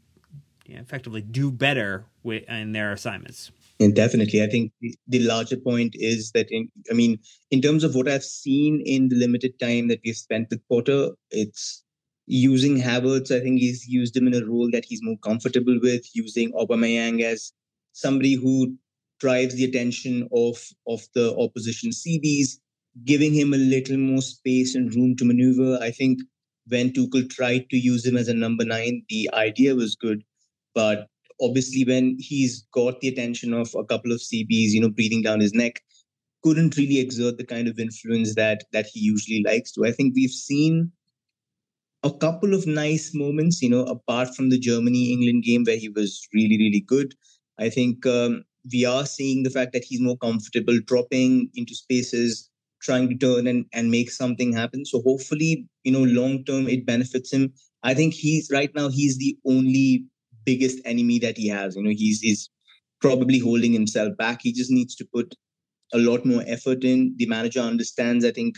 you 0.65 0.75
know, 0.75 0.81
effectively 0.81 1.21
do 1.21 1.51
better 1.51 2.05
with, 2.23 2.43
in 2.49 2.71
their 2.71 2.91
assignments. 2.91 3.51
And 3.79 3.95
definitely, 3.95 4.41
I 4.41 4.47
think 4.47 4.71
the 5.07 5.19
larger 5.19 5.57
point 5.57 5.95
is 5.97 6.31
that 6.31 6.47
in, 6.51 6.69
I 6.89 6.93
mean, 6.93 7.19
in 7.51 7.61
terms 7.61 7.83
of 7.83 7.95
what 7.95 8.07
I've 8.07 8.23
seen 8.23 8.81
in 8.85 9.09
the 9.09 9.15
limited 9.15 9.59
time 9.59 9.87
that 9.89 9.99
we've 10.05 10.15
spent 10.15 10.47
with 10.49 10.61
Potter, 10.69 11.09
it's 11.31 11.83
using 12.25 12.77
Havertz. 12.79 13.35
I 13.35 13.41
think 13.41 13.59
he's 13.59 13.87
used 13.87 14.15
him 14.15 14.27
in 14.27 14.35
a 14.35 14.45
role 14.45 14.69
that 14.71 14.85
he's 14.85 15.03
more 15.03 15.17
comfortable 15.17 15.77
with. 15.81 16.05
Using 16.13 16.53
Aubameyang 16.53 17.21
as 17.23 17.51
somebody 17.91 18.35
who 18.35 18.77
drives 19.19 19.55
the 19.55 19.65
attention 19.65 20.29
of 20.33 20.57
of 20.87 21.01
the 21.13 21.35
opposition 21.37 21.89
CBs, 21.89 22.59
giving 23.05 23.33
him 23.33 23.53
a 23.53 23.57
little 23.57 23.97
more 23.97 24.21
space 24.21 24.75
and 24.75 24.93
room 24.93 25.15
to 25.17 25.25
maneuver. 25.25 25.79
I 25.81 25.91
think 25.91 26.19
when 26.67 26.91
Tuchel 26.91 27.29
tried 27.29 27.69
to 27.69 27.77
use 27.77 28.05
him 28.05 28.17
as 28.17 28.27
a 28.27 28.33
number 28.33 28.63
nine, 28.63 29.03
the 29.09 29.29
idea 29.33 29.75
was 29.75 29.95
good, 29.95 30.23
but 30.73 31.07
obviously 31.41 31.83
when 31.83 32.17
he's 32.19 32.65
got 32.73 32.99
the 33.01 33.09
attention 33.09 33.53
of 33.53 33.73
a 33.75 33.83
couple 33.83 34.11
of 34.11 34.19
CBs, 34.19 34.71
you 34.71 34.81
know, 34.81 34.89
breathing 34.89 35.21
down 35.21 35.39
his 35.39 35.53
neck, 35.53 35.81
couldn't 36.43 36.77
really 36.77 36.99
exert 36.99 37.37
the 37.37 37.45
kind 37.45 37.67
of 37.67 37.79
influence 37.79 38.35
that 38.35 38.65
that 38.73 38.85
he 38.85 38.99
usually 38.99 39.43
likes 39.43 39.71
to. 39.71 39.85
I 39.85 39.91
think 39.91 40.13
we've 40.15 40.29
seen 40.29 40.91
a 42.03 42.11
couple 42.11 42.53
of 42.53 42.67
nice 42.67 43.13
moments, 43.13 43.61
you 43.61 43.69
know, 43.69 43.85
apart 43.85 44.35
from 44.35 44.49
the 44.49 44.59
Germany 44.59 45.13
England 45.13 45.43
game 45.43 45.63
where 45.63 45.77
he 45.77 45.89
was 45.89 46.27
really 46.33 46.57
really 46.57 46.81
good. 46.81 47.13
I 47.59 47.69
think 47.69 48.05
um, 48.05 48.43
we 48.71 48.85
are 48.85 49.05
seeing 49.05 49.43
the 49.43 49.49
fact 49.49 49.73
that 49.73 49.85
he's 49.85 50.01
more 50.01 50.17
comfortable 50.17 50.77
dropping 50.85 51.49
into 51.55 51.75
spaces, 51.75 52.49
trying 52.83 53.09
to 53.09 53.15
turn 53.15 53.47
and, 53.47 53.65
and 53.73 53.89
make 53.89 54.11
something 54.11 54.53
happen. 54.53 54.85
So 54.85 55.01
hopefully, 55.01 55.65
you 55.83 55.91
know, 55.91 56.03
long 56.03 56.43
term 56.45 56.67
it 56.67 56.85
benefits 56.85 57.33
him. 57.33 57.53
I 57.83 57.93
think 57.93 58.13
he's 58.13 58.49
right 58.51 58.71
now 58.75 58.89
he's 58.89 59.17
the 59.17 59.37
only 59.45 60.05
biggest 60.45 60.79
enemy 60.85 61.19
that 61.19 61.37
he 61.37 61.47
has. 61.47 61.75
You 61.75 61.83
know, 61.83 61.89
he's 61.89 62.19
he's 62.19 62.49
probably 63.01 63.39
holding 63.39 63.73
himself 63.73 64.15
back. 64.17 64.41
He 64.41 64.53
just 64.53 64.71
needs 64.71 64.95
to 64.95 65.07
put 65.13 65.35
a 65.93 65.97
lot 65.97 66.25
more 66.25 66.43
effort 66.47 66.83
in. 66.83 67.13
The 67.17 67.27
manager 67.27 67.59
understands, 67.59 68.25
I 68.25 68.31
think, 68.31 68.57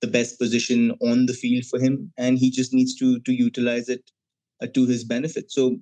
the 0.00 0.06
best 0.06 0.38
position 0.38 0.92
on 1.02 1.26
the 1.26 1.32
field 1.32 1.64
for 1.64 1.80
him, 1.80 2.12
and 2.18 2.38
he 2.38 2.50
just 2.50 2.72
needs 2.72 2.94
to 2.96 3.20
to 3.20 3.32
utilize 3.32 3.88
it 3.88 4.10
uh, 4.62 4.66
to 4.74 4.86
his 4.86 5.04
benefit. 5.04 5.50
So 5.50 5.78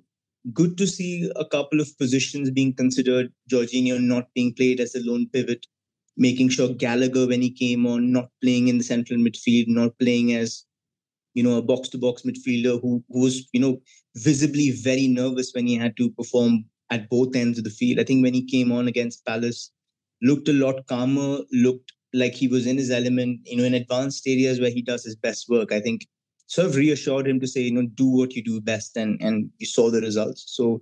good 0.53 0.77
to 0.77 0.87
see 0.87 1.31
a 1.35 1.45
couple 1.45 1.81
of 1.81 1.97
positions 1.97 2.51
being 2.51 2.73
considered. 2.73 3.33
Jorginho 3.51 3.99
not 3.99 4.27
being 4.33 4.53
played 4.53 4.79
as 4.79 4.95
a 4.95 5.03
lone 5.03 5.27
pivot, 5.33 5.65
making 6.17 6.49
sure 6.49 6.69
Gallagher 6.69 7.27
when 7.27 7.41
he 7.41 7.51
came 7.51 7.85
on 7.85 8.11
not 8.11 8.29
playing 8.41 8.67
in 8.67 8.77
the 8.77 8.83
central 8.83 9.19
midfield, 9.19 9.67
not 9.67 9.97
playing 9.99 10.33
as 10.33 10.65
you 11.35 11.43
know, 11.43 11.57
a 11.57 11.61
box 11.61 11.89
to 11.89 11.97
box 11.97 12.23
midfielder 12.23 12.81
who, 12.81 13.03
who 13.09 13.19
was, 13.19 13.47
you 13.51 13.59
know, 13.59 13.79
visibly 14.15 14.71
very 14.71 15.07
nervous 15.07 15.51
when 15.53 15.67
he 15.67 15.75
had 15.75 15.95
to 15.97 16.09
perform 16.11 16.65
at 16.89 17.09
both 17.09 17.35
ends 17.35 17.57
of 17.57 17.65
the 17.65 17.69
field. 17.69 17.99
I 17.99 18.03
think 18.03 18.23
when 18.23 18.33
he 18.33 18.45
came 18.45 18.71
on 18.71 18.87
against 18.87 19.25
Palace, 19.25 19.71
looked 20.21 20.47
a 20.47 20.53
lot 20.53 20.87
calmer, 20.87 21.39
looked 21.51 21.91
like 22.13 22.33
he 22.33 22.47
was 22.47 22.65
in 22.65 22.77
his 22.77 22.89
element, 22.89 23.41
you 23.43 23.57
know, 23.57 23.65
in 23.65 23.73
advanced 23.73 24.25
areas 24.25 24.59
where 24.59 24.69
he 24.69 24.81
does 24.81 25.03
his 25.03 25.17
best 25.17 25.49
work. 25.49 25.73
I 25.73 25.81
think 25.81 26.07
sort 26.47 26.67
of 26.67 26.75
reassured 26.77 27.27
him 27.27 27.39
to 27.41 27.47
say, 27.47 27.61
you 27.61 27.73
know, 27.73 27.85
do 27.95 28.07
what 28.07 28.33
you 28.33 28.43
do 28.43 28.61
best 28.61 28.95
and 28.95 29.21
and 29.21 29.49
you 29.57 29.65
saw 29.65 29.89
the 29.89 29.99
results. 29.99 30.45
So 30.47 30.81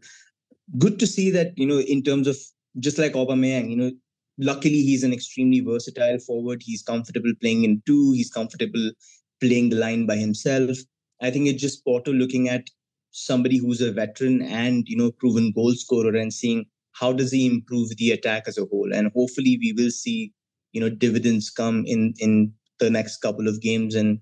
good 0.78 1.00
to 1.00 1.08
see 1.08 1.32
that, 1.32 1.58
you 1.58 1.66
know, 1.66 1.80
in 1.80 2.04
terms 2.04 2.28
of 2.28 2.38
just 2.80 3.00
like 3.00 3.14
Aubameyang, 3.14 3.72
you 3.72 3.76
know, 3.76 3.92
luckily 4.38 4.82
he's 4.82 5.04
an 5.04 5.14
extremely 5.14 5.60
versatile 5.60 6.20
forward. 6.20 6.62
He's 6.64 6.84
comfortable 6.84 7.34
playing 7.42 7.64
in 7.64 7.82
two, 7.86 8.14
he's 8.14 8.32
comfortable 8.32 8.92
playing 9.40 9.70
the 9.70 9.78
line 9.78 10.06
by 10.06 10.18
himself. 10.18 10.78
I 11.22 11.32
think 11.32 11.48
it's 11.48 11.62
just 11.62 11.86
Potter 11.86 12.12
looking 12.12 12.50
at 12.50 12.70
somebody 13.12 13.58
who's 13.58 13.82
a 13.82 13.92
veteran 13.92 14.42
and 14.42 14.88
you 14.88 14.98
know 14.98 15.12
proven 15.12 15.52
goal 15.52 15.74
scorer 15.74 16.16
and 16.16 16.34
seeing 16.34 16.66
how 16.94 17.14
does 17.14 17.32
he 17.32 17.46
improve 17.46 17.96
the 17.98 18.12
attack 18.12 18.44
as 18.48 18.58
a 18.58 18.66
whole. 18.66 18.94
And 18.94 19.12
hopefully 19.16 19.58
we 19.62 19.74
will 19.74 19.92
see 19.92 20.34
you 20.72 20.82
know 20.82 20.90
dividends 20.90 21.50
come 21.50 21.86
in 21.86 22.14
in 22.20 22.54
the 22.80 22.90
next 22.90 23.18
couple 23.18 23.48
of 23.48 23.62
games 23.62 23.96
and 23.96 24.20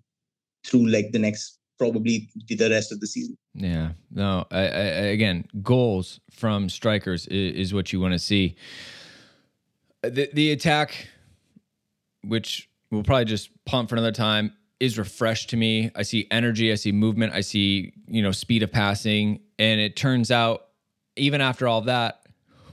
through 0.65 0.87
like 0.87 1.11
the 1.11 1.19
next 1.19 1.57
probably 1.77 2.29
the 2.47 2.69
rest 2.69 2.91
of 2.91 2.99
the 2.99 3.07
season. 3.07 3.35
Yeah, 3.55 3.93
no. 4.11 4.45
I, 4.51 4.59
I, 4.59 4.83
again, 5.15 5.45
goals 5.63 6.19
from 6.29 6.69
strikers 6.69 7.25
is, 7.27 7.55
is 7.55 7.73
what 7.73 7.91
you 7.91 7.99
want 7.99 8.13
to 8.13 8.19
see. 8.19 8.55
The 10.03 10.29
the 10.33 10.51
attack, 10.51 11.07
which 12.23 12.69
we'll 12.89 13.03
probably 13.03 13.25
just 13.25 13.49
pump 13.65 13.89
for 13.89 13.95
another 13.95 14.11
time, 14.11 14.53
is 14.79 14.97
refreshed 14.97 15.51
to 15.51 15.57
me. 15.57 15.91
I 15.95 16.01
see 16.01 16.27
energy, 16.31 16.71
I 16.71 16.75
see 16.75 16.91
movement, 16.91 17.33
I 17.33 17.41
see, 17.41 17.93
you 18.07 18.21
know, 18.21 18.31
speed 18.31 18.63
of 18.63 18.71
passing. 18.71 19.41
And 19.59 19.79
it 19.79 19.95
turns 19.95 20.31
out, 20.31 20.67
even 21.15 21.39
after 21.39 21.67
all 21.67 21.81
that, 21.81 22.21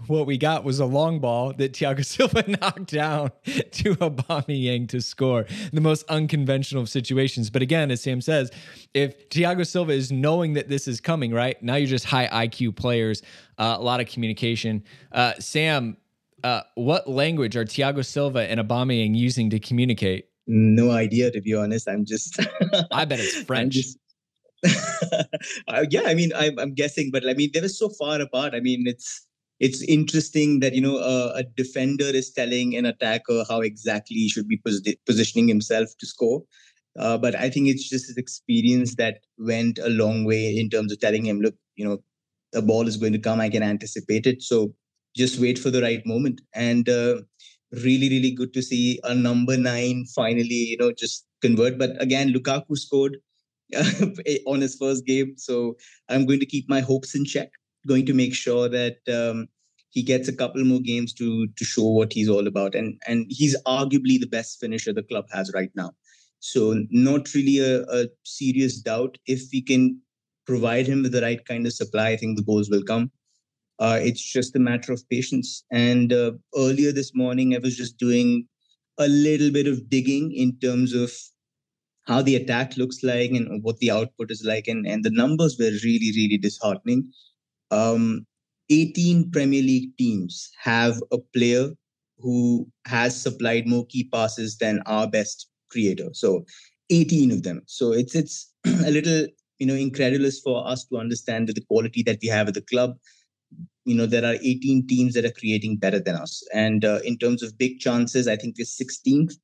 what 0.06 0.26
we 0.26 0.38
got 0.38 0.64
was 0.64 0.80
a 0.80 0.86
long 0.86 1.20
ball 1.20 1.52
that 1.52 1.74
Thiago 1.74 2.04
Silva 2.04 2.44
knocked 2.60 2.86
down 2.86 3.30
to 3.44 3.94
Aubameyang 3.96 4.88
to 4.88 5.00
score. 5.02 5.46
The 5.72 5.80
most 5.80 6.08
unconventional 6.08 6.82
of 6.82 6.88
situations. 6.88 7.50
But 7.50 7.62
again, 7.62 7.90
as 7.90 8.00
Sam 8.00 8.20
says, 8.20 8.50
if 8.94 9.28
Thiago 9.28 9.66
Silva 9.66 9.92
is 9.92 10.10
knowing 10.10 10.54
that 10.54 10.68
this 10.68 10.88
is 10.88 11.00
coming, 11.00 11.32
right 11.32 11.62
now 11.62 11.74
you're 11.74 11.88
just 11.88 12.06
high 12.06 12.46
IQ 12.46 12.76
players, 12.76 13.22
uh, 13.58 13.76
a 13.78 13.82
lot 13.82 14.00
of 14.00 14.08
communication. 14.08 14.82
Uh, 15.12 15.34
Sam, 15.38 15.98
uh, 16.44 16.62
what 16.74 17.08
language 17.08 17.56
are 17.56 17.64
Thiago 17.64 18.04
Silva 18.04 18.50
and 18.50 18.60
Aubameyang 18.60 19.16
using 19.16 19.50
to 19.50 19.58
communicate? 19.58 20.28
no 20.48 20.90
idea 20.90 21.30
to 21.30 21.40
be 21.40 21.54
honest. 21.54 21.88
I'm 21.88 22.04
just. 22.04 22.40
I 22.90 23.04
bet 23.04 23.20
it's 23.20 23.42
French. 23.42 23.74
Just, 23.74 23.98
uh, 25.68 25.84
yeah, 25.90 26.02
I 26.06 26.14
mean, 26.14 26.32
I'm, 26.34 26.58
I'm 26.58 26.74
guessing, 26.74 27.10
but 27.12 27.28
I 27.28 27.34
mean, 27.34 27.50
they 27.52 27.60
were 27.60 27.68
so 27.68 27.90
far 27.90 28.20
apart. 28.20 28.54
I 28.54 28.60
mean, 28.60 28.84
it's 28.86 29.26
it's 29.60 29.82
interesting 29.82 30.60
that 30.60 30.74
you 30.74 30.80
know 30.80 30.96
uh, 30.96 31.32
a 31.36 31.44
defender 31.44 32.06
is 32.06 32.32
telling 32.32 32.74
an 32.74 32.86
attacker 32.86 33.44
how 33.48 33.60
exactly 33.60 34.16
he 34.16 34.28
should 34.28 34.48
be 34.48 34.60
pos- 34.64 34.82
positioning 35.06 35.46
himself 35.46 35.90
to 36.00 36.06
score. 36.06 36.42
Uh, 36.98 37.16
but 37.16 37.36
I 37.36 37.48
think 37.48 37.68
it's 37.68 37.88
just 37.88 38.08
his 38.08 38.16
experience 38.16 38.96
that 38.96 39.20
went 39.38 39.78
a 39.78 39.88
long 39.88 40.24
way 40.24 40.56
in 40.56 40.68
terms 40.68 40.90
of 40.90 40.98
telling 40.98 41.24
him, 41.24 41.40
look, 41.40 41.54
you 41.76 41.84
know, 41.84 41.98
the 42.52 42.62
ball 42.62 42.88
is 42.88 42.96
going 42.96 43.12
to 43.12 43.20
come. 43.20 43.40
I 43.40 43.50
can 43.50 43.62
anticipate 43.62 44.26
it. 44.26 44.42
So 44.42 44.74
just 45.18 45.40
wait 45.40 45.58
for 45.58 45.70
the 45.70 45.82
right 45.82 46.04
moment. 46.06 46.40
And 46.54 46.88
uh, 46.88 47.16
really, 47.72 48.08
really 48.08 48.30
good 48.30 48.54
to 48.54 48.62
see 48.62 49.00
a 49.04 49.14
number 49.14 49.56
nine 49.56 50.06
finally, 50.14 50.62
you 50.72 50.76
know, 50.78 50.92
just 50.92 51.26
convert. 51.42 51.78
But 51.78 52.00
again, 52.00 52.32
Lukaku 52.32 52.78
scored 52.78 53.18
on 54.46 54.60
his 54.60 54.76
first 54.76 55.04
game. 55.04 55.34
So 55.36 55.76
I'm 56.08 56.26
going 56.26 56.40
to 56.40 56.46
keep 56.46 56.68
my 56.68 56.80
hopes 56.80 57.14
in 57.14 57.24
check, 57.24 57.50
going 57.86 58.06
to 58.06 58.14
make 58.14 58.34
sure 58.34 58.68
that 58.68 58.96
um, 59.12 59.48
he 59.90 60.02
gets 60.02 60.28
a 60.28 60.36
couple 60.36 60.64
more 60.64 60.80
games 60.80 61.12
to 61.14 61.46
to 61.48 61.64
show 61.64 61.88
what 61.98 62.12
he's 62.12 62.28
all 62.28 62.46
about. 62.46 62.74
And 62.74 63.00
and 63.06 63.26
he's 63.28 63.60
arguably 63.64 64.20
the 64.20 64.32
best 64.38 64.60
finisher 64.60 64.92
the 64.92 65.02
club 65.02 65.26
has 65.32 65.52
right 65.54 65.70
now. 65.74 65.92
So 66.40 66.84
not 66.90 67.34
really 67.34 67.58
a, 67.58 67.82
a 68.00 68.06
serious 68.24 68.80
doubt. 68.80 69.18
If 69.26 69.42
we 69.52 69.60
can 69.60 70.00
provide 70.46 70.86
him 70.86 71.02
with 71.02 71.12
the 71.12 71.22
right 71.22 71.44
kind 71.44 71.66
of 71.66 71.72
supply, 71.72 72.10
I 72.10 72.16
think 72.16 72.36
the 72.36 72.44
goals 72.44 72.70
will 72.70 72.84
come. 72.84 73.10
Uh, 73.78 73.98
it's 74.02 74.22
just 74.22 74.56
a 74.56 74.58
matter 74.58 74.92
of 74.92 75.08
patience. 75.08 75.64
And 75.70 76.12
uh, 76.12 76.32
earlier 76.56 76.92
this 76.92 77.14
morning, 77.14 77.54
I 77.54 77.58
was 77.58 77.76
just 77.76 77.96
doing 77.96 78.46
a 78.98 79.08
little 79.08 79.50
bit 79.50 79.66
of 79.66 79.88
digging 79.88 80.32
in 80.32 80.56
terms 80.58 80.94
of 80.94 81.12
how 82.06 82.22
the 82.22 82.36
attack 82.36 82.76
looks 82.76 83.02
like 83.02 83.30
and 83.30 83.62
what 83.62 83.78
the 83.78 83.90
output 83.90 84.30
is 84.30 84.42
like. 84.44 84.66
And, 84.66 84.86
and 84.86 85.04
the 85.04 85.10
numbers 85.10 85.56
were 85.58 85.70
really, 85.84 86.10
really 86.16 86.38
disheartening. 86.38 87.12
Um, 87.70 88.26
18 88.70 89.30
Premier 89.30 89.62
League 89.62 89.96
teams 89.96 90.50
have 90.60 91.00
a 91.12 91.18
player 91.18 91.70
who 92.18 92.66
has 92.86 93.20
supplied 93.20 93.66
more 93.66 93.86
key 93.86 94.08
passes 94.12 94.56
than 94.58 94.82
our 94.86 95.08
best 95.08 95.48
creator. 95.70 96.08
So 96.12 96.44
18 96.90 97.30
of 97.30 97.42
them. 97.42 97.62
So 97.66 97.92
it's 97.92 98.14
it's 98.14 98.52
a 98.66 98.90
little 98.90 99.26
you 99.58 99.66
know 99.66 99.74
incredulous 99.74 100.40
for 100.40 100.66
us 100.66 100.84
to 100.86 100.98
understand 100.98 101.48
that 101.48 101.54
the 101.54 101.64
quality 101.68 102.02
that 102.04 102.18
we 102.22 102.28
have 102.28 102.48
at 102.48 102.54
the 102.54 102.62
club 102.62 102.96
you 103.88 103.96
know 103.96 104.06
there 104.06 104.24
are 104.24 104.34
18 104.34 104.86
teams 104.86 105.14
that 105.14 105.24
are 105.24 105.38
creating 105.40 105.76
better 105.76 105.98
than 105.98 106.14
us 106.14 106.42
and 106.52 106.84
uh, 106.84 107.00
in 107.04 107.18
terms 107.18 107.42
of 107.42 107.58
big 107.58 107.78
chances 107.80 108.28
i 108.28 108.36
think 108.36 108.56
we're 108.58 108.64
16th 108.64 109.34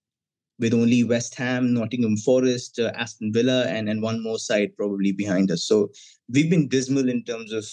with 0.59 0.75
only 0.75 1.03
west 1.03 1.35
ham 1.35 1.73
nottingham 1.75 2.17
forest 2.17 2.79
uh, 2.79 2.93
aston 2.95 3.33
villa 3.33 3.65
and, 3.69 3.89
and 3.89 4.03
one 4.03 4.23
more 4.23 4.39
side 4.39 4.77
probably 4.77 5.13
behind 5.13 5.51
us 5.51 5.65
so 5.65 5.89
we've 6.33 6.51
been 6.51 6.69
dismal 6.69 7.09
in 7.09 7.25
terms 7.25 7.53
of 7.53 7.65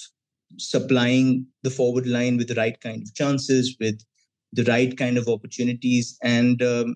supplying 0.58 1.46
the 1.64 1.70
forward 1.70 2.08
line 2.08 2.38
with 2.38 2.48
the 2.48 2.56
right 2.56 2.80
kind 2.82 3.02
of 3.02 3.14
chances 3.14 3.76
with 3.80 4.02
the 4.54 4.64
right 4.66 4.98
kind 4.98 5.18
of 5.18 5.28
opportunities. 5.28 6.18
And 6.24 6.62
um, 6.62 6.96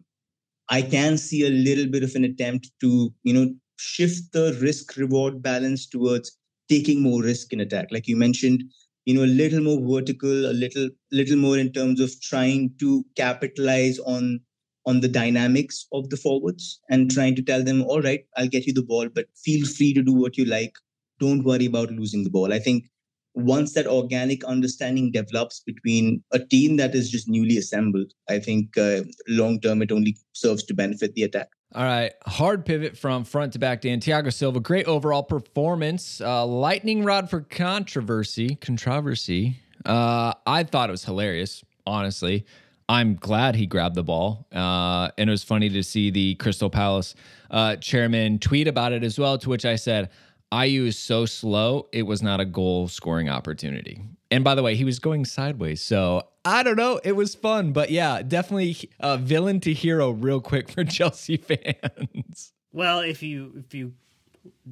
I 0.70 0.82
can 0.82 1.18
see 1.18 1.46
a 1.46 1.50
little 1.50 1.88
bit 1.88 2.04
of 2.04 2.16
an 2.16 2.26
attempt 2.26 2.72
to, 2.82 3.14
you 3.24 3.34
know, 3.34 3.54
shift 3.78 4.32
the 4.34 4.58
risk 4.62 4.98
reward 4.98 5.42
balance 5.42 5.88
towards 5.88 6.38
taking 6.70 7.02
more 7.02 7.22
risk 7.22 7.54
in 7.54 7.60
attack. 7.60 7.88
Like 7.92 8.08
you 8.08 8.16
mentioned, 8.16 8.64
you 9.06 9.14
know, 9.14 9.24
a 9.24 9.36
little 9.42 9.62
more 9.62 9.80
vertical, 10.00 10.48
a 10.50 10.54
little, 10.54 10.90
little 11.12 11.38
more 11.38 11.58
in 11.58 11.72
terms 11.72 12.00
of 12.00 12.20
trying 12.22 12.74
to 12.80 13.06
capitalize 13.16 14.00
on 14.00 14.40
on 14.88 15.02
the 15.02 15.08
dynamics 15.08 15.88
of 15.94 16.10
the 16.12 16.18
forwards 16.18 16.80
and 16.92 17.10
trying 17.10 17.36
to 17.36 17.42
tell 17.42 17.64
them, 17.64 17.82
all 17.84 18.02
right, 18.02 18.24
I'll 18.38 18.48
get 18.48 18.68
you 18.68 18.74
the 18.74 18.84
ball, 18.84 19.10
but 19.10 19.26
feel 19.44 19.66
free 19.66 19.94
to 19.96 20.04
do 20.04 20.14
what 20.14 20.38
you 20.38 20.46
like. 20.46 20.74
Don't 21.20 21.44
worry 21.44 21.66
about 21.66 21.90
losing 21.92 22.24
the 22.24 22.30
ball. 22.30 22.54
I 22.54 22.60
think 22.60 22.86
once 23.34 23.74
that 23.74 23.88
organic 23.88 24.44
understanding 24.44 25.12
develops 25.12 25.62
between 25.62 26.24
a 26.32 26.40
team 26.40 26.78
that 26.78 26.94
is 26.94 27.10
just 27.10 27.28
newly 27.28 27.58
assembled, 27.58 28.12
I 28.30 28.40
think 28.40 28.78
uh, 28.78 29.02
long 29.28 29.60
term 29.60 29.82
it 29.82 29.92
only 29.92 30.18
serves 30.34 30.64
to 30.66 30.74
benefit 30.76 31.16
the 31.16 31.24
attack. 31.24 31.50
All 31.74 31.84
right, 31.84 32.14
hard 32.26 32.66
pivot 32.66 32.98
from 32.98 33.26
front 33.26 33.54
to 33.54 33.60
back. 33.60 33.82
Dan 33.82 34.00
Thiago 34.00 34.32
Silva, 34.32 34.60
great 34.60 34.86
overall 34.86 35.24
performance. 35.24 36.22
Uh, 36.22 36.46
lightning 36.46 37.04
rod 37.04 37.30
for 37.30 37.42
controversy. 37.42 38.56
Controversy. 38.56 39.60
Uh, 39.84 40.34
I 40.46 40.64
thought 40.64 40.90
it 40.90 40.92
was 40.92 41.04
hilarious, 41.04 41.66
honestly. 41.86 42.46
I'm 42.88 43.16
glad 43.16 43.56
he 43.56 43.66
grabbed 43.66 43.96
the 43.96 44.04
ball. 44.04 44.48
Uh, 44.54 45.10
and 45.18 45.30
it 45.30 45.32
was 45.32 45.44
funny 45.44 45.70
to 45.70 45.84
see 45.84 46.12
the 46.12 46.36
Crystal 46.36 46.70
Palace 46.70 47.16
uh, 47.52 47.76
chairman 47.78 48.40
tweet 48.40 48.68
about 48.68 48.94
it 48.94 49.04
as 49.04 49.20
well, 49.20 49.38
to 49.40 49.50
which 49.50 49.66
I 49.66 49.76
said, 49.76 50.10
Ayew 50.56 50.88
is 50.88 50.98
so 50.98 51.26
slow, 51.26 51.88
it 51.92 52.04
was 52.04 52.24
not 52.24 52.40
a 52.40 52.46
goal 52.46 52.88
scoring 52.88 53.28
opportunity. 53.28 54.02
And 54.32 54.42
by 54.42 54.56
the 54.56 54.64
way, 54.64 54.76
he 54.76 54.86
was 54.86 55.00
going 55.00 55.26
sideways. 55.26 55.82
So 55.82 56.24
I 56.46 56.64
don't 56.64 56.78
know. 56.78 57.02
It 57.04 57.12
was 57.12 57.36
fun. 57.36 57.74
But 57.74 57.92
yeah, 57.92 58.22
definitely 58.22 58.90
uh, 59.02 59.18
villain 59.18 59.60
to 59.62 59.74
hero 59.74 60.12
real 60.12 60.40
quick 60.40 60.70
for 60.70 60.84
Chelsea 60.86 61.36
fans. 61.36 62.54
Well, 62.72 63.02
if 63.02 63.22
you 63.22 63.52
if 63.58 63.74
you 63.74 63.94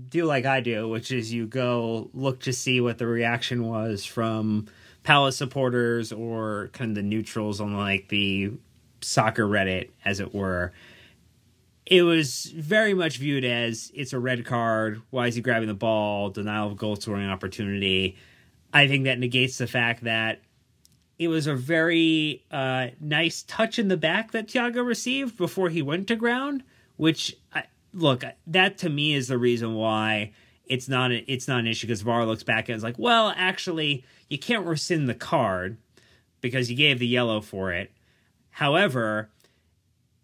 do 0.08 0.24
like 0.24 0.46
I 0.46 0.62
do, 0.62 0.88
which 0.88 1.12
is 1.12 1.34
you 1.34 1.48
go 1.48 2.10
look 2.14 2.40
to 2.42 2.54
see 2.54 2.80
what 2.80 2.98
the 2.98 3.08
reaction 3.08 3.68
was 3.68 4.06
from 4.06 4.68
Palace 5.04 5.36
supporters 5.36 6.14
or 6.14 6.70
kind 6.72 6.92
of 6.92 6.96
the 6.96 7.04
neutrals 7.04 7.60
on 7.60 7.76
like 7.76 8.08
the 8.08 8.52
soccer 9.02 9.46
Reddit, 9.46 9.90
as 10.06 10.22
it 10.22 10.34
were 10.34 10.72
it 11.86 12.04
was 12.04 12.46
very 12.56 12.94
much 12.94 13.18
viewed 13.18 13.44
as 13.44 13.92
it's 13.94 14.14
a 14.14 14.20
red 14.20 14.46
card. 14.46 15.02
Why 15.10 15.28
is 15.28 15.36
he 15.36 15.42
grabbing 15.42 15.68
the 15.68 15.74
ball? 15.74 16.30
Denial 16.30 16.68
of 16.68 16.78
goal 16.78 16.96
scoring 16.96 17.28
opportunity. 17.28 18.18
I 18.74 18.88
think 18.88 19.04
that 19.04 19.20
negates 19.20 19.58
the 19.58 19.68
fact 19.68 20.04
that 20.04 20.42
it 21.20 21.28
was 21.28 21.46
a 21.46 21.56
very 21.56 22.44
uh, 22.52 22.88
nice 23.00 23.44
touch 23.44 23.78
in 23.78 23.88
the 23.88 23.98
back 23.98 24.32
that 24.32 24.48
Thiago 24.48 24.86
received 24.86 25.38
before 25.38 25.70
he 25.70 25.82
went 25.82 26.08
to 26.08 26.16
ground. 26.16 26.64
Which, 26.96 27.36
I, 27.54 27.64
look, 27.94 28.24
that 28.48 28.78
to 28.80 28.90
me 28.90 29.14
is 29.14 29.28
the 29.28 29.38
reason 29.38 29.76
why 29.76 30.32
it's 30.66 30.88
not 30.88 31.12
a, 31.12 31.32
it's 31.32 31.48
not 31.48 31.60
an 31.60 31.68
issue 31.68 31.88
because 31.88 32.02
VAR 32.02 32.26
looks 32.26 32.44
back 32.44 32.70
and 32.70 32.78
is 32.78 32.84
like, 32.84 32.98
well, 32.98 33.34
actually, 33.36 34.06
you 34.30 34.38
can't 34.38 34.66
rescind 34.66 35.10
the 35.10 35.14
card 35.14 35.78
because 36.40 36.70
you 36.70 36.78
gave 36.78 37.00
the 37.00 37.08
yellow 37.08 37.42
for 37.42 37.72
it. 37.72 37.92
However, 38.52 39.30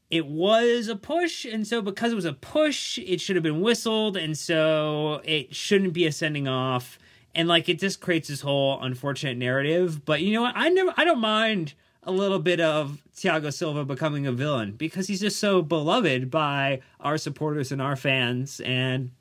it 0.10 0.26
was 0.26 0.88
a 0.88 0.96
push, 0.96 1.46
and 1.46 1.68
so 1.68 1.82
because 1.82 2.12
it 2.12 2.16
was 2.16 2.26
a 2.26 2.34
push, 2.34 2.98
it 2.98 3.22
should 3.22 3.36
have 3.36 3.44
been 3.44 3.62
whistled, 3.62 4.18
and 4.18 4.38
so 4.38 5.22
it 5.24 5.56
shouldn't 5.56 5.94
be 5.94 6.06
a 6.08 6.12
sending 6.12 6.48
off. 6.48 6.98
And 7.36 7.48
like 7.48 7.70
it 7.70 7.80
just 7.80 8.02
creates 8.02 8.28
this 8.28 8.42
whole 8.42 8.82
unfortunate 8.82 9.38
narrative. 9.38 10.04
But 10.04 10.22
you 10.22 10.34
know 10.34 10.42
what? 10.42 10.54
I 10.56 10.70
never 10.70 10.94
I 10.98 11.06
don't 11.06 11.20
mind 11.20 11.76
a 12.02 12.12
little 12.12 12.40
bit 12.40 12.60
of 12.60 13.04
Thiago 13.16 13.54
Silva 13.54 13.86
becoming 13.86 14.26
a 14.26 14.32
villain 14.32 14.72
because 14.72 15.08
he's 15.08 15.20
just 15.20 15.40
so 15.40 15.62
beloved 15.62 16.32
by 16.32 16.82
our 17.00 17.18
supporters 17.18 17.72
and 17.72 17.82
our 17.82 17.96
fans. 17.96 18.60
And 18.62 19.12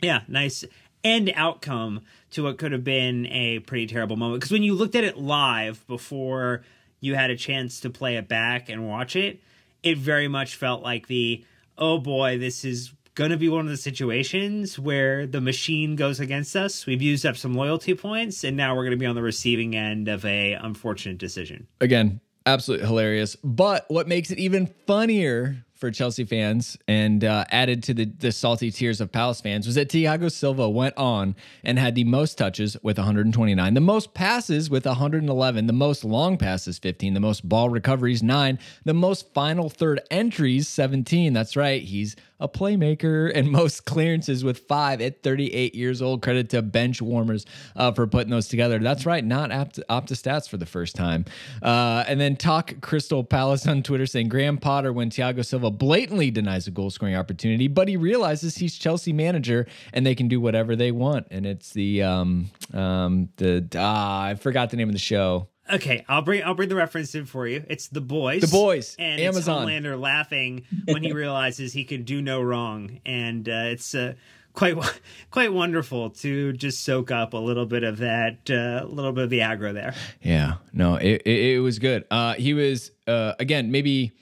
yeah, 0.00 0.22
nice 0.28 0.64
end 1.04 1.30
outcome 1.34 2.00
to 2.30 2.44
what 2.44 2.56
could 2.56 2.72
have 2.72 2.84
been 2.84 3.26
a 3.26 3.58
pretty 3.60 3.86
terrible 3.86 4.16
moment. 4.16 4.40
Because 4.40 4.52
when 4.52 4.62
you 4.62 4.74
looked 4.74 4.94
at 4.94 5.04
it 5.04 5.18
live 5.18 5.86
before 5.86 6.62
you 7.00 7.16
had 7.16 7.30
a 7.30 7.36
chance 7.36 7.80
to 7.80 7.90
play 7.90 8.16
it 8.16 8.28
back 8.28 8.70
and 8.70 8.88
watch 8.88 9.14
it, 9.14 9.40
it 9.82 9.98
very 9.98 10.28
much 10.28 10.56
felt 10.56 10.82
like 10.82 11.06
the 11.06 11.44
oh 11.78 11.98
boy, 11.98 12.38
this 12.38 12.64
is 12.64 12.92
going 13.14 13.30
to 13.30 13.36
be 13.36 13.48
one 13.48 13.64
of 13.66 13.70
the 13.70 13.76
situations 13.76 14.78
where 14.78 15.26
the 15.26 15.40
machine 15.40 15.96
goes 15.96 16.20
against 16.20 16.56
us. 16.56 16.86
We've 16.86 17.02
used 17.02 17.26
up 17.26 17.36
some 17.36 17.54
loyalty 17.54 17.94
points, 17.94 18.44
and 18.44 18.56
now 18.56 18.74
we're 18.74 18.84
going 18.84 18.92
to 18.92 18.96
be 18.96 19.06
on 19.06 19.14
the 19.14 19.22
receiving 19.22 19.76
end 19.76 20.08
of 20.08 20.24
a 20.24 20.52
unfortunate 20.54 21.18
decision. 21.18 21.66
Again, 21.80 22.20
absolutely 22.46 22.86
hilarious. 22.86 23.36
But 23.36 23.84
what 23.88 24.08
makes 24.08 24.30
it 24.30 24.38
even 24.38 24.66
funnier 24.86 25.64
for 25.82 25.90
Chelsea 25.90 26.24
fans 26.24 26.78
and 26.86 27.24
uh, 27.24 27.44
added 27.50 27.82
to 27.82 27.92
the, 27.92 28.04
the 28.04 28.30
salty 28.30 28.70
tears 28.70 29.00
of 29.00 29.10
Palace 29.10 29.40
fans 29.40 29.66
was 29.66 29.74
that 29.74 29.88
Thiago 29.88 30.30
Silva 30.30 30.70
went 30.70 30.96
on 30.96 31.34
and 31.64 31.76
had 31.76 31.96
the 31.96 32.04
most 32.04 32.38
touches 32.38 32.76
with 32.84 32.98
129, 32.98 33.74
the 33.74 33.80
most 33.80 34.14
passes 34.14 34.70
with 34.70 34.86
111, 34.86 35.66
the 35.66 35.72
most 35.72 36.04
long 36.04 36.38
passes 36.38 36.78
15, 36.78 37.14
the 37.14 37.20
most 37.20 37.48
ball 37.48 37.68
recoveries 37.68 38.22
9, 38.22 38.60
the 38.84 38.94
most 38.94 39.34
final 39.34 39.68
third 39.68 40.00
entries 40.08 40.68
17. 40.68 41.32
That's 41.32 41.56
right, 41.56 41.82
he's 41.82 42.14
a 42.42 42.48
playmaker 42.48 43.30
and 43.34 43.50
most 43.50 43.84
clearances 43.84 44.44
with 44.44 44.58
five 44.58 45.00
at 45.00 45.22
38 45.22 45.74
years 45.74 46.02
old. 46.02 46.22
Credit 46.22 46.50
to 46.50 46.62
bench 46.62 47.00
warmers 47.00 47.46
uh, 47.76 47.92
for 47.92 48.06
putting 48.06 48.30
those 48.30 48.48
together. 48.48 48.78
That's 48.78 49.06
right, 49.06 49.24
not 49.24 49.50
stats 49.50 50.48
for 50.48 50.56
the 50.56 50.66
first 50.66 50.96
time. 50.96 51.24
Uh, 51.62 52.04
and 52.06 52.20
then 52.20 52.36
talk 52.36 52.80
Crystal 52.80 53.24
Palace 53.24 53.66
on 53.66 53.82
Twitter 53.82 54.06
saying 54.06 54.28
Graham 54.28 54.58
Potter 54.58 54.92
when 54.92 55.10
Thiago 55.10 55.44
Silva 55.44 55.70
blatantly 55.70 56.30
denies 56.30 56.66
a 56.66 56.70
goal 56.70 56.90
scoring 56.90 57.16
opportunity, 57.16 57.68
but 57.68 57.88
he 57.88 57.96
realizes 57.96 58.56
he's 58.56 58.76
Chelsea 58.76 59.12
manager 59.12 59.66
and 59.92 60.04
they 60.04 60.14
can 60.14 60.28
do 60.28 60.40
whatever 60.40 60.76
they 60.76 60.92
want. 60.92 61.26
And 61.30 61.46
it's 61.46 61.70
the 61.72 62.02
um 62.02 62.50
um 62.72 63.28
the 63.36 63.66
ah 63.76 64.24
I 64.24 64.34
forgot 64.34 64.70
the 64.70 64.76
name 64.76 64.88
of 64.88 64.94
the 64.94 64.98
show. 64.98 65.48
Okay, 65.72 66.04
I'll 66.08 66.22
bring 66.22 66.42
I'll 66.44 66.54
bring 66.54 66.68
the 66.68 66.76
reference 66.76 67.14
in 67.14 67.24
for 67.24 67.46
you. 67.46 67.64
It's 67.68 67.88
the 67.88 68.00
boys. 68.00 68.42
The 68.42 68.48
boys. 68.48 68.94
And 68.98 69.20
Amazon. 69.20 69.68
it's 69.68 69.86
Homelander 69.86 69.98
laughing 69.98 70.64
when 70.84 71.02
he 71.02 71.12
realizes 71.14 71.72
he 71.72 71.84
can 71.84 72.02
do 72.02 72.20
no 72.20 72.42
wrong, 72.42 73.00
and 73.06 73.48
uh, 73.48 73.72
it's 73.72 73.94
uh, 73.94 74.14
quite 74.52 74.76
quite 75.30 75.52
wonderful 75.52 76.10
to 76.10 76.52
just 76.52 76.84
soak 76.84 77.10
up 77.10 77.32
a 77.32 77.38
little 77.38 77.66
bit 77.66 77.84
of 77.84 77.98
that, 77.98 78.50
a 78.50 78.82
uh, 78.82 78.84
little 78.84 79.12
bit 79.12 79.24
of 79.24 79.30
the 79.30 79.40
aggro 79.40 79.72
there. 79.72 79.94
Yeah, 80.22 80.56
no, 80.72 80.96
it 80.96 81.22
it, 81.24 81.54
it 81.54 81.60
was 81.60 81.78
good. 81.78 82.04
Uh, 82.10 82.34
he 82.34 82.54
was 82.54 82.90
uh, 83.06 83.32
again 83.38 83.70
maybe 83.70 84.12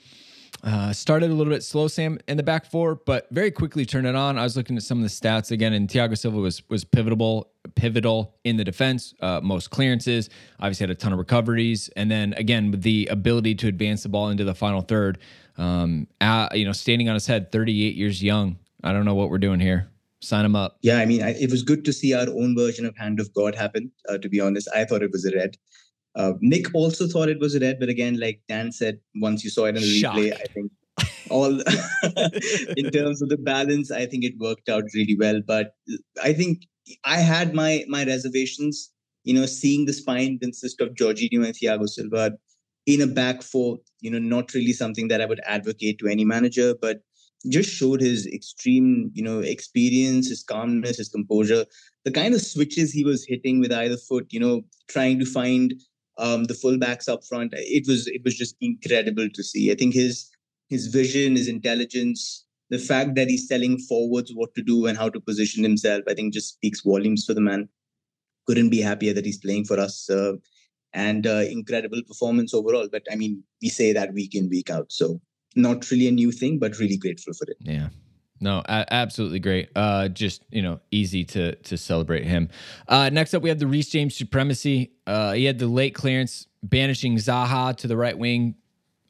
uh, 0.63 0.93
started 0.93 1.31
a 1.31 1.33
little 1.33 1.51
bit 1.51 1.63
slow, 1.63 1.87
Sam, 1.87 2.19
in 2.27 2.37
the 2.37 2.43
back 2.43 2.65
four, 2.65 2.95
but 2.95 3.27
very 3.31 3.51
quickly 3.51 3.85
turned 3.85 4.05
it 4.05 4.15
on. 4.15 4.37
I 4.37 4.43
was 4.43 4.55
looking 4.55 4.77
at 4.77 4.83
some 4.83 4.99
of 4.99 5.03
the 5.03 5.09
stats 5.09 5.51
again, 5.51 5.73
and 5.73 5.89
Thiago 5.89 6.17
Silva 6.17 6.37
was 6.37 6.67
was 6.69 6.83
pivotal, 6.83 7.51
pivotal 7.75 8.35
in 8.43 8.57
the 8.57 8.63
defense. 8.63 9.13
Uh, 9.19 9.39
most 9.41 9.71
clearances, 9.71 10.29
obviously 10.59 10.83
had 10.83 10.91
a 10.91 10.95
ton 10.95 11.13
of 11.13 11.19
recoveries, 11.19 11.89
and 11.95 12.11
then 12.11 12.33
again 12.33 12.71
with 12.71 12.83
the 12.83 13.07
ability 13.11 13.55
to 13.55 13.67
advance 13.67 14.03
the 14.03 14.09
ball 14.09 14.29
into 14.29 14.43
the 14.43 14.55
final 14.55 14.81
third. 14.81 15.17
Um, 15.57 16.07
at, 16.19 16.57
you 16.57 16.65
know, 16.65 16.71
standing 16.71 17.09
on 17.09 17.15
his 17.15 17.27
head, 17.27 17.51
38 17.51 17.95
years 17.95 18.23
young. 18.23 18.57
I 18.83 18.93
don't 18.93 19.05
know 19.05 19.13
what 19.13 19.29
we're 19.29 19.37
doing 19.37 19.59
here. 19.59 19.89
Sign 20.21 20.45
him 20.45 20.55
up. 20.55 20.77
Yeah, 20.81 20.97
I 20.97 21.05
mean, 21.05 21.23
I, 21.23 21.31
it 21.31 21.51
was 21.51 21.63
good 21.63 21.83
to 21.85 21.93
see 21.93 22.13
our 22.13 22.27
own 22.29 22.55
version 22.55 22.85
of 22.85 22.95
Hand 22.95 23.19
of 23.19 23.33
God 23.33 23.55
happen. 23.55 23.91
Uh, 24.07 24.17
to 24.19 24.29
be 24.29 24.39
honest, 24.39 24.67
I 24.75 24.85
thought 24.85 25.01
it 25.01 25.11
was 25.11 25.25
a 25.25 25.35
red. 25.35 25.57
Uh, 26.15 26.33
Nick 26.41 26.73
also 26.73 27.07
thought 27.07 27.29
it 27.29 27.39
was 27.39 27.59
red, 27.59 27.79
but 27.79 27.89
again, 27.89 28.19
like 28.19 28.41
Dan 28.49 28.71
said, 28.71 28.99
once 29.15 29.43
you 29.43 29.49
saw 29.49 29.65
it 29.65 29.75
in 29.75 29.81
the 29.81 29.99
Shock. 29.99 30.15
replay, 30.15 30.33
I 30.33 30.45
think 30.53 30.71
all 31.29 31.61
in 32.77 32.91
terms 32.91 33.21
of 33.21 33.29
the 33.29 33.37
balance, 33.37 33.91
I 33.91 34.05
think 34.05 34.23
it 34.25 34.37
worked 34.37 34.69
out 34.69 34.83
really 34.93 35.15
well. 35.17 35.41
But 35.45 35.75
I 36.21 36.33
think 36.33 36.67
I 37.05 37.17
had 37.17 37.53
my 37.53 37.85
my 37.87 38.05
reservations. 38.05 38.89
You 39.23 39.35
know, 39.35 39.45
seeing 39.45 39.85
the 39.85 39.93
spine 39.93 40.39
consist 40.39 40.81
of 40.81 40.95
Jorginho 40.95 41.45
and 41.45 41.53
Thiago 41.53 41.87
Silva 41.87 42.33
in 42.87 43.01
a 43.01 43.07
back 43.07 43.43
four, 43.43 43.77
you 43.99 44.09
know, 44.09 44.17
not 44.17 44.53
really 44.53 44.73
something 44.73 45.07
that 45.09 45.21
I 45.21 45.25
would 45.25 45.41
advocate 45.45 45.99
to 45.99 46.07
any 46.07 46.25
manager, 46.25 46.73
but 46.81 47.01
just 47.49 47.69
showed 47.69 48.01
his 48.01 48.27
extreme, 48.27 49.11
you 49.13 49.23
know, 49.23 49.39
experience, 49.39 50.29
his 50.29 50.43
calmness, 50.43 50.97
his 50.97 51.09
composure, 51.09 51.65
the 52.03 52.11
kind 52.11 52.33
of 52.33 52.41
switches 52.41 52.91
he 52.91 53.03
was 53.03 53.25
hitting 53.27 53.59
with 53.59 53.71
either 53.71 53.97
foot, 53.97 54.27
you 54.29 54.39
know, 54.39 54.61
trying 54.87 55.19
to 55.19 55.25
find 55.25 55.73
um, 56.17 56.45
the 56.45 56.53
fullbacks 56.53 57.07
up 57.09 57.23
front. 57.23 57.53
It 57.55 57.87
was 57.87 58.07
it 58.07 58.23
was 58.23 58.35
just 58.37 58.55
incredible 58.61 59.29
to 59.29 59.43
see. 59.43 59.71
I 59.71 59.75
think 59.75 59.93
his 59.93 60.29
his 60.69 60.87
vision, 60.87 61.35
his 61.35 61.47
intelligence, 61.47 62.45
the 62.69 62.79
fact 62.79 63.15
that 63.15 63.29
he's 63.29 63.47
telling 63.47 63.77
forwards 63.79 64.31
what 64.33 64.55
to 64.55 64.63
do 64.63 64.85
and 64.85 64.97
how 64.97 65.09
to 65.09 65.19
position 65.19 65.63
himself, 65.63 66.03
I 66.07 66.13
think 66.13 66.33
just 66.33 66.53
speaks 66.53 66.81
volumes 66.81 67.25
for 67.25 67.33
the 67.33 67.41
man. 67.41 67.67
Couldn't 68.47 68.69
be 68.69 68.81
happier 68.81 69.13
that 69.13 69.25
he's 69.25 69.37
playing 69.37 69.65
for 69.65 69.79
us. 69.79 70.09
Uh, 70.09 70.33
and 70.93 71.25
uh, 71.25 71.43
incredible 71.49 72.01
performance 72.05 72.53
overall. 72.53 72.87
But 72.91 73.03
I 73.11 73.15
mean, 73.15 73.43
we 73.61 73.69
say 73.69 73.93
that 73.93 74.13
week 74.13 74.35
in, 74.35 74.49
week 74.49 74.69
out. 74.69 74.91
So 74.91 75.21
not 75.55 75.89
really 75.89 76.07
a 76.07 76.11
new 76.11 76.31
thing, 76.31 76.59
but 76.59 76.79
really 76.79 76.97
grateful 76.97 77.33
for 77.33 77.45
it. 77.49 77.57
Yeah. 77.59 77.89
No, 78.41 78.63
a- 78.65 78.91
absolutely 78.91 79.39
great. 79.39 79.69
Uh, 79.75 80.07
just 80.09 80.43
you 80.49 80.63
know, 80.63 80.79
easy 80.89 81.23
to 81.25 81.55
to 81.55 81.77
celebrate 81.77 82.25
him. 82.25 82.49
Uh, 82.87 83.09
next 83.09 83.33
up, 83.33 83.43
we 83.43 83.49
have 83.49 83.59
the 83.59 83.67
Reece 83.67 83.89
James 83.89 84.15
supremacy. 84.15 84.91
Uh, 85.05 85.33
he 85.33 85.45
had 85.45 85.59
the 85.59 85.67
late 85.67 85.93
clearance 85.93 86.47
banishing 86.63 87.17
Zaha 87.17 87.75
to 87.77 87.87
the 87.87 87.95
right 87.95 88.17
wing, 88.17 88.55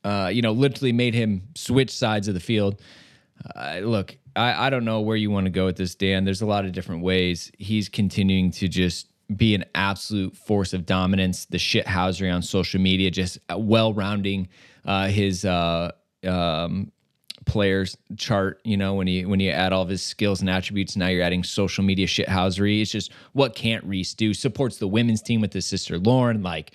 uh, 0.04 0.30
you 0.32 0.42
know, 0.42 0.52
literally 0.52 0.92
made 0.92 1.14
him 1.14 1.44
switch 1.56 1.92
sides 1.92 2.28
of 2.28 2.34
the 2.34 2.40
field. 2.40 2.82
Uh, 3.56 3.80
look, 3.84 4.18
I, 4.36 4.68
I 4.68 4.70
don't 4.70 4.86
know 4.86 5.02
where 5.02 5.18
you 5.18 5.32
want 5.32 5.46
to 5.46 5.50
go 5.52 5.66
with 5.66 5.78
this, 5.78 5.96
Dan. 5.96 6.26
There's 6.26 6.42
a 6.42 6.46
lot 6.46 6.66
of 6.66 6.74
different 6.74 7.02
ways. 7.02 7.52
He's 7.58 7.90
continuing 7.90 8.52
to 8.52 8.68
just 8.68 9.08
be 9.36 9.56
an 9.56 9.64
absolute 9.76 10.36
force 10.36 10.74
of 10.74 10.86
dominance. 10.86 11.46
The 11.46 11.58
shithousery 11.58 12.34
on 12.34 12.42
social 12.42 12.82
media, 12.82 13.12
just 13.12 13.40
well 13.50 13.94
rounding 13.94 14.50
uh, 14.86 15.08
his 15.08 15.46
uh, 15.46 15.92
um, 16.26 16.92
players 17.46 17.98
chart. 18.18 18.60
You 18.64 18.78
know, 18.78 18.94
when 18.94 19.08
you 19.08 19.28
when 19.30 19.40
you 19.40 19.52
add 19.52 19.74
all 19.74 19.82
of 19.82 19.90
his 19.90 20.02
skills 20.02 20.42
and 20.42 20.50
attributes, 20.50 20.96
now 20.96 21.08
you're 21.08 21.24
adding 21.24 21.44
social 21.44 21.84
media 21.84 22.08
shithousery. 22.08 22.82
It's 22.82 22.92
just 22.92 23.12
what 23.34 23.56
can't 23.56 23.84
Reece 23.84 24.14
do? 24.14 24.34
Supports 24.34 24.78
the 24.78 24.88
women's 24.88 25.22
team 25.22 25.42
with 25.42 25.54
his 25.54 25.66
sister 25.66 25.98
Lauren. 25.98 26.44
Like 26.44 26.72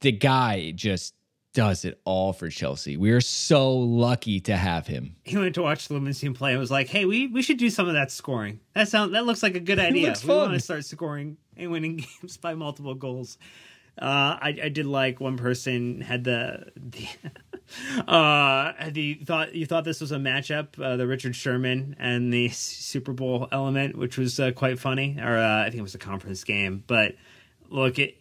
the 0.00 0.12
guy 0.12 0.72
just 0.72 1.14
does 1.54 1.86
it 1.86 1.98
all 2.04 2.34
for 2.34 2.50
Chelsea. 2.50 2.98
We 2.98 3.12
are 3.12 3.20
so 3.22 3.74
lucky 3.74 4.40
to 4.40 4.54
have 4.56 4.86
him. 4.86 5.16
He 5.24 5.38
went 5.38 5.54
to 5.54 5.62
watch 5.62 5.88
the 5.88 5.94
women's 5.94 6.20
team 6.20 6.34
play 6.34 6.50
and 6.50 6.60
was 6.60 6.70
like, 6.70 6.88
"Hey, 6.88 7.06
we 7.06 7.28
we 7.28 7.40
should 7.40 7.56
do 7.56 7.70
some 7.70 7.88
of 7.88 7.94
that 7.94 8.10
scoring. 8.10 8.60
That 8.74 8.88
sound 8.88 9.14
that 9.14 9.24
looks 9.24 9.42
like 9.42 9.54
a 9.54 9.60
good 9.60 9.78
idea. 9.88 10.14
we 10.22 10.34
want 10.34 10.52
to 10.52 10.60
start 10.60 10.84
scoring 10.84 11.38
and 11.56 11.70
winning 11.70 11.96
games 12.20 12.36
by 12.36 12.54
multiple 12.54 12.94
goals." 12.94 13.38
Uh, 13.98 14.36
I, 14.42 14.58
I 14.64 14.68
did 14.68 14.84
like 14.84 15.20
one 15.20 15.38
person 15.38 16.02
had 16.02 16.24
the 16.24 16.66
the 16.76 17.08
uh 18.08 18.72
the 18.90 19.14
thought 19.14 19.54
you 19.54 19.66
thought 19.66 19.84
this 19.84 20.00
was 20.00 20.12
a 20.12 20.16
matchup 20.16 20.78
uh, 20.80 20.96
the 20.96 21.06
Richard 21.06 21.34
Sherman 21.34 21.96
and 21.98 22.32
the 22.32 22.48
Super 22.50 23.12
Bowl 23.12 23.48
element 23.50 23.96
which 23.96 24.16
was 24.18 24.38
uh, 24.38 24.52
quite 24.52 24.78
funny 24.78 25.18
or 25.20 25.36
uh, 25.36 25.62
I 25.62 25.64
think 25.64 25.76
it 25.76 25.82
was 25.82 25.94
a 25.94 25.98
conference 25.98 26.44
game 26.44 26.84
but 26.86 27.14
look 27.70 27.98
it 27.98 28.16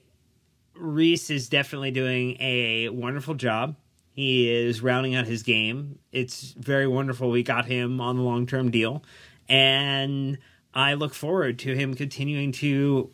Reece 0.76 1.30
is 1.30 1.50
definitely 1.50 1.92
doing 1.92 2.38
a 2.40 2.90
wonderful 2.90 3.34
job. 3.34 3.76
He 4.14 4.50
is 4.50 4.82
rounding 4.82 5.16
out 5.16 5.26
his 5.26 5.44
game. 5.44 6.00
It's 6.12 6.52
very 6.52 6.88
wonderful 6.88 7.30
we 7.30 7.44
got 7.44 7.66
him 7.66 8.00
on 8.00 8.16
the 8.16 8.22
long 8.22 8.46
term 8.46 8.72
deal. 8.72 9.04
And 9.50 10.38
I 10.74 10.94
look 10.94 11.14
forward 11.14 11.60
to 11.60 11.74
him 11.74 11.96
continuing 11.96 12.52
to 12.54 13.10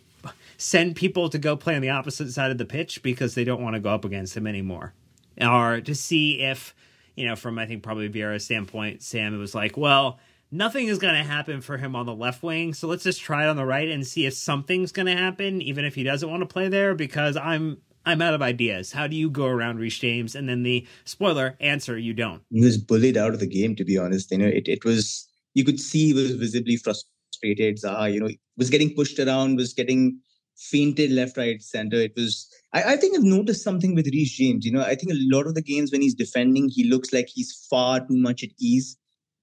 send 0.58 0.96
people 0.96 1.30
to 1.30 1.40
go 1.40 1.56
play 1.56 1.76
on 1.76 1.82
the 1.82 1.90
opposite 1.90 2.32
side 2.32 2.52
of 2.52 2.58
the 2.58 2.66
pitch 2.66 3.02
because 3.02 3.36
they 3.36 3.44
don't 3.44 3.62
want 3.62 3.76
to 3.76 3.80
go 3.80 3.90
up 3.90 4.06
against 4.06 4.38
him 4.38 4.46
anymore. 4.46 4.94
Or 5.42 5.82
to 5.82 5.96
see 5.96 6.42
if, 6.42 6.76
you 7.16 7.26
know, 7.26 7.36
from 7.36 7.58
I 7.58 7.66
think 7.66 7.84
probably 7.84 8.10
Vieira's 8.10 8.46
standpoint, 8.46 9.02
Sam, 9.02 9.34
it 9.34 9.38
was 9.38 9.56
like, 9.56 9.78
well, 9.78 10.20
nothing 10.52 10.88
is 10.88 11.00
going 11.00 11.16
to 11.16 11.24
happen 11.24 11.62
for 11.62 11.78
him 11.78 11.96
on 11.96 12.06
the 12.06 12.14
left 12.14 12.44
wing. 12.44 12.74
So 12.74 12.88
let's 12.88 13.04
just 13.04 13.22
try 13.22 13.46
it 13.46 13.50
on 13.50 13.56
the 13.56 13.66
right 13.66 13.90
and 13.90 14.06
see 14.06 14.26
if 14.26 14.34
something's 14.34 14.92
going 14.92 15.08
to 15.08 15.16
happen, 15.16 15.62
even 15.62 15.86
if 15.86 15.96
he 15.96 16.04
doesn't 16.04 16.30
want 16.30 16.42
to 16.42 16.48
play 16.48 16.68
there, 16.68 16.94
because 16.94 17.38
I'm 17.38 17.78
I'm 18.06 18.22
out 18.22 18.34
of 18.34 18.42
ideas. 18.42 18.92
How 18.92 19.08
do 19.08 19.16
you 19.16 19.30
go 19.30 19.46
around 19.46 19.78
Reece 19.78 20.00
James? 20.00 20.36
And 20.36 20.50
then 20.50 20.64
the 20.64 20.88
spoiler 21.06 21.56
answer, 21.60 21.98
you 21.98 22.14
don't. 22.14 22.42
He 22.50 22.64
was 22.64 22.78
bullied 22.78 23.18
out 23.18 23.34
of 23.34 23.40
the 23.40 23.48
game, 23.48 23.76
to 23.76 23.86
be 23.86 23.98
honest. 23.98 24.32
You 24.32 24.40
know, 24.40 24.48
it, 24.48 24.68
it 24.68 24.84
was 24.84 25.28
you 25.54 25.64
could 25.64 25.80
see 25.80 26.08
he 26.08 26.14
was 26.14 26.32
visibly 26.32 26.78
frustrated. 26.78 27.78
Zaha, 27.78 28.14
you 28.14 28.20
know, 28.20 28.30
was 28.58 28.70
getting 28.70 28.94
pushed 28.96 29.20
around, 29.20 29.58
was 29.58 29.74
getting 29.74 30.20
fainted 30.58 31.12
left, 31.12 31.38
right, 31.38 31.62
center. 31.62 31.98
It 31.98 32.14
was 32.16 32.50
I, 32.74 32.94
I 32.94 32.98
think 32.98 33.18
I've 33.18 33.24
noticed 33.24 33.64
something 33.64 33.96
with 33.96 34.08
Reece 34.08 34.32
James. 34.32 34.66
You 34.66 34.72
know, 34.72 34.82
I 34.84 34.96
think 34.96 35.12
a 35.12 35.26
lot 35.36 35.48
of 35.48 35.56
the 35.56 35.62
games 35.62 35.92
when 35.92 36.02
he's 36.02 36.16
defending, 36.16 36.70
he 36.70 36.86
looks 36.86 37.12
like 37.14 37.30
he's 37.30 37.68
far 37.70 38.00
too 38.00 38.18
much 38.18 38.44
at 38.44 38.50
ease 38.60 38.98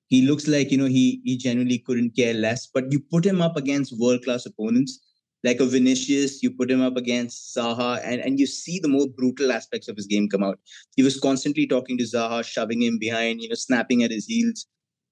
he 0.08 0.22
looks 0.22 0.48
like 0.48 0.70
you 0.70 0.78
know 0.78 0.86
he 0.86 1.20
he 1.24 1.36
genuinely 1.36 1.78
couldn't 1.78 2.16
care 2.16 2.34
less. 2.34 2.66
But 2.66 2.90
you 2.90 3.00
put 3.00 3.24
him 3.24 3.40
up 3.40 3.56
against 3.56 3.98
world 3.98 4.24
class 4.24 4.46
opponents 4.46 5.00
like 5.44 5.60
a 5.60 5.66
Vinicius, 5.66 6.42
you 6.42 6.50
put 6.50 6.68
him 6.68 6.82
up 6.82 6.96
against 6.96 7.56
Zaha, 7.56 8.00
and, 8.02 8.20
and 8.20 8.40
you 8.40 8.46
see 8.46 8.80
the 8.80 8.88
more 8.88 9.06
brutal 9.06 9.52
aspects 9.52 9.86
of 9.86 9.94
his 9.94 10.08
game 10.08 10.28
come 10.28 10.42
out. 10.42 10.58
He 10.96 11.04
was 11.04 11.20
constantly 11.20 11.64
talking 11.64 11.96
to 11.98 12.02
Zaha, 12.02 12.44
shoving 12.44 12.82
him 12.82 12.98
behind, 12.98 13.40
you 13.40 13.48
know, 13.48 13.54
snapping 13.54 14.02
at 14.02 14.10
his 14.10 14.26
heels. 14.26 14.66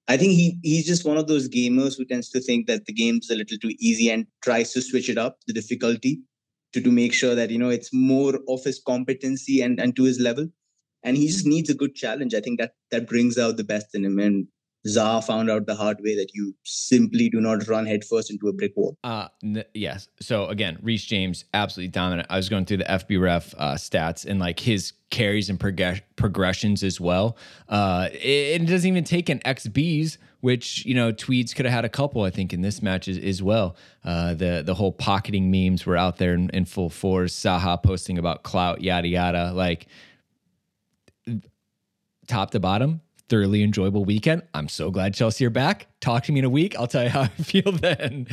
I 0.09 0.17
think 0.17 0.33
he 0.33 0.59
he's 0.63 0.85
just 0.85 1.05
one 1.05 1.17
of 1.17 1.27
those 1.27 1.47
gamers 1.47 1.97
who 1.97 2.05
tends 2.05 2.29
to 2.31 2.41
think 2.41 2.67
that 2.67 2.85
the 2.85 2.93
game's 2.93 3.29
a 3.29 3.35
little 3.35 3.57
too 3.57 3.71
easy 3.79 4.09
and 4.09 4.25
tries 4.41 4.73
to 4.73 4.81
switch 4.81 5.09
it 5.09 5.17
up, 5.17 5.37
the 5.47 5.53
difficulty, 5.53 6.19
to, 6.77 6.83
to 6.83 6.91
make 6.91 7.13
sure 7.13 7.35
that, 7.35 7.49
you 7.49 7.57
know, 7.57 7.69
it's 7.69 7.93
more 7.93 8.39
of 8.47 8.63
his 8.63 8.79
competency 8.79 9.61
and, 9.61 9.79
and 9.79 9.95
to 9.95 10.03
his 10.03 10.19
level. 10.19 10.47
And 11.03 11.15
he 11.15 11.27
just 11.27 11.45
needs 11.45 11.69
a 11.69 11.75
good 11.75 11.95
challenge. 11.95 12.33
I 12.33 12.41
think 12.41 12.59
that 12.59 12.73
that 12.91 13.07
brings 13.07 13.37
out 13.37 13.57
the 13.57 13.63
best 13.63 13.93
in 13.93 14.03
him. 14.03 14.19
And 14.19 14.47
Zaha 14.87 15.23
found 15.23 15.49
out 15.49 15.65
the 15.65 15.75
hard 15.75 15.97
way 16.01 16.15
that 16.15 16.31
you 16.33 16.55
simply 16.63 17.29
do 17.29 17.39
not 17.39 17.67
run 17.67 17.85
headfirst 17.85 18.31
into 18.31 18.47
a 18.47 18.53
brick 18.53 18.73
wall. 18.75 18.97
Uh, 19.03 19.27
n- 19.43 19.63
yes. 19.73 20.07
So 20.19 20.47
again, 20.47 20.77
Reece 20.81 21.05
James, 21.05 21.45
absolutely 21.53 21.91
dominant. 21.91 22.27
I 22.29 22.37
was 22.37 22.49
going 22.49 22.65
through 22.65 22.77
the 22.77 22.85
FBref 22.85 23.53
uh, 23.57 23.73
stats 23.75 24.25
and 24.25 24.39
like 24.39 24.59
his 24.59 24.93
carries 25.09 25.49
and 25.49 25.59
prog- 25.59 26.01
progressions 26.15 26.83
as 26.83 26.99
well. 26.99 27.37
Uh, 27.69 28.09
it, 28.11 28.61
it, 28.61 28.65
doesn't 28.65 28.87
even 28.87 29.03
take 29.03 29.29
an 29.29 29.39
XBs, 29.39 30.17
which 30.41 30.85
you 30.85 30.93
know 30.93 31.11
Tweeds 31.11 31.53
could 31.53 31.65
have 31.65 31.73
had 31.73 31.85
a 31.85 31.89
couple. 31.89 32.23
I 32.23 32.29
think 32.29 32.53
in 32.53 32.61
this 32.61 32.81
match 32.81 33.07
as, 33.07 33.17
as 33.17 33.41
well. 33.41 33.75
Uh, 34.03 34.33
the 34.33 34.63
the 34.65 34.75
whole 34.75 34.91
pocketing 34.91 35.51
memes 35.51 35.85
were 35.85 35.97
out 35.97 36.17
there 36.17 36.33
in, 36.33 36.49
in 36.49 36.65
full 36.65 36.89
force. 36.89 37.33
Zaha 37.33 37.81
posting 37.81 38.17
about 38.17 38.43
clout, 38.43 38.81
yada 38.81 39.07
yada. 39.07 39.51
Like 39.53 39.87
top 42.27 42.51
to 42.51 42.59
bottom, 42.59 43.01
thoroughly 43.29 43.63
enjoyable 43.63 44.05
weekend. 44.05 44.43
I'm 44.53 44.67
so 44.67 44.91
glad 44.91 45.13
Chelsea 45.13 45.45
are 45.45 45.49
back. 45.49 45.87
Talk 45.99 46.23
to 46.25 46.31
me 46.31 46.39
in 46.39 46.45
a 46.45 46.49
week. 46.49 46.75
I'll 46.77 46.87
tell 46.87 47.03
you 47.03 47.09
how 47.09 47.21
I 47.21 47.27
feel 47.43 47.71
then. 47.71 48.27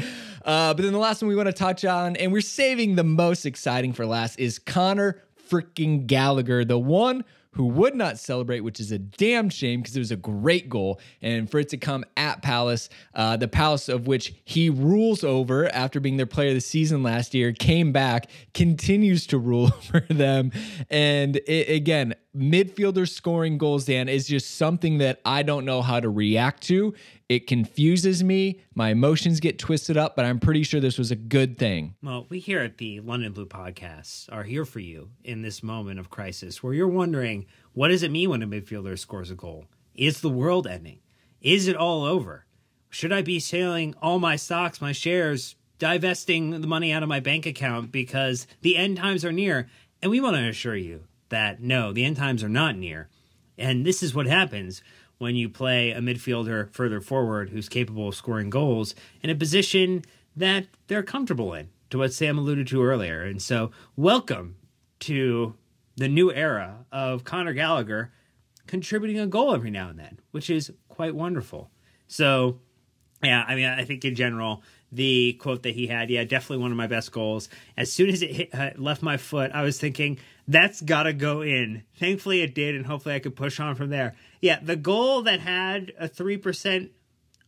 Uh, 0.44 0.74
but 0.74 0.82
then 0.82 0.92
the 0.92 0.98
last 0.98 1.22
one 1.22 1.28
we 1.28 1.36
want 1.36 1.46
to 1.46 1.52
touch 1.52 1.84
on, 1.84 2.16
and 2.16 2.32
we're 2.32 2.40
saving 2.40 2.96
the 2.96 3.04
most 3.04 3.46
exciting 3.46 3.92
for 3.92 4.04
last, 4.04 4.38
is 4.38 4.58
Conor 4.58 5.22
freaking 5.48 6.06
Gallagher, 6.06 6.64
the 6.64 6.78
one 6.78 7.24
who 7.54 7.66
would 7.66 7.94
not 7.94 8.18
celebrate, 8.18 8.60
which 8.60 8.80
is 8.80 8.92
a 8.92 8.98
damn 8.98 9.48
shame 9.48 9.80
because 9.80 9.96
it 9.96 10.00
was 10.00 10.10
a 10.10 10.16
great 10.16 10.68
goal. 10.68 11.00
And 11.22 11.50
for 11.50 11.58
it 11.58 11.68
to 11.70 11.76
come 11.76 12.04
at 12.16 12.42
Palace, 12.42 12.88
uh, 13.14 13.36
the 13.36 13.48
Palace 13.48 13.88
of 13.88 14.06
which 14.06 14.34
he 14.44 14.70
rules 14.70 15.24
over 15.24 15.68
after 15.72 16.00
being 16.00 16.16
their 16.16 16.26
player 16.26 16.48
of 16.48 16.54
the 16.54 16.60
season 16.60 17.02
last 17.02 17.34
year, 17.34 17.52
came 17.52 17.92
back, 17.92 18.28
continues 18.54 19.26
to 19.28 19.38
rule 19.38 19.70
over 19.94 20.00
them. 20.10 20.50
And 20.90 21.36
it, 21.46 21.70
again, 21.70 22.14
midfielders 22.36 23.10
scoring 23.10 23.58
goals, 23.58 23.84
Dan, 23.84 24.08
is 24.08 24.26
just 24.26 24.56
something 24.56 24.98
that 24.98 25.20
I 25.24 25.42
don't 25.42 25.64
know 25.64 25.82
how 25.82 26.00
to 26.00 26.08
react 26.08 26.62
to. 26.64 26.94
It 27.28 27.46
confuses 27.46 28.22
me. 28.22 28.60
My 28.74 28.90
emotions 28.90 29.40
get 29.40 29.58
twisted 29.58 29.96
up, 29.96 30.14
but 30.14 30.26
I'm 30.26 30.38
pretty 30.38 30.62
sure 30.62 30.78
this 30.78 30.98
was 30.98 31.10
a 31.10 31.16
good 31.16 31.56
thing. 31.56 31.94
Well, 32.02 32.26
we 32.28 32.38
here 32.38 32.60
at 32.60 32.76
the 32.76 33.00
London 33.00 33.32
Blue 33.32 33.46
Podcasts 33.46 34.30
are 34.30 34.42
here 34.42 34.66
for 34.66 34.80
you 34.80 35.08
in 35.22 35.40
this 35.40 35.62
moment 35.62 35.98
of 35.98 36.10
crisis 36.10 36.62
where 36.62 36.74
you're 36.74 36.86
wondering 36.86 37.46
what 37.72 37.88
does 37.88 38.02
it 38.02 38.10
mean 38.10 38.28
when 38.28 38.42
a 38.42 38.46
midfielder 38.46 38.98
scores 38.98 39.30
a 39.30 39.34
goal? 39.34 39.64
Is 39.94 40.20
the 40.20 40.28
world 40.28 40.66
ending? 40.66 40.98
Is 41.40 41.66
it 41.66 41.76
all 41.76 42.04
over? 42.04 42.44
Should 42.90 43.12
I 43.12 43.22
be 43.22 43.40
selling 43.40 43.94
all 44.02 44.18
my 44.18 44.36
stocks, 44.36 44.80
my 44.80 44.92
shares, 44.92 45.56
divesting 45.78 46.60
the 46.60 46.66
money 46.66 46.92
out 46.92 47.02
of 47.02 47.08
my 47.08 47.20
bank 47.20 47.46
account 47.46 47.90
because 47.90 48.46
the 48.60 48.76
end 48.76 48.98
times 48.98 49.24
are 49.24 49.32
near? 49.32 49.68
And 50.02 50.10
we 50.10 50.20
want 50.20 50.36
to 50.36 50.48
assure 50.48 50.76
you 50.76 51.04
that 51.30 51.60
no, 51.60 51.90
the 51.90 52.04
end 52.04 52.18
times 52.18 52.44
are 52.44 52.50
not 52.50 52.76
near. 52.76 53.08
And 53.56 53.86
this 53.86 54.02
is 54.02 54.14
what 54.14 54.26
happens 54.26 54.82
when 55.24 55.36
you 55.36 55.48
play 55.48 55.90
a 55.90 56.00
midfielder 56.00 56.70
further 56.70 57.00
forward 57.00 57.48
who's 57.48 57.66
capable 57.66 58.08
of 58.08 58.14
scoring 58.14 58.50
goals 58.50 58.94
in 59.22 59.30
a 59.30 59.34
position 59.34 60.04
that 60.36 60.66
they're 60.86 61.02
comfortable 61.02 61.54
in, 61.54 61.70
to 61.88 61.96
what 61.96 62.12
Sam 62.12 62.36
alluded 62.36 62.66
to 62.66 62.84
earlier. 62.84 63.22
And 63.22 63.40
so, 63.40 63.70
welcome 63.96 64.56
to 65.00 65.54
the 65.96 66.08
new 66.08 66.30
era 66.30 66.84
of 66.92 67.24
Conor 67.24 67.54
Gallagher 67.54 68.12
contributing 68.66 69.18
a 69.18 69.26
goal 69.26 69.54
every 69.54 69.70
now 69.70 69.88
and 69.88 69.98
then, 69.98 70.20
which 70.30 70.50
is 70.50 70.70
quite 70.90 71.14
wonderful. 71.14 71.70
So, 72.06 72.60
yeah, 73.22 73.46
I 73.48 73.54
mean, 73.54 73.64
I 73.64 73.84
think 73.86 74.04
in 74.04 74.14
general, 74.14 74.62
the 74.94 75.34
quote 75.34 75.62
that 75.64 75.74
he 75.74 75.86
had, 75.86 76.10
yeah, 76.10 76.24
definitely 76.24 76.62
one 76.62 76.70
of 76.70 76.76
my 76.76 76.86
best 76.86 77.12
goals. 77.12 77.48
As 77.76 77.92
soon 77.92 78.10
as 78.10 78.22
it 78.22 78.30
hit, 78.30 78.54
uh, 78.54 78.70
left 78.76 79.02
my 79.02 79.16
foot, 79.16 79.50
I 79.52 79.62
was 79.62 79.78
thinking, 79.78 80.18
that's 80.46 80.80
got 80.80 81.04
to 81.04 81.12
go 81.12 81.42
in. 81.42 81.84
Thankfully, 81.98 82.42
it 82.42 82.54
did, 82.54 82.74
and 82.74 82.86
hopefully, 82.86 83.14
I 83.14 83.18
could 83.18 83.36
push 83.36 83.58
on 83.60 83.74
from 83.74 83.90
there. 83.90 84.14
Yeah, 84.40 84.60
the 84.62 84.76
goal 84.76 85.22
that 85.22 85.40
had 85.40 85.92
a 85.98 86.08
3% 86.08 86.90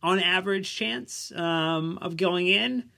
on 0.03 0.19
average 0.19 0.73
chance 0.73 1.31
um, 1.35 1.97
of 2.01 2.17
going 2.17 2.47
in, 2.47 2.89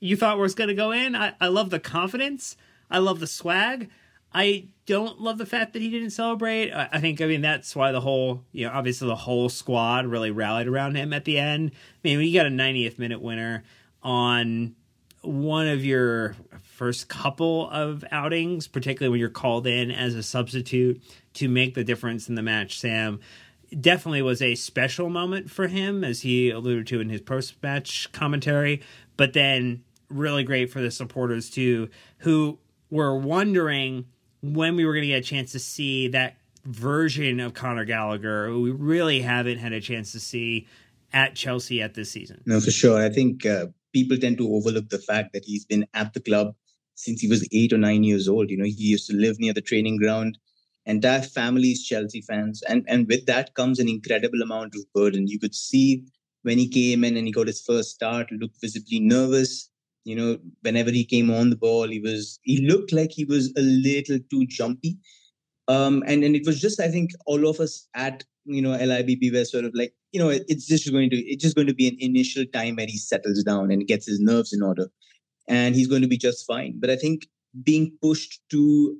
you 0.00 0.16
thought 0.16 0.38
was 0.38 0.54
going 0.54 0.68
to 0.68 0.74
go 0.74 0.92
in. 0.92 1.16
I, 1.16 1.34
I 1.40 1.48
love 1.48 1.70
the 1.70 1.80
confidence. 1.80 2.56
I 2.90 2.98
love 2.98 3.20
the 3.20 3.26
swag. 3.26 3.90
I 4.32 4.68
don't 4.86 5.20
love 5.20 5.38
the 5.38 5.46
fact 5.46 5.72
that 5.72 5.82
he 5.82 5.90
didn't 5.90 6.10
celebrate. 6.10 6.72
I, 6.72 7.00
think, 7.00 7.20
I 7.20 7.26
mean, 7.26 7.40
that's 7.40 7.74
why 7.74 7.92
the 7.92 8.00
whole, 8.00 8.44
you 8.52 8.66
know, 8.66 8.72
obviously 8.72 9.08
the 9.08 9.16
whole 9.16 9.48
squad 9.48 10.06
really 10.06 10.30
rallied 10.30 10.66
around 10.66 10.96
him 10.96 11.12
at 11.12 11.24
the 11.24 11.38
end. 11.38 11.72
I 11.74 11.98
mean, 12.04 12.20
you 12.20 12.38
got 12.38 12.46
a 12.46 12.50
90th 12.50 12.98
minute 12.98 13.22
winner 13.22 13.64
on 14.02 14.74
one 15.22 15.66
of 15.66 15.84
your 15.84 16.36
first 16.62 17.08
couple 17.08 17.68
of 17.70 18.04
outings, 18.10 18.68
particularly 18.68 19.10
when 19.10 19.20
you're 19.20 19.28
called 19.28 19.66
in 19.66 19.90
as 19.90 20.14
a 20.14 20.22
substitute 20.22 21.02
to 21.34 21.48
make 21.48 21.74
the 21.74 21.84
difference 21.84 22.28
in 22.28 22.34
the 22.34 22.42
match, 22.42 22.78
Sam, 22.78 23.20
definitely 23.78 24.22
was 24.22 24.40
a 24.40 24.54
special 24.54 25.10
moment 25.10 25.50
for 25.50 25.66
him, 25.66 26.04
as 26.04 26.22
he 26.22 26.50
alluded 26.50 26.86
to 26.88 27.00
in 27.00 27.08
his 27.08 27.20
post 27.20 27.62
match 27.62 28.10
commentary. 28.12 28.80
But 29.16 29.32
then, 29.32 29.82
really 30.08 30.44
great 30.44 30.70
for 30.70 30.80
the 30.80 30.90
supporters 30.90 31.50
too, 31.50 31.90
who 32.18 32.58
were 32.90 33.16
wondering 33.16 34.06
when 34.40 34.76
we 34.76 34.86
were 34.86 34.92
going 34.92 35.02
to 35.02 35.08
get 35.08 35.18
a 35.18 35.22
chance 35.22 35.52
to 35.52 35.58
see 35.58 36.08
that 36.08 36.36
version 36.64 37.40
of 37.40 37.54
Conor 37.54 37.84
Gallagher 37.84 38.48
who 38.48 38.62
we 38.62 38.70
really 38.70 39.20
haven't 39.20 39.58
had 39.58 39.72
a 39.72 39.80
chance 39.80 40.12
to 40.12 40.20
see 40.20 40.66
at 41.12 41.34
Chelsea 41.34 41.82
at 41.82 41.94
this 41.94 42.10
season. 42.10 42.42
No, 42.46 42.60
for 42.60 42.70
sure. 42.70 43.02
I 43.02 43.08
think 43.08 43.46
uh, 43.46 43.66
people 43.92 44.16
tend 44.16 44.38
to 44.38 44.54
overlook 44.54 44.88
the 44.90 44.98
fact 44.98 45.32
that 45.32 45.44
he's 45.44 45.64
been 45.64 45.86
at 45.94 46.12
the 46.14 46.20
club 46.20 46.54
since 46.94 47.20
he 47.20 47.28
was 47.28 47.46
eight 47.52 47.72
or 47.72 47.78
nine 47.78 48.04
years 48.04 48.28
old. 48.28 48.50
You 48.50 48.56
know, 48.58 48.64
he 48.64 48.72
used 48.72 49.08
to 49.08 49.16
live 49.16 49.38
near 49.38 49.52
the 49.52 49.60
training 49.60 49.98
ground. 49.98 50.38
Entire 50.86 51.22
families 51.22 51.84
Chelsea 51.84 52.22
fans, 52.22 52.62
and 52.62 52.82
and 52.88 53.06
with 53.08 53.26
that 53.26 53.54
comes 53.54 53.78
an 53.78 53.88
incredible 53.88 54.40
amount 54.40 54.74
of 54.74 54.90
burden. 54.94 55.26
You 55.28 55.38
could 55.38 55.54
see 55.54 56.04
when 56.42 56.56
he 56.56 56.66
came 56.68 57.04
in 57.04 57.16
and 57.16 57.26
he 57.26 57.32
got 57.32 57.46
his 57.46 57.60
first 57.60 57.90
start, 57.90 58.32
looked 58.32 58.60
visibly 58.60 59.00
nervous. 59.00 59.70
You 60.04 60.16
know, 60.16 60.38
whenever 60.62 60.90
he 60.90 61.04
came 61.04 61.30
on 61.30 61.50
the 61.50 61.56
ball, 61.56 61.88
he 61.88 62.00
was 62.00 62.38
he 62.42 62.66
looked 62.66 62.92
like 62.92 63.12
he 63.12 63.26
was 63.26 63.52
a 63.56 63.60
little 63.60 64.18
too 64.30 64.46
jumpy. 64.46 64.96
Um, 65.68 66.02
and 66.06 66.24
and 66.24 66.34
it 66.34 66.46
was 66.46 66.60
just 66.60 66.80
I 66.80 66.88
think 66.88 67.10
all 67.26 67.46
of 67.46 67.60
us 67.60 67.86
at 67.94 68.24
you 68.46 68.62
know 68.62 68.70
LIBB 68.70 69.32
were 69.32 69.44
sort 69.44 69.66
of 69.66 69.74
like 69.74 69.94
you 70.12 70.20
know 70.20 70.28
it, 70.28 70.44
it's 70.48 70.66
just 70.66 70.90
going 70.90 71.10
to 71.10 71.16
it's 71.16 71.42
just 71.42 71.56
going 71.56 71.66
to 71.66 71.74
be 71.74 71.88
an 71.88 71.96
initial 72.00 72.44
time 72.52 72.76
where 72.76 72.86
he 72.86 72.96
settles 72.96 73.42
down 73.42 73.70
and 73.70 73.86
gets 73.86 74.06
his 74.06 74.20
nerves 74.20 74.52
in 74.52 74.62
order, 74.62 74.88
and 75.48 75.74
he's 75.74 75.86
going 75.86 76.02
to 76.02 76.08
be 76.08 76.18
just 76.18 76.46
fine. 76.46 76.74
But 76.78 76.90
I 76.90 76.96
think 76.96 77.26
being 77.64 77.92
pushed 78.02 78.40
to 78.50 78.96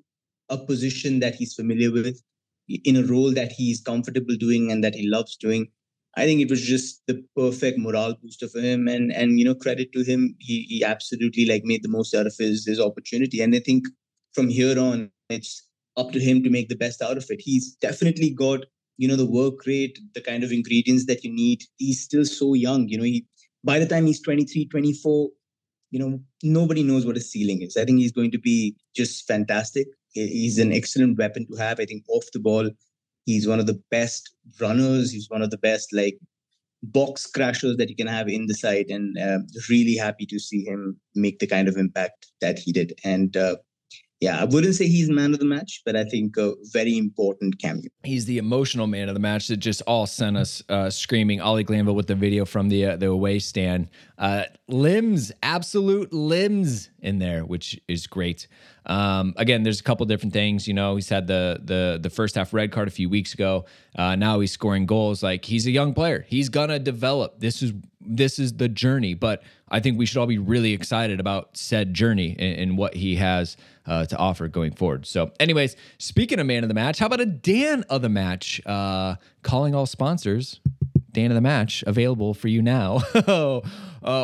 a 0.48 0.58
position 0.58 1.20
that 1.20 1.34
he's 1.34 1.54
familiar 1.54 1.90
with, 1.90 2.22
in 2.68 2.96
a 2.96 3.02
role 3.02 3.32
that 3.32 3.52
he's 3.52 3.80
comfortable 3.80 4.36
doing 4.36 4.70
and 4.70 4.82
that 4.82 4.94
he 4.94 5.08
loves 5.08 5.36
doing, 5.36 5.68
I 6.16 6.24
think 6.24 6.40
it 6.40 6.50
was 6.50 6.62
just 6.62 7.02
the 7.06 7.24
perfect 7.36 7.78
morale 7.78 8.16
booster 8.22 8.48
for 8.48 8.60
him. 8.60 8.88
And 8.88 9.12
and 9.12 9.38
you 9.38 9.44
know, 9.44 9.54
credit 9.54 9.92
to 9.92 10.02
him, 10.02 10.34
he 10.38 10.62
he 10.62 10.84
absolutely 10.84 11.46
like 11.46 11.64
made 11.64 11.82
the 11.82 11.88
most 11.88 12.14
out 12.14 12.26
of 12.26 12.34
his 12.38 12.66
his 12.66 12.80
opportunity. 12.80 13.40
And 13.40 13.54
I 13.54 13.60
think 13.60 13.86
from 14.34 14.48
here 14.48 14.78
on, 14.78 15.10
it's 15.28 15.66
up 15.96 16.12
to 16.12 16.20
him 16.20 16.42
to 16.42 16.50
make 16.50 16.68
the 16.68 16.76
best 16.76 17.02
out 17.02 17.16
of 17.16 17.26
it. 17.28 17.40
He's 17.40 17.74
definitely 17.76 18.30
got 18.30 18.64
you 18.98 19.08
know 19.08 19.16
the 19.16 19.24
work 19.24 19.64
rate, 19.66 19.98
the 20.14 20.20
kind 20.20 20.44
of 20.44 20.52
ingredients 20.52 21.06
that 21.06 21.24
you 21.24 21.32
need. 21.32 21.62
He's 21.78 22.02
still 22.02 22.24
so 22.24 22.54
young. 22.54 22.88
You 22.88 22.98
know, 22.98 23.04
he 23.04 23.24
by 23.64 23.78
the 23.78 23.86
time 23.86 24.06
he's 24.06 24.20
23, 24.20 24.66
24, 24.66 25.28
you 25.90 25.98
know, 25.98 26.20
nobody 26.42 26.82
knows 26.82 27.06
what 27.06 27.16
his 27.16 27.30
ceiling 27.30 27.62
is. 27.62 27.76
I 27.76 27.84
think 27.84 27.98
he's 27.98 28.12
going 28.12 28.30
to 28.32 28.38
be 28.38 28.76
just 28.94 29.26
fantastic. 29.26 29.86
He's 30.12 30.58
an 30.58 30.72
excellent 30.72 31.18
weapon 31.18 31.46
to 31.46 31.56
have. 31.56 31.80
I 31.80 31.84
think 31.84 32.04
off 32.08 32.24
the 32.32 32.40
ball, 32.40 32.70
he's 33.24 33.46
one 33.46 33.60
of 33.60 33.66
the 33.66 33.80
best 33.90 34.34
runners. 34.60 35.12
He's 35.12 35.30
one 35.30 35.42
of 35.42 35.50
the 35.50 35.58
best 35.58 35.92
like 35.92 36.18
box 36.82 37.28
crashers 37.30 37.76
that 37.76 37.88
you 37.88 37.96
can 37.96 38.06
have 38.06 38.28
in 38.28 38.46
the 38.46 38.54
side, 38.54 38.86
and 38.88 39.18
uh, 39.18 39.38
really 39.68 39.96
happy 39.96 40.26
to 40.26 40.38
see 40.38 40.64
him 40.64 40.98
make 41.14 41.38
the 41.38 41.46
kind 41.46 41.68
of 41.68 41.76
impact 41.76 42.26
that 42.40 42.58
he 42.58 42.72
did. 42.72 42.94
And 43.04 43.36
uh, 43.36 43.56
yeah, 44.20 44.40
I 44.40 44.44
wouldn't 44.44 44.74
say 44.74 44.88
he's 44.88 45.08
man 45.08 45.32
of 45.32 45.38
the 45.38 45.44
match, 45.44 45.82
but 45.84 45.94
I 45.94 46.04
think 46.04 46.36
a 46.36 46.54
very 46.72 46.98
important 46.98 47.60
cameo. 47.60 47.88
He's 48.02 48.24
the 48.24 48.38
emotional 48.38 48.88
man 48.88 49.08
of 49.08 49.14
the 49.14 49.20
match 49.20 49.46
that 49.48 49.58
just 49.58 49.80
all 49.86 50.06
sent 50.06 50.36
us 50.36 50.62
uh, 50.68 50.90
screaming. 50.90 51.40
Ollie 51.40 51.62
Glanville 51.62 51.94
with 51.94 52.08
the 52.08 52.16
video 52.16 52.44
from 52.44 52.68
the 52.68 52.86
uh, 52.86 52.96
the 52.96 53.06
away 53.06 53.38
stand, 53.38 53.88
uh, 54.18 54.44
limbs, 54.66 55.30
absolute 55.42 56.12
limbs 56.12 56.90
in 57.00 57.20
there, 57.20 57.44
which 57.44 57.80
is 57.86 58.08
great. 58.08 58.48
Um, 58.88 59.34
again, 59.36 59.62
there's 59.62 59.80
a 59.80 59.82
couple 59.82 60.06
different 60.06 60.32
things. 60.32 60.66
You 60.66 60.74
know, 60.74 60.96
he's 60.96 61.08
had 61.08 61.26
the 61.26 61.60
the 61.62 61.98
the 62.02 62.10
first 62.10 62.34
half 62.34 62.52
red 62.54 62.72
card 62.72 62.88
a 62.88 62.90
few 62.90 63.08
weeks 63.08 63.34
ago. 63.34 63.66
Uh, 63.96 64.16
now 64.16 64.40
he's 64.40 64.52
scoring 64.52 64.86
goals. 64.86 65.22
Like 65.22 65.44
he's 65.44 65.66
a 65.66 65.70
young 65.70 65.92
player. 65.94 66.24
He's 66.28 66.48
gonna 66.48 66.78
develop. 66.78 67.38
This 67.40 67.62
is 67.62 67.72
this 68.00 68.38
is 68.38 68.54
the 68.54 68.68
journey. 68.68 69.14
But 69.14 69.42
I 69.70 69.80
think 69.80 69.98
we 69.98 70.06
should 70.06 70.16
all 70.16 70.26
be 70.26 70.38
really 70.38 70.72
excited 70.72 71.20
about 71.20 71.56
said 71.56 71.92
journey 71.92 72.34
and, 72.38 72.58
and 72.60 72.78
what 72.78 72.94
he 72.94 73.16
has 73.16 73.56
uh, 73.86 74.06
to 74.06 74.16
offer 74.16 74.48
going 74.48 74.72
forward. 74.72 75.04
So, 75.06 75.32
anyways, 75.38 75.76
speaking 75.98 76.38
of 76.40 76.46
man 76.46 76.64
of 76.64 76.68
the 76.68 76.74
match, 76.74 76.98
how 76.98 77.06
about 77.06 77.20
a 77.20 77.26
Dan 77.26 77.84
of 77.90 78.00
the 78.00 78.08
match? 78.08 78.60
Uh, 78.64 79.16
calling 79.42 79.74
all 79.74 79.84
sponsors. 79.86 80.60
Dan 81.12 81.30
of 81.30 81.34
the 81.34 81.40
match 81.40 81.82
available 81.86 82.32
for 82.34 82.48
you 82.48 82.62
now. 82.62 82.96
uh, 83.14 83.60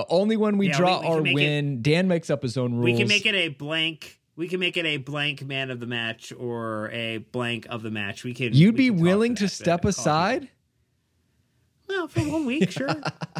only 0.09 0.37
when 0.37 0.59
we 0.59 0.69
Yeah, 0.69 0.77
draw 0.77 1.01
we- 1.01 1.07
we 1.07 1.13
our 1.13 1.21
make 1.23 1.33
it- 1.33 1.35
win. 1.35 1.83
Dan 1.83 2.09
makes 2.09 2.31
up 2.31 2.43
his 2.43 2.57
own 2.57 2.73
rules. 2.75 2.85
We 2.85 2.97
can 2.97 3.09
make 3.09 3.27
it 3.27 3.35
a 3.35 3.49
blank. 3.49 4.21
We 4.37 4.49
can 4.49 4.59
make 4.59 4.77
it 4.77 4.85
a 4.85 4.97
blank 4.97 5.45
man 5.45 5.71
of 5.71 5.81
the 5.81 5.87
match 5.87 6.33
or 6.33 6.91
a 6.91 7.19
blank 7.19 7.67
of 7.71 7.83
the 7.83 7.91
match. 7.91 8.25
We 8.25 8.35
can. 8.35 8.53
You'd 8.53 8.75
we 8.75 8.91
be 8.91 8.95
can 8.95 9.01
willing 9.01 9.35
to 9.37 9.45
but 9.45 9.51
step 9.51 9.85
aside? 9.85 10.49
Well, 11.89 12.09
for 12.09 12.21
one 12.21 12.47
week, 12.47 12.71
sure. 12.71 12.97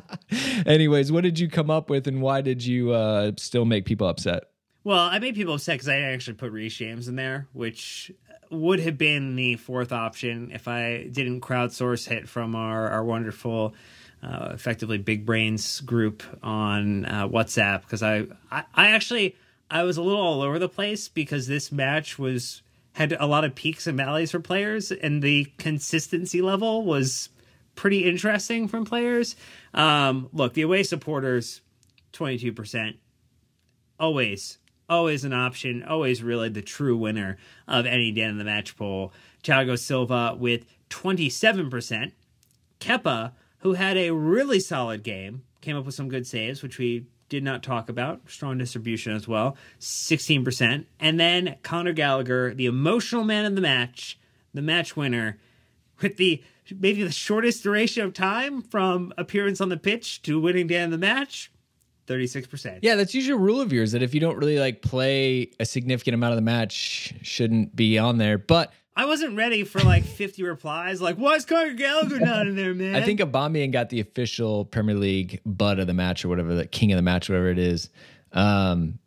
Anyways, 0.67 1.11
what 1.11 1.23
did 1.23 1.39
you 1.39 1.49
come 1.49 1.71
up 1.71 1.89
with 1.89 2.07
and 2.07 2.21
why 2.21 2.41
did 2.43 2.65
you 2.65 2.93
uh, 2.93 3.33
still 3.39 3.65
make 3.65 3.87
people 3.87 4.07
upset? 4.07 4.45
Well, 4.85 4.99
I 4.99 5.19
made 5.19 5.35
people 5.35 5.55
upset 5.55 5.77
because 5.77 5.89
I 5.89 6.01
actually 6.01 6.35
put 6.35 6.53
Reece 6.53 6.77
James 6.77 7.09
in 7.09 7.17
there, 7.17 7.49
which 7.55 8.13
would 8.51 8.81
have 8.81 8.99
been 8.99 9.35
the 9.35 9.57
fourth 9.57 9.93
option 9.93 10.51
if 10.53 10.69
I 10.69 11.05
didn't 11.11 11.41
crowdsource 11.41 12.11
it 12.11 12.29
from 12.29 12.55
our 12.55 12.89
our 12.91 13.03
wonderful, 13.03 13.75
uh, 14.23 14.51
effectively 14.53 14.99
big 14.99 15.25
brains 15.25 15.81
group 15.81 16.23
on 16.43 17.07
uh, 17.07 17.27
WhatsApp. 17.27 17.83
Because 17.83 18.03
I, 18.03 18.27
I 18.51 18.65
I 18.75 18.91
actually 18.91 19.37
I 19.71 19.83
was 19.83 19.97
a 19.97 20.03
little 20.03 20.21
all 20.21 20.43
over 20.43 20.59
the 20.59 20.69
place 20.69 21.09
because 21.09 21.47
this 21.47 21.73
match 21.73 22.19
was 22.19 22.63
had 22.93 23.13
a 23.19 23.27
lot 23.27 23.45
of 23.45 23.55
peaks 23.55 23.87
and 23.87 23.97
valleys 23.97 24.31
for 24.31 24.41
players, 24.41 24.93
and 24.93 25.21
the 25.23 25.47
consistency 25.59 26.41
level 26.41 26.85
was 26.85 27.29
pretty 27.75 28.05
interesting 28.05 28.69
from 28.69 28.85
players. 28.85 29.35
Um, 29.73 30.29
look, 30.33 30.55
the 30.55 30.63
away 30.63 30.83
supporters, 30.85 31.61
twenty 32.13 32.39
two 32.39 32.53
percent 32.53 32.97
always, 33.99 34.59
always 34.89 35.25
an 35.25 35.33
option, 35.33 35.83
always 35.83 36.23
really 36.23 36.49
the 36.49 36.63
true 36.63 36.97
winner 36.97 37.37
of 37.67 37.87
any 37.87 38.11
Dan 38.13 38.31
in 38.31 38.39
the 38.39 38.45
match 38.45 38.77
poll. 38.77 39.13
Thiago 39.43 39.79
Silva 39.79 40.37
with 40.39 40.67
27%. 40.91 42.13
Kepa, 42.81 43.33
who 43.59 43.75
had 43.75 43.97
a 43.97 44.11
really 44.11 44.61
solid 44.61 45.03
game, 45.03 45.43
came 45.61 45.77
up 45.77 45.87
with 45.87 45.95
some 45.95 46.09
good 46.09 46.27
saves, 46.27 46.63
which 46.63 46.79
we 46.79 47.07
did 47.29 47.43
not 47.43 47.63
talk 47.63 47.89
about. 47.89 48.21
Strong 48.29 48.59
distribution 48.59 49.15
as 49.15 49.27
well, 49.27 49.57
16%. 49.81 50.85
And 51.01 51.21
then 51.21 51.57
Conor 51.63 51.93
Gallagher, 51.93 52.55
the 52.55 52.67
emotional 52.67 53.25
man 53.25 53.45
of 53.45 53.55
the 53.55 53.61
match, 53.61 54.19
the 54.53 54.63
match 54.63 54.97
winner, 54.97 55.39
with 56.01 56.17
the 56.17 56.43
maybe 56.79 57.03
the 57.03 57.13
shortest 57.13 57.63
duration 57.63 58.05
of 58.05 58.15
time 58.15 58.63
from 58.63 59.13
appearance 59.19 59.61
on 59.61 59.69
the 59.69 59.77
pitch 59.77 60.23
to 60.23 60.41
winning 60.41 60.71
in 60.71 60.91
the 60.91 60.99
match, 60.99 61.51
36%. 62.07 62.81
Yeah, 62.83 62.97
that's 62.97 63.15
usually 63.15 63.35
a 63.35 63.39
rule 63.39 63.61
of 63.61 63.73
yours 63.73 63.93
that 63.93 64.03
if 64.03 64.15
you 64.15 64.21
don't 64.21 64.37
really 64.37 64.59
like 64.59 64.83
play 64.83 65.51
a 65.59 65.65
significant 65.65 66.15
amount 66.15 66.33
of 66.33 66.37
the 66.37 66.43
match, 66.43 67.15
shouldn't 67.23 67.75
be 67.75 67.99
on 67.99 68.19
there. 68.19 68.39
But 68.39 68.73
I 68.97 69.07
wasn't 69.07 69.37
ready 69.37 69.65
for 69.65 69.81
like 69.81 70.05
50 70.05 70.45
replies. 70.45 71.01
Like, 71.01 71.17
why 71.17 71.35
is 71.35 71.45
Conor 71.45 71.73
Gallagher 71.75 72.21
not 72.21 72.47
in 72.47 72.55
there, 72.55 72.75
man? 72.75 72.95
I 72.95 73.03
think 73.03 73.21
Aubameyang 73.21 73.73
got 73.73 73.91
the 73.91 74.01
official 74.01 74.65
Premier 74.65 74.95
League 74.95 75.41
butt 75.45 75.81
of 75.81 75.87
the 75.89 75.95
match 75.95 76.25
or 76.25 76.29
whatever, 76.29 76.55
the 76.55 76.67
king 76.67 76.93
of 76.93 76.97
the 76.97 77.03
match, 77.03 77.29
whatever 77.29 77.49
it 77.49 77.59
is. 77.59 77.91
Um, 78.33 78.99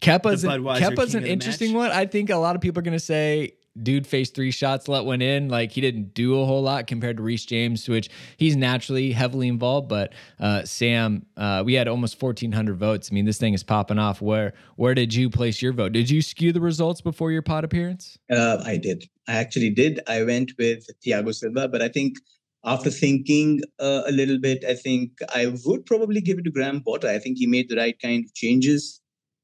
Kepa's, 0.00 0.44
an, 0.44 1.24
an 1.24 1.26
interesting 1.26 1.72
match. 1.72 1.76
one. 1.76 1.90
I 1.90 2.06
think 2.06 2.30
a 2.30 2.36
lot 2.36 2.56
of 2.56 2.62
people 2.62 2.80
are 2.80 2.82
going 2.82 2.92
to 2.92 2.98
say, 2.98 3.54
dude 3.82 4.06
faced 4.06 4.34
three 4.34 4.50
shots, 4.50 4.88
let 4.88 5.04
one 5.04 5.22
in. 5.22 5.48
Like 5.48 5.72
he 5.72 5.80
didn't 5.80 6.14
do 6.14 6.40
a 6.40 6.44
whole 6.44 6.62
lot 6.62 6.86
compared 6.86 7.16
to 7.16 7.22
Reece 7.22 7.44
James, 7.44 7.88
which 7.88 8.08
he's 8.36 8.56
naturally 8.56 9.12
heavily 9.12 9.48
involved. 9.48 9.88
But 9.88 10.12
uh, 10.38 10.64
Sam, 10.64 11.26
uh, 11.36 11.62
we 11.64 11.74
had 11.74 11.88
almost 11.88 12.20
1,400 12.20 12.76
votes. 12.76 13.08
I 13.10 13.14
mean, 13.14 13.24
this 13.24 13.38
thing 13.38 13.54
is 13.54 13.62
popping 13.62 13.98
off. 13.98 14.20
Where 14.20 14.54
where 14.76 14.94
did 14.94 15.14
you 15.14 15.30
place 15.30 15.60
your 15.60 15.72
vote? 15.72 15.92
Did 15.92 16.10
you 16.10 16.22
skew 16.22 16.52
the 16.52 16.60
results 16.60 17.00
before 17.00 17.32
your 17.32 17.42
pod 17.42 17.64
appearance? 17.64 18.18
Uh, 18.30 18.62
I 18.64 18.76
did. 18.76 19.04
I 19.28 19.34
actually 19.34 19.70
did. 19.70 20.00
I 20.06 20.22
went 20.22 20.52
with 20.58 20.86
Thiago 21.04 21.34
Silva, 21.34 21.68
but 21.68 21.82
I 21.82 21.88
think 21.88 22.18
after 22.64 22.90
thinking 22.90 23.60
uh, 23.78 24.02
a 24.06 24.12
little 24.12 24.38
bit, 24.38 24.64
I 24.64 24.74
think 24.74 25.12
I 25.34 25.54
would 25.64 25.84
probably 25.84 26.20
give 26.20 26.38
it 26.38 26.44
to 26.44 26.50
Graham 26.50 26.82
Potter. 26.82 27.08
I 27.08 27.18
think 27.18 27.38
he 27.38 27.46
made 27.46 27.68
the 27.68 27.76
right 27.76 27.98
kind 28.00 28.24
of 28.24 28.34
changes. 28.34 29.00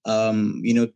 Um, 0.07 0.61
you 0.63 0.73
know, 0.73 0.89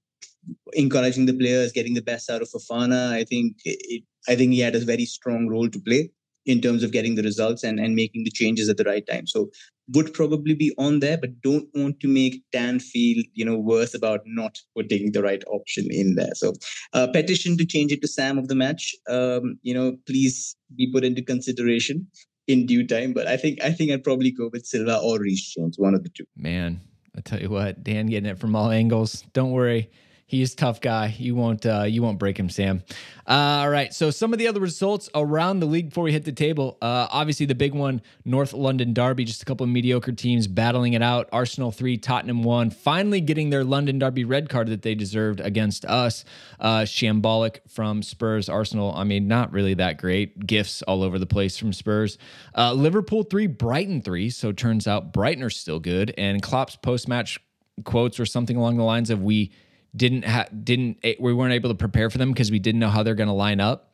encouraging 0.72 1.26
the 1.26 1.34
players, 1.34 1.72
getting 1.72 1.94
the 1.94 2.02
best 2.02 2.30
out 2.30 2.42
of 2.42 2.48
Fofana. 2.48 3.12
I 3.12 3.24
think 3.24 3.56
it, 3.64 4.02
I 4.28 4.36
think 4.36 4.52
he 4.52 4.60
had 4.60 4.74
a 4.74 4.80
very 4.80 5.04
strong 5.04 5.48
role 5.48 5.68
to 5.68 5.80
play 5.80 6.10
in 6.46 6.60
terms 6.60 6.82
of 6.82 6.92
getting 6.92 7.14
the 7.14 7.22
results 7.22 7.64
and, 7.64 7.80
and 7.80 7.94
making 7.94 8.24
the 8.24 8.30
changes 8.30 8.68
at 8.68 8.76
the 8.76 8.84
right 8.84 9.06
time. 9.06 9.26
So 9.26 9.50
would 9.92 10.12
probably 10.14 10.54
be 10.54 10.72
on 10.78 11.00
there, 11.00 11.18
but 11.18 11.40
don't 11.42 11.68
want 11.74 12.00
to 12.00 12.08
make 12.08 12.42
Dan 12.52 12.80
feel, 12.80 13.22
you 13.34 13.44
know, 13.44 13.58
worse 13.58 13.94
about 13.94 14.20
not 14.24 14.58
putting 14.76 15.12
the 15.12 15.22
right 15.22 15.42
option 15.46 15.86
in 15.90 16.14
there. 16.14 16.34
So 16.34 16.54
uh, 16.92 17.06
petition 17.08 17.56
to 17.58 17.66
change 17.66 17.92
it 17.92 18.00
to 18.02 18.08
Sam 18.08 18.38
of 18.38 18.48
the 18.48 18.54
match. 18.54 18.94
Um, 19.08 19.58
you 19.62 19.74
know, 19.74 19.96
please 20.06 20.56
be 20.76 20.90
put 20.90 21.04
into 21.04 21.22
consideration 21.22 22.06
in 22.46 22.66
due 22.66 22.86
time. 22.86 23.12
But 23.12 23.26
I 23.26 23.36
think 23.36 23.62
I 23.62 23.72
think 23.72 23.90
I'd 23.90 24.04
probably 24.04 24.30
go 24.30 24.48
with 24.52 24.66
Silva 24.66 24.98
or 24.98 25.18
Reece 25.18 25.56
one 25.76 25.94
of 25.94 26.02
the 26.02 26.08
two. 26.10 26.24
Man, 26.36 26.80
I 27.16 27.20
tell 27.20 27.40
you 27.40 27.50
what, 27.50 27.82
Dan 27.82 28.06
getting 28.06 28.28
it 28.28 28.38
from 28.38 28.56
all 28.56 28.70
angles. 28.70 29.24
Don't 29.32 29.52
worry. 29.52 29.90
He 30.26 30.40
is 30.40 30.54
tough 30.54 30.80
guy. 30.80 31.14
You 31.18 31.34
won't 31.34 31.66
uh, 31.66 31.82
you 31.82 32.02
won't 32.02 32.18
break 32.18 32.38
him, 32.38 32.48
Sam. 32.48 32.82
Uh, 33.26 33.60
all 33.62 33.70
right. 33.70 33.92
So 33.92 34.10
some 34.10 34.32
of 34.32 34.38
the 34.38 34.48
other 34.48 34.60
results 34.60 35.08
around 35.14 35.60
the 35.60 35.66
league 35.66 35.90
before 35.90 36.04
we 36.04 36.12
hit 36.12 36.24
the 36.24 36.32
table. 36.32 36.78
Uh, 36.80 37.06
obviously, 37.10 37.46
the 37.46 37.54
big 37.54 37.74
one, 37.74 38.00
North 38.24 38.54
London 38.54 38.94
Derby. 38.94 39.24
Just 39.24 39.42
a 39.42 39.44
couple 39.44 39.64
of 39.64 39.70
mediocre 39.70 40.12
teams 40.12 40.46
battling 40.46 40.94
it 40.94 41.02
out. 41.02 41.28
Arsenal 41.30 41.70
three, 41.70 41.98
Tottenham 41.98 42.42
one. 42.42 42.70
Finally 42.70 43.20
getting 43.20 43.50
their 43.50 43.64
London 43.64 43.98
Derby 43.98 44.24
red 44.24 44.48
card 44.48 44.68
that 44.68 44.82
they 44.82 44.94
deserved 44.94 45.40
against 45.40 45.84
us. 45.84 46.24
Uh, 46.58 46.80
shambolic 46.80 47.58
from 47.68 48.02
Spurs. 48.02 48.48
Arsenal. 48.48 48.94
I 48.96 49.04
mean, 49.04 49.28
not 49.28 49.52
really 49.52 49.74
that 49.74 49.98
great. 49.98 50.46
Gifts 50.46 50.80
all 50.82 51.02
over 51.02 51.18
the 51.18 51.26
place 51.26 51.58
from 51.58 51.72
Spurs. 51.72 52.16
Uh, 52.56 52.72
Liverpool 52.72 53.24
three, 53.24 53.46
Brighton 53.46 54.00
three. 54.00 54.30
So 54.30 54.52
turns 54.52 54.86
out 54.88 55.12
Brighton 55.12 55.42
are 55.42 55.50
still 55.50 55.80
good. 55.80 56.14
And 56.16 56.42
Klopp's 56.42 56.76
post 56.76 57.08
match 57.08 57.38
quotes 57.84 58.20
or 58.20 58.26
something 58.26 58.56
along 58.56 58.76
the 58.76 58.84
lines 58.84 59.10
of 59.10 59.20
we 59.20 59.52
didn't 59.96 60.24
ha- 60.24 60.46
didn't 60.62 60.98
eh, 61.02 61.14
we 61.18 61.32
weren't 61.32 61.52
able 61.52 61.70
to 61.70 61.74
prepare 61.74 62.10
for 62.10 62.18
them 62.18 62.32
because 62.32 62.50
we 62.50 62.58
didn't 62.58 62.80
know 62.80 62.88
how 62.88 63.02
they're 63.02 63.14
going 63.14 63.28
to 63.28 63.34
line 63.34 63.60
up. 63.60 63.92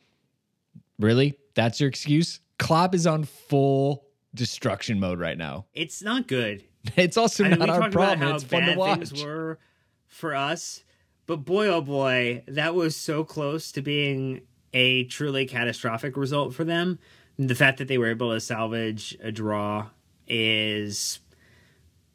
Really? 0.99 1.37
That's 1.55 1.79
your 1.79 1.89
excuse? 1.89 2.39
Klopp 2.59 2.93
is 2.93 3.07
on 3.07 3.23
full 3.23 4.05
destruction 4.33 4.99
mode 4.99 5.19
right 5.19 5.37
now. 5.37 5.65
It's 5.73 6.01
not 6.01 6.27
good. 6.27 6.63
It's 6.95 7.15
also 7.15 7.43
I 7.43 7.49
mean, 7.49 7.59
not 7.59 7.69
our 7.69 7.91
problem. 7.91 8.33
It's 8.33 8.43
fun 8.43 8.63
to 8.63 8.75
watch. 8.75 9.09
things 9.09 9.23
were 9.23 9.59
for 10.07 10.33
us, 10.33 10.83
but 11.27 11.37
boy, 11.37 11.67
oh 11.67 11.81
boy, 11.81 12.43
that 12.47 12.73
was 12.73 12.95
so 12.95 13.23
close 13.23 13.71
to 13.73 13.83
being 13.83 14.41
a 14.73 15.03
truly 15.03 15.45
catastrophic 15.45 16.17
result 16.17 16.55
for 16.55 16.63
them. 16.63 16.97
The 17.37 17.53
fact 17.53 17.77
that 17.77 17.87
they 17.87 17.99
were 17.99 18.09
able 18.09 18.31
to 18.33 18.39
salvage 18.39 19.15
a 19.21 19.31
draw 19.31 19.89
is 20.27 21.19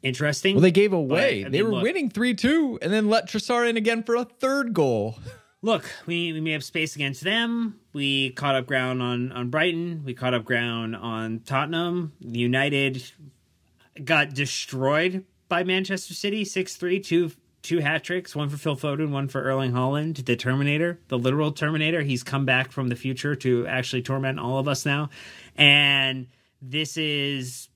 interesting. 0.01 0.55
Well, 0.55 0.61
they 0.61 0.71
gave 0.71 0.91
but, 0.91 0.97
away. 0.97 1.43
They 1.43 1.49
mean, 1.49 1.65
were 1.65 1.71
look, 1.71 1.83
winning 1.83 2.09
3 2.09 2.33
2 2.33 2.79
and 2.81 2.91
then 2.91 3.09
let 3.09 3.27
Trossard 3.27 3.69
in 3.69 3.77
again 3.77 4.03
for 4.03 4.15
a 4.15 4.25
third 4.25 4.73
goal. 4.73 5.19
Look, 5.61 5.89
we, 6.05 6.31
we 6.33 6.39
made 6.39 6.55
up 6.55 6.63
space 6.63 6.95
against 6.95 7.23
them. 7.23 7.79
We 7.91 8.29
caught 8.31 8.55
up 8.55 8.67
ground 8.67 9.01
on, 9.01 9.31
on 9.31 9.49
Brighton. 9.49 10.03
We 10.05 10.13
caught 10.13 10.33
up 10.33 10.45
ground 10.45 10.95
on 10.95 11.41
Tottenham. 11.45 12.13
United 12.19 13.03
got 14.03 14.33
destroyed 14.33 15.25
by 15.49 15.63
Manchester 15.63 16.13
City 16.13 16.45
6 16.45 16.75
3, 16.75 16.99
two, 16.99 17.31
two 17.63 17.79
hat 17.79 18.03
tricks, 18.03 18.35
one 18.35 18.49
for 18.49 18.57
Phil 18.57 18.75
Foden, 18.75 19.09
one 19.09 19.27
for 19.27 19.41
Erling 19.41 19.71
Haaland, 19.71 20.23
the 20.25 20.35
Terminator, 20.35 20.99
the 21.07 21.17
literal 21.17 21.51
Terminator. 21.51 22.01
He's 22.01 22.23
come 22.23 22.45
back 22.45 22.71
from 22.71 22.89
the 22.89 22.95
future 22.95 23.35
to 23.35 23.65
actually 23.65 24.03
torment 24.03 24.39
all 24.39 24.59
of 24.59 24.67
us 24.67 24.85
now. 24.85 25.09
And 25.55 26.27
this 26.61 26.97
is 26.97 27.69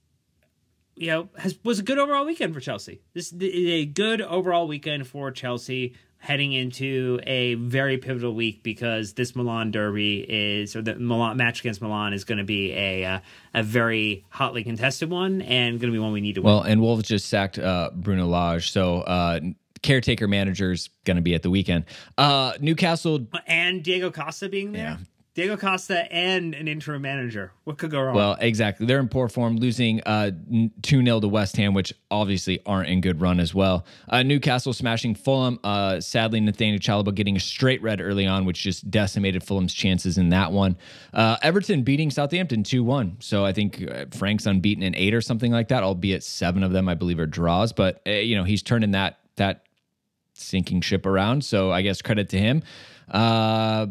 you 0.96 1.08
know, 1.08 1.30
has 1.38 1.58
was 1.64 1.80
a 1.80 1.84
good 1.84 2.00
overall 2.00 2.26
weekend 2.26 2.54
for 2.54 2.60
Chelsea. 2.60 3.02
This 3.14 3.32
is 3.32 3.42
a 3.42 3.86
good 3.86 4.22
overall 4.22 4.68
weekend 4.68 5.08
for 5.08 5.32
Chelsea 5.32 5.96
heading 6.22 6.54
into 6.54 7.20
a 7.24 7.56
very 7.56 7.98
pivotal 7.98 8.34
week 8.36 8.62
because 8.62 9.14
this 9.14 9.36
Milan 9.36 9.72
derby 9.72 10.20
is, 10.20 10.76
or 10.76 10.84
the 10.84 10.96
Milan 10.96 11.36
match 11.36 11.62
against 11.62 11.82
Milan 11.82 12.14
is 12.14 12.24
going 12.24 12.38
to 12.38 12.44
be 12.44 12.72
a 12.74 13.06
uh, 13.06 13.20
a 13.54 13.64
very 13.64 14.26
hotly 14.30 14.64
contested 14.64 15.10
one 15.10 15.42
and 15.42 15.80
going 15.80 15.92
to 15.92 15.96
be 15.96 16.00
one 16.00 16.12
we 16.12 16.22
need 16.22 16.36
to 16.36 16.42
win. 16.42 16.54
Well, 16.54 16.62
and 16.62 16.80
Wolves 16.82 17.08
just 17.08 17.28
sacked 17.28 17.58
uh, 17.58 17.90
Bruno 17.94 18.28
Lage. 18.28 18.72
So, 18.72 19.02
uh, 19.02 19.40
caretaker 19.82 20.28
manager's 20.28 20.90
going 21.06 21.16
to 21.16 21.24
be 21.24 21.34
at 21.34 21.42
the 21.42 21.50
weekend. 21.50 21.86
Uh, 22.18 22.54
Newcastle 22.60 23.26
and 23.48 23.84
Diego 23.84 24.12
Costa 24.12 24.48
being 24.48 24.74
there. 24.74 24.84
Yeah. 24.84 24.98
Diego 25.34 25.56
Costa 25.56 26.12
and 26.12 26.54
an 26.54 26.68
interim 26.68 27.02
manager. 27.02 27.54
What 27.64 27.78
could 27.78 27.90
go 27.90 28.02
wrong? 28.02 28.16
Well, 28.16 28.36
exactly. 28.42 28.86
They're 28.86 29.00
in 29.00 29.08
poor 29.08 29.30
form, 29.30 29.56
losing 29.56 30.02
uh, 30.02 30.32
2 30.82 31.06
0 31.06 31.22
to 31.22 31.28
West 31.30 31.56
Ham, 31.56 31.74
which 31.74 31.94
obviously 32.10 32.60
aren't 32.66 32.90
in 32.90 33.00
good 33.00 33.22
run 33.22 33.40
as 33.40 33.56
well. 33.56 33.86
Uh, 34.10 34.24
Newcastle 34.24 34.74
smashing 34.74 35.16
Fulham. 35.16 35.58
Uh, 35.64 36.02
sadly, 36.02 36.42
Nathaniel 36.42 36.80
Chalobah 36.80 37.16
getting 37.16 37.38
a 37.38 37.40
straight 37.40 37.82
red 37.82 38.02
early 38.02 38.28
on, 38.28 38.44
which 38.44 38.62
just 38.62 38.92
decimated 38.92 39.42
Fulham's 39.42 39.74
chances 39.74 40.18
in 40.18 40.30
that 40.30 40.52
one. 40.52 40.76
Uh, 41.14 41.38
Everton 41.42 41.84
beating 41.84 42.12
Southampton 42.12 42.64
2 42.64 42.84
1. 42.84 43.18
So 43.22 43.46
I 43.46 43.54
think 43.54 43.90
uh, 43.90 44.06
Frank's 44.12 44.46
unbeaten 44.46 44.84
in 44.84 44.96
eight 44.98 45.14
or 45.14 45.22
something 45.22 45.54
like 45.54 45.70
that, 45.70 45.82
albeit 45.82 46.24
seven 46.24 46.62
of 46.62 46.74
them, 46.74 46.90
I 46.90 46.96
believe, 46.96 47.20
are 47.20 47.26
draws. 47.26 47.72
But, 47.72 48.02
uh, 48.06 48.12
you 48.12 48.36
know, 48.36 48.44
he's 48.44 48.64
turning 48.64 48.92
that, 48.92 49.20
that 49.38 49.64
sinking 50.34 50.82
ship 50.82 51.06
around. 51.06 51.46
So 51.46 51.72
I 51.72 51.84
guess 51.84 52.02
credit 52.02 52.28
to 52.30 52.38
him. 52.38 52.64
Uh, 53.10 53.88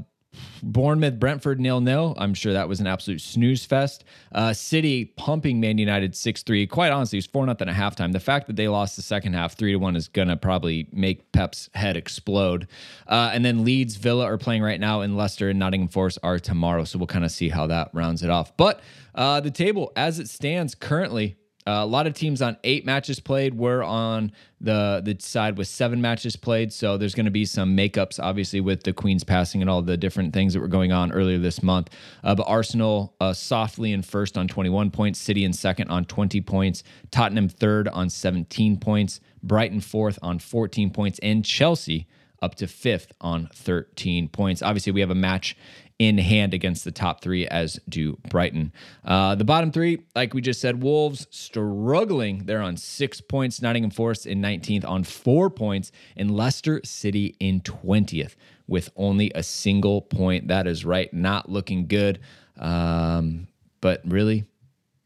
Bournemouth, 0.62 1.18
Brentford, 1.18 1.60
nil 1.60 1.80
nil. 1.80 2.14
I'm 2.18 2.34
sure 2.34 2.52
that 2.52 2.68
was 2.68 2.80
an 2.80 2.86
absolute 2.86 3.20
snooze 3.20 3.64
fest. 3.64 4.04
Uh, 4.32 4.52
City 4.52 5.06
pumping 5.16 5.60
Man 5.60 5.78
United 5.78 6.14
6 6.14 6.42
3. 6.42 6.66
Quite 6.66 6.92
honestly, 6.92 7.16
it 7.16 7.20
was 7.20 7.26
4 7.26 7.46
nothing 7.46 7.68
at 7.68 7.74
halftime. 7.74 8.12
The 8.12 8.20
fact 8.20 8.46
that 8.46 8.56
they 8.56 8.68
lost 8.68 8.96
the 8.96 9.02
second 9.02 9.32
half 9.32 9.56
3 9.56 9.72
to 9.72 9.78
1 9.78 9.96
is 9.96 10.08
to 10.08 10.36
probably 10.36 10.88
make 10.92 11.32
Pep's 11.32 11.70
head 11.74 11.96
explode. 11.96 12.68
Uh, 13.06 13.30
and 13.32 13.44
then 13.44 13.64
Leeds, 13.64 13.96
Villa 13.96 14.24
are 14.24 14.38
playing 14.38 14.62
right 14.62 14.80
now, 14.80 15.00
and 15.00 15.16
Leicester 15.16 15.48
and 15.48 15.58
Nottingham 15.58 15.88
Forest 15.88 16.18
are 16.22 16.38
tomorrow. 16.38 16.84
So 16.84 16.98
we'll 16.98 17.06
kind 17.06 17.24
of 17.24 17.30
see 17.30 17.48
how 17.48 17.66
that 17.68 17.90
rounds 17.92 18.22
it 18.22 18.30
off. 18.30 18.56
But 18.56 18.80
uh, 19.14 19.40
the 19.40 19.50
table 19.50 19.92
as 19.96 20.18
it 20.18 20.28
stands 20.28 20.74
currently, 20.74 21.36
uh, 21.66 21.80
a 21.82 21.86
lot 21.86 22.06
of 22.06 22.14
teams 22.14 22.40
on 22.40 22.56
eight 22.64 22.86
matches 22.86 23.20
played. 23.20 23.54
We're 23.54 23.82
on 23.82 24.32
the 24.61 25.02
the 25.04 25.16
side 25.20 25.58
with 25.58 25.68
seven 25.68 26.00
matches 26.00 26.34
played. 26.34 26.72
So 26.72 26.96
there's 26.96 27.14
going 27.14 27.26
to 27.26 27.30
be 27.30 27.44
some 27.44 27.76
makeups, 27.76 28.18
obviously, 28.18 28.61
with 28.61 28.82
the 28.82 28.92
Queen's 28.92 29.24
passing 29.24 29.61
and 29.61 29.68
all 29.68 29.82
the 29.82 29.96
different 29.96 30.32
things 30.32 30.54
that 30.54 30.61
were 30.61 30.68
going 30.68 30.90
on 30.90 31.12
earlier 31.12 31.38
this 31.38 31.62
month. 31.62 31.90
Uh, 32.24 32.34
but 32.34 32.44
Arsenal 32.44 33.14
uh, 33.20 33.34
softly 33.34 33.92
in 33.92 34.02
first 34.02 34.38
on 34.38 34.48
21 34.48 34.90
points, 34.90 35.18
City 35.18 35.44
in 35.44 35.52
second 35.52 35.90
on 35.90 36.06
20 36.06 36.40
points, 36.40 36.82
Tottenham 37.11 37.48
third 37.48 37.88
on 37.88 38.08
17 38.08 38.78
points, 38.78 39.20
Brighton 39.42 39.80
fourth 39.80 40.18
on 40.22 40.38
14 40.38 40.90
points, 40.90 41.18
and 41.22 41.44
Chelsea 41.44 42.06
up 42.42 42.54
to 42.54 42.66
fifth 42.66 43.12
on 43.20 43.48
13 43.54 44.28
points. 44.28 44.62
Obviously, 44.62 44.92
we 44.92 45.00
have 45.00 45.11
a 45.11 45.14
match 45.14 45.56
in 46.01 46.16
hand 46.16 46.55
against 46.55 46.82
the 46.82 46.90
top 46.90 47.20
three, 47.20 47.46
as 47.46 47.78
do 47.86 48.18
Brighton. 48.30 48.72
Uh, 49.05 49.34
the 49.34 49.44
bottom 49.44 49.70
three, 49.70 50.01
like 50.16 50.32
we 50.32 50.40
just 50.40 50.59
said, 50.59 50.82
Wolves 50.82 51.26
struggling. 51.30 52.46
They're 52.46 52.62
on 52.62 52.78
six 52.78 53.20
points. 53.20 53.61
Nottingham 53.61 53.90
Forest 53.90 54.24
in 54.24 54.40
19th 54.40 54.88
on 54.88 55.05
four 55.05 55.51
points, 55.51 55.92
and 56.16 56.34
Leicester 56.34 56.80
City 56.84 57.36
in 57.38 57.61
20th 57.61 58.34
with 58.66 58.88
only 58.96 59.30
a 59.34 59.42
single 59.42 60.01
point. 60.01 60.48
That 60.48 60.66
is 60.66 60.86
right, 60.86 61.12
not 61.12 61.51
looking 61.51 61.86
good. 61.86 62.18
Um, 62.59 63.48
but 63.82 64.01
really, 64.07 64.46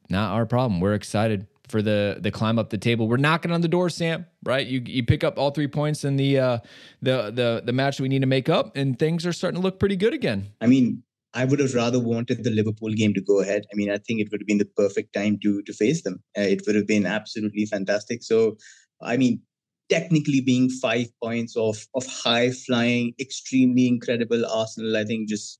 not 0.08 0.30
our 0.30 0.46
problem. 0.46 0.80
We're 0.80 0.94
excited 0.94 1.48
for 1.68 1.82
the 1.82 2.18
the 2.20 2.30
climb 2.30 2.58
up 2.58 2.70
the 2.70 2.78
table. 2.78 3.08
We're 3.08 3.16
knocking 3.16 3.50
on 3.50 3.60
the 3.60 3.68
door, 3.68 3.88
Sam. 3.90 4.26
Right? 4.42 4.66
You 4.66 4.82
you 4.84 5.04
pick 5.04 5.24
up 5.24 5.38
all 5.38 5.50
three 5.50 5.68
points 5.68 6.04
in 6.04 6.16
the 6.16 6.38
uh, 6.38 6.58
the 7.02 7.30
the 7.30 7.62
the 7.64 7.72
match 7.72 8.00
we 8.00 8.08
need 8.08 8.20
to 8.20 8.26
make 8.26 8.48
up, 8.48 8.76
and 8.76 8.98
things 8.98 9.26
are 9.26 9.32
starting 9.32 9.60
to 9.60 9.62
look 9.62 9.78
pretty 9.78 9.96
good 9.96 10.14
again. 10.14 10.48
I 10.60 10.66
mean, 10.66 11.02
I 11.32 11.44
would 11.44 11.58
have 11.58 11.74
rather 11.74 11.98
wanted 11.98 12.44
the 12.44 12.50
Liverpool 12.50 12.92
game 12.92 13.14
to 13.14 13.20
go 13.20 13.40
ahead. 13.40 13.64
I 13.72 13.76
mean, 13.76 13.90
I 13.90 13.98
think 13.98 14.20
it 14.20 14.30
would 14.30 14.40
have 14.40 14.46
been 14.46 14.58
the 14.58 14.64
perfect 14.64 15.12
time 15.14 15.38
to 15.42 15.62
to 15.62 15.72
face 15.72 16.02
them. 16.02 16.22
Uh, 16.36 16.42
it 16.42 16.62
would 16.66 16.76
have 16.76 16.86
been 16.86 17.06
absolutely 17.06 17.66
fantastic. 17.66 18.22
So, 18.22 18.56
I 19.02 19.16
mean, 19.16 19.40
technically 19.88 20.40
being 20.40 20.70
five 20.70 21.08
points 21.22 21.56
of 21.56 21.86
of 21.94 22.06
high 22.06 22.50
flying, 22.50 23.14
extremely 23.18 23.88
incredible 23.88 24.46
Arsenal, 24.46 24.96
I 24.96 25.04
think 25.04 25.28
just 25.28 25.58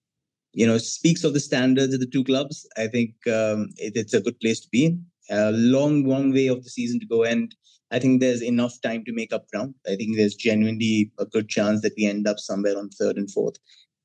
you 0.52 0.66
know 0.66 0.78
speaks 0.78 1.24
of 1.24 1.34
the 1.34 1.40
standards 1.40 1.94
of 1.94 2.00
the 2.00 2.06
two 2.06 2.24
clubs. 2.24 2.66
I 2.76 2.86
think 2.86 3.14
um, 3.26 3.70
it, 3.78 3.96
it's 3.96 4.14
a 4.14 4.20
good 4.20 4.38
place 4.40 4.60
to 4.60 4.68
be 4.70 4.86
in. 4.86 5.06
A 5.30 5.52
long, 5.52 6.04
long 6.04 6.32
way 6.32 6.48
of 6.48 6.62
the 6.62 6.70
season 6.70 7.00
to 7.00 7.06
go, 7.06 7.24
and 7.24 7.54
I 7.90 7.98
think 7.98 8.20
there's 8.20 8.42
enough 8.42 8.80
time 8.82 9.04
to 9.04 9.12
make 9.12 9.32
up 9.32 9.48
ground. 9.50 9.74
I 9.86 9.96
think 9.96 10.16
there's 10.16 10.34
genuinely 10.34 11.12
a 11.18 11.24
good 11.24 11.48
chance 11.48 11.80
that 11.82 11.94
we 11.96 12.06
end 12.06 12.26
up 12.26 12.38
somewhere 12.38 12.76
on 12.76 12.90
third 12.90 13.16
and 13.16 13.30
fourth. 13.30 13.56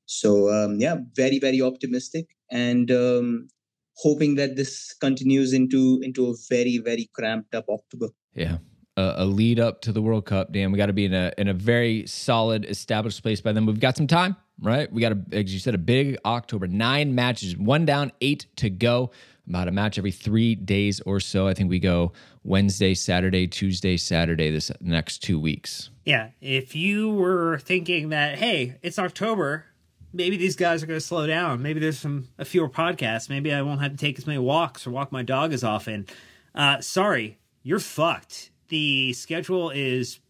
So 0.06 0.50
um, 0.50 0.80
yeah, 0.80 0.96
very 1.14 1.38
very 1.38 1.60
optimistic 1.62 2.26
and 2.50 2.90
um, 2.90 3.48
hoping 3.96 4.34
that 4.36 4.56
this 4.56 4.94
continues 5.00 5.52
into 5.52 6.00
into 6.02 6.30
a 6.30 6.34
very 6.48 6.78
very 6.78 7.10
cramped 7.14 7.54
up 7.54 7.66
October. 7.68 8.08
Yeah. 8.34 8.58
A, 8.96 9.14
a 9.18 9.24
lead 9.24 9.60
up 9.60 9.80
to 9.82 9.92
the 9.92 10.02
World 10.02 10.26
Cup, 10.26 10.52
Dan. 10.52 10.72
We 10.72 10.78
got 10.78 10.86
to 10.86 10.92
be 10.92 11.04
in 11.04 11.14
a 11.14 11.32
in 11.38 11.48
a 11.48 11.54
very 11.54 12.06
solid, 12.06 12.64
established 12.64 13.22
place 13.22 13.40
by 13.40 13.52
then. 13.52 13.66
We've 13.66 13.78
got 13.78 13.96
some 13.96 14.08
time, 14.08 14.36
right? 14.60 14.92
We 14.92 15.00
got, 15.00 15.12
a, 15.12 15.18
as 15.32 15.52
you 15.52 15.60
said, 15.60 15.74
a 15.74 15.78
big 15.78 16.18
October. 16.24 16.66
Nine 16.66 17.14
matches, 17.14 17.56
one 17.56 17.86
down, 17.86 18.10
eight 18.20 18.46
to 18.56 18.68
go. 18.68 19.12
About 19.50 19.66
a 19.66 19.72
match 19.72 19.98
every 19.98 20.12
three 20.12 20.54
days 20.54 21.00
or 21.00 21.18
so. 21.18 21.48
I 21.48 21.54
think 21.54 21.70
we 21.70 21.80
go 21.80 22.12
Wednesday, 22.44 22.94
Saturday, 22.94 23.48
Tuesday, 23.48 23.96
Saturday 23.96 24.48
this 24.48 24.70
next 24.80 25.24
two 25.24 25.40
weeks. 25.40 25.90
Yeah, 26.04 26.28
if 26.40 26.76
you 26.76 27.10
were 27.10 27.58
thinking 27.58 28.10
that, 28.10 28.38
hey, 28.38 28.76
it's 28.80 28.96
October, 28.96 29.66
maybe 30.12 30.36
these 30.36 30.54
guys 30.54 30.84
are 30.84 30.86
going 30.86 31.00
to 31.00 31.04
slow 31.04 31.26
down. 31.26 31.62
Maybe 31.62 31.80
there's 31.80 31.98
some 31.98 32.28
a 32.38 32.44
fewer 32.44 32.68
podcasts. 32.68 33.28
Maybe 33.28 33.52
I 33.52 33.62
won't 33.62 33.80
have 33.80 33.90
to 33.90 33.96
take 33.96 34.18
as 34.18 34.26
many 34.26 34.38
walks 34.38 34.86
or 34.86 34.92
walk 34.92 35.10
my 35.10 35.24
dog 35.24 35.52
as 35.52 35.64
often. 35.64 36.06
Uh, 36.54 36.80
sorry, 36.80 37.40
you're 37.64 37.80
fucked. 37.80 38.50
The 38.68 39.12
schedule 39.14 39.70
is 39.70 40.20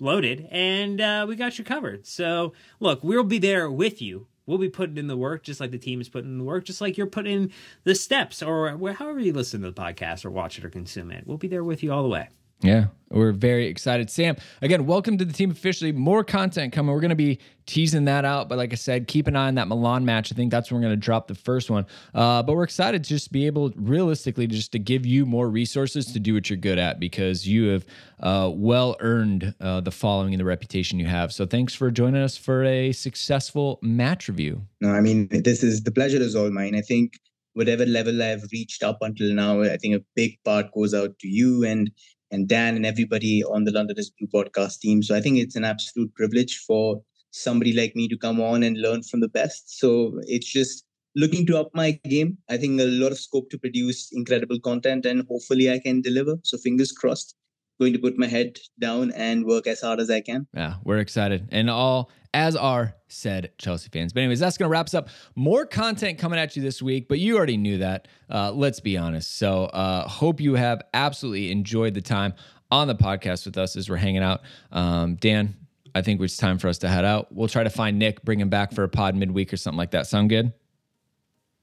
loaded, 0.00 0.46
and 0.50 1.00
uh, 1.00 1.24
we 1.26 1.34
got 1.34 1.58
you 1.58 1.64
covered. 1.64 2.06
So 2.06 2.52
look, 2.78 3.02
we'll 3.02 3.24
be 3.24 3.38
there 3.38 3.70
with 3.70 4.02
you. 4.02 4.26
We'll 4.46 4.58
be 4.58 4.68
putting 4.68 4.96
in 4.96 5.06
the 5.06 5.16
work, 5.16 5.42
just 5.42 5.60
like 5.60 5.70
the 5.70 5.78
team 5.78 6.00
is 6.00 6.08
putting 6.08 6.30
in 6.30 6.38
the 6.38 6.44
work, 6.44 6.64
just 6.64 6.80
like 6.80 6.96
you're 6.96 7.06
putting 7.06 7.32
in 7.32 7.52
the 7.84 7.94
steps, 7.94 8.42
or 8.42 8.76
however 8.94 9.20
you 9.20 9.32
listen 9.32 9.60
to 9.62 9.70
the 9.70 9.80
podcast 9.80 10.24
or 10.24 10.30
watch 10.30 10.58
it 10.58 10.64
or 10.64 10.70
consume 10.70 11.10
it. 11.10 11.26
We'll 11.26 11.36
be 11.36 11.48
there 11.48 11.64
with 11.64 11.82
you 11.82 11.92
all 11.92 12.02
the 12.02 12.08
way. 12.08 12.28
Yeah, 12.62 12.86
we're 13.08 13.32
very 13.32 13.66
excited. 13.66 14.10
Sam, 14.10 14.36
again, 14.60 14.84
welcome 14.84 15.16
to 15.18 15.24
the 15.24 15.32
team 15.32 15.50
officially. 15.50 15.92
More 15.92 16.22
content 16.22 16.72
coming. 16.72 16.94
We're 16.94 17.00
going 17.00 17.08
to 17.08 17.16
be 17.16 17.38
teasing 17.66 18.04
that 18.04 18.24
out. 18.24 18.48
But 18.48 18.58
like 18.58 18.72
I 18.72 18.76
said, 18.76 19.08
keep 19.08 19.26
an 19.26 19.34
eye 19.34 19.48
on 19.48 19.54
that 19.54 19.66
Milan 19.66 20.04
match. 20.04 20.30
I 20.30 20.36
think 20.36 20.50
that's 20.50 20.70
when 20.70 20.80
we're 20.80 20.88
going 20.88 21.00
to 21.00 21.04
drop 21.04 21.26
the 21.26 21.34
first 21.34 21.70
one. 21.70 21.86
Uh, 22.14 22.42
but 22.42 22.54
we're 22.54 22.64
excited 22.64 23.02
to 23.02 23.08
just 23.08 23.32
be 23.32 23.46
able, 23.46 23.72
realistically, 23.76 24.46
just 24.46 24.72
to 24.72 24.78
give 24.78 25.06
you 25.06 25.24
more 25.24 25.48
resources 25.48 26.12
to 26.12 26.20
do 26.20 26.34
what 26.34 26.50
you're 26.50 26.58
good 26.58 26.78
at 26.78 27.00
because 27.00 27.48
you 27.48 27.68
have 27.68 27.86
uh, 28.20 28.50
well 28.52 28.94
earned 29.00 29.54
uh, 29.60 29.80
the 29.80 29.90
following 29.90 30.34
and 30.34 30.40
the 30.40 30.44
reputation 30.44 30.98
you 30.98 31.06
have. 31.06 31.32
So 31.32 31.46
thanks 31.46 31.74
for 31.74 31.90
joining 31.90 32.22
us 32.22 32.36
for 32.36 32.62
a 32.64 32.92
successful 32.92 33.78
match 33.80 34.28
review. 34.28 34.62
No, 34.82 34.90
I 34.90 35.00
mean, 35.00 35.28
this 35.30 35.62
is 35.62 35.82
the 35.82 35.92
pleasure 35.92 36.18
is 36.18 36.36
all 36.36 36.50
mine. 36.50 36.76
I 36.76 36.82
think 36.82 37.14
whatever 37.54 37.86
level 37.86 38.22
I've 38.22 38.44
reached 38.52 38.82
up 38.82 38.98
until 39.00 39.32
now, 39.32 39.62
I 39.62 39.76
think 39.78 39.96
a 39.96 40.04
big 40.14 40.38
part 40.44 40.72
goes 40.72 40.94
out 40.94 41.18
to 41.18 41.28
you 41.28 41.64
and 41.64 41.90
and 42.30 42.48
Dan 42.48 42.76
and 42.76 42.86
everybody 42.86 43.42
on 43.44 43.64
the 43.64 43.72
London 43.72 43.98
is 43.98 44.10
Blue 44.10 44.28
podcast 44.28 44.80
team. 44.80 45.02
So 45.02 45.14
I 45.14 45.20
think 45.20 45.38
it's 45.38 45.56
an 45.56 45.64
absolute 45.64 46.14
privilege 46.14 46.58
for 46.66 47.02
somebody 47.30 47.72
like 47.72 47.94
me 47.94 48.08
to 48.08 48.16
come 48.16 48.40
on 48.40 48.62
and 48.62 48.80
learn 48.80 49.02
from 49.02 49.20
the 49.20 49.28
best. 49.28 49.78
So 49.78 50.20
it's 50.22 50.50
just 50.50 50.84
looking 51.16 51.46
to 51.46 51.58
up 51.58 51.70
my 51.74 51.92
game. 52.04 52.38
I 52.48 52.56
think 52.56 52.80
a 52.80 52.84
lot 52.84 53.12
of 53.12 53.18
scope 53.18 53.50
to 53.50 53.58
produce 53.58 54.10
incredible 54.12 54.60
content 54.60 55.06
and 55.06 55.26
hopefully 55.28 55.70
I 55.70 55.78
can 55.78 56.00
deliver. 56.00 56.36
So 56.42 56.58
fingers 56.58 56.92
crossed 56.92 57.34
going 57.80 57.94
to 57.94 57.98
put 57.98 58.16
my 58.18 58.26
head 58.26 58.58
down 58.78 59.10
and 59.12 59.44
work 59.44 59.66
as 59.66 59.80
hard 59.80 59.98
as 59.98 60.10
I 60.10 60.20
can. 60.20 60.46
Yeah, 60.54 60.74
we're 60.84 60.98
excited. 60.98 61.48
And 61.50 61.68
all 61.68 62.10
as 62.32 62.54
are 62.54 62.94
said 63.08 63.50
Chelsea 63.58 63.88
fans. 63.92 64.12
But 64.12 64.20
anyways, 64.20 64.38
that's 64.38 64.56
going 64.56 64.68
to 64.68 64.72
wrap 64.72 64.86
us 64.86 64.94
up. 64.94 65.08
More 65.34 65.66
content 65.66 66.18
coming 66.18 66.38
at 66.38 66.54
you 66.54 66.62
this 66.62 66.80
week, 66.80 67.08
but 67.08 67.18
you 67.18 67.36
already 67.36 67.56
knew 67.56 67.78
that. 67.78 68.06
Uh, 68.28 68.52
let's 68.52 68.78
be 68.78 68.96
honest. 68.96 69.36
So 69.36 69.64
uh, 69.64 70.06
hope 70.06 70.40
you 70.40 70.54
have 70.54 70.82
absolutely 70.94 71.50
enjoyed 71.50 71.94
the 71.94 72.02
time 72.02 72.34
on 72.70 72.86
the 72.86 72.94
podcast 72.94 73.46
with 73.46 73.58
us 73.58 73.74
as 73.74 73.90
we're 73.90 73.96
hanging 73.96 74.22
out. 74.22 74.42
Um, 74.70 75.16
Dan, 75.16 75.56
I 75.92 76.02
think 76.02 76.20
it's 76.20 76.36
time 76.36 76.58
for 76.58 76.68
us 76.68 76.78
to 76.78 76.88
head 76.88 77.04
out. 77.04 77.32
We'll 77.32 77.48
try 77.48 77.64
to 77.64 77.70
find 77.70 77.98
Nick, 77.98 78.22
bring 78.22 78.38
him 78.38 78.48
back 78.48 78.72
for 78.72 78.84
a 78.84 78.88
pod 78.88 79.16
midweek 79.16 79.52
or 79.52 79.56
something 79.56 79.78
like 79.78 79.90
that. 79.90 80.06
Sound 80.06 80.28
good? 80.28 80.52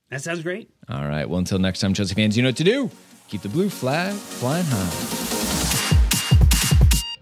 That 0.09 0.21
sounds 0.21 0.41
great. 0.41 0.69
All 0.89 1.05
right. 1.07 1.29
Well, 1.29 1.39
until 1.39 1.59
next 1.59 1.79
time, 1.79 1.93
Chelsea 1.93 2.15
fans, 2.15 2.35
you 2.35 2.43
know 2.43 2.49
what 2.49 2.57
to 2.57 2.63
do. 2.63 2.89
Keep 3.29 3.41
the 3.41 3.49
blue 3.49 3.69
flag 3.69 4.13
flying 4.13 4.65
high. 4.65 5.36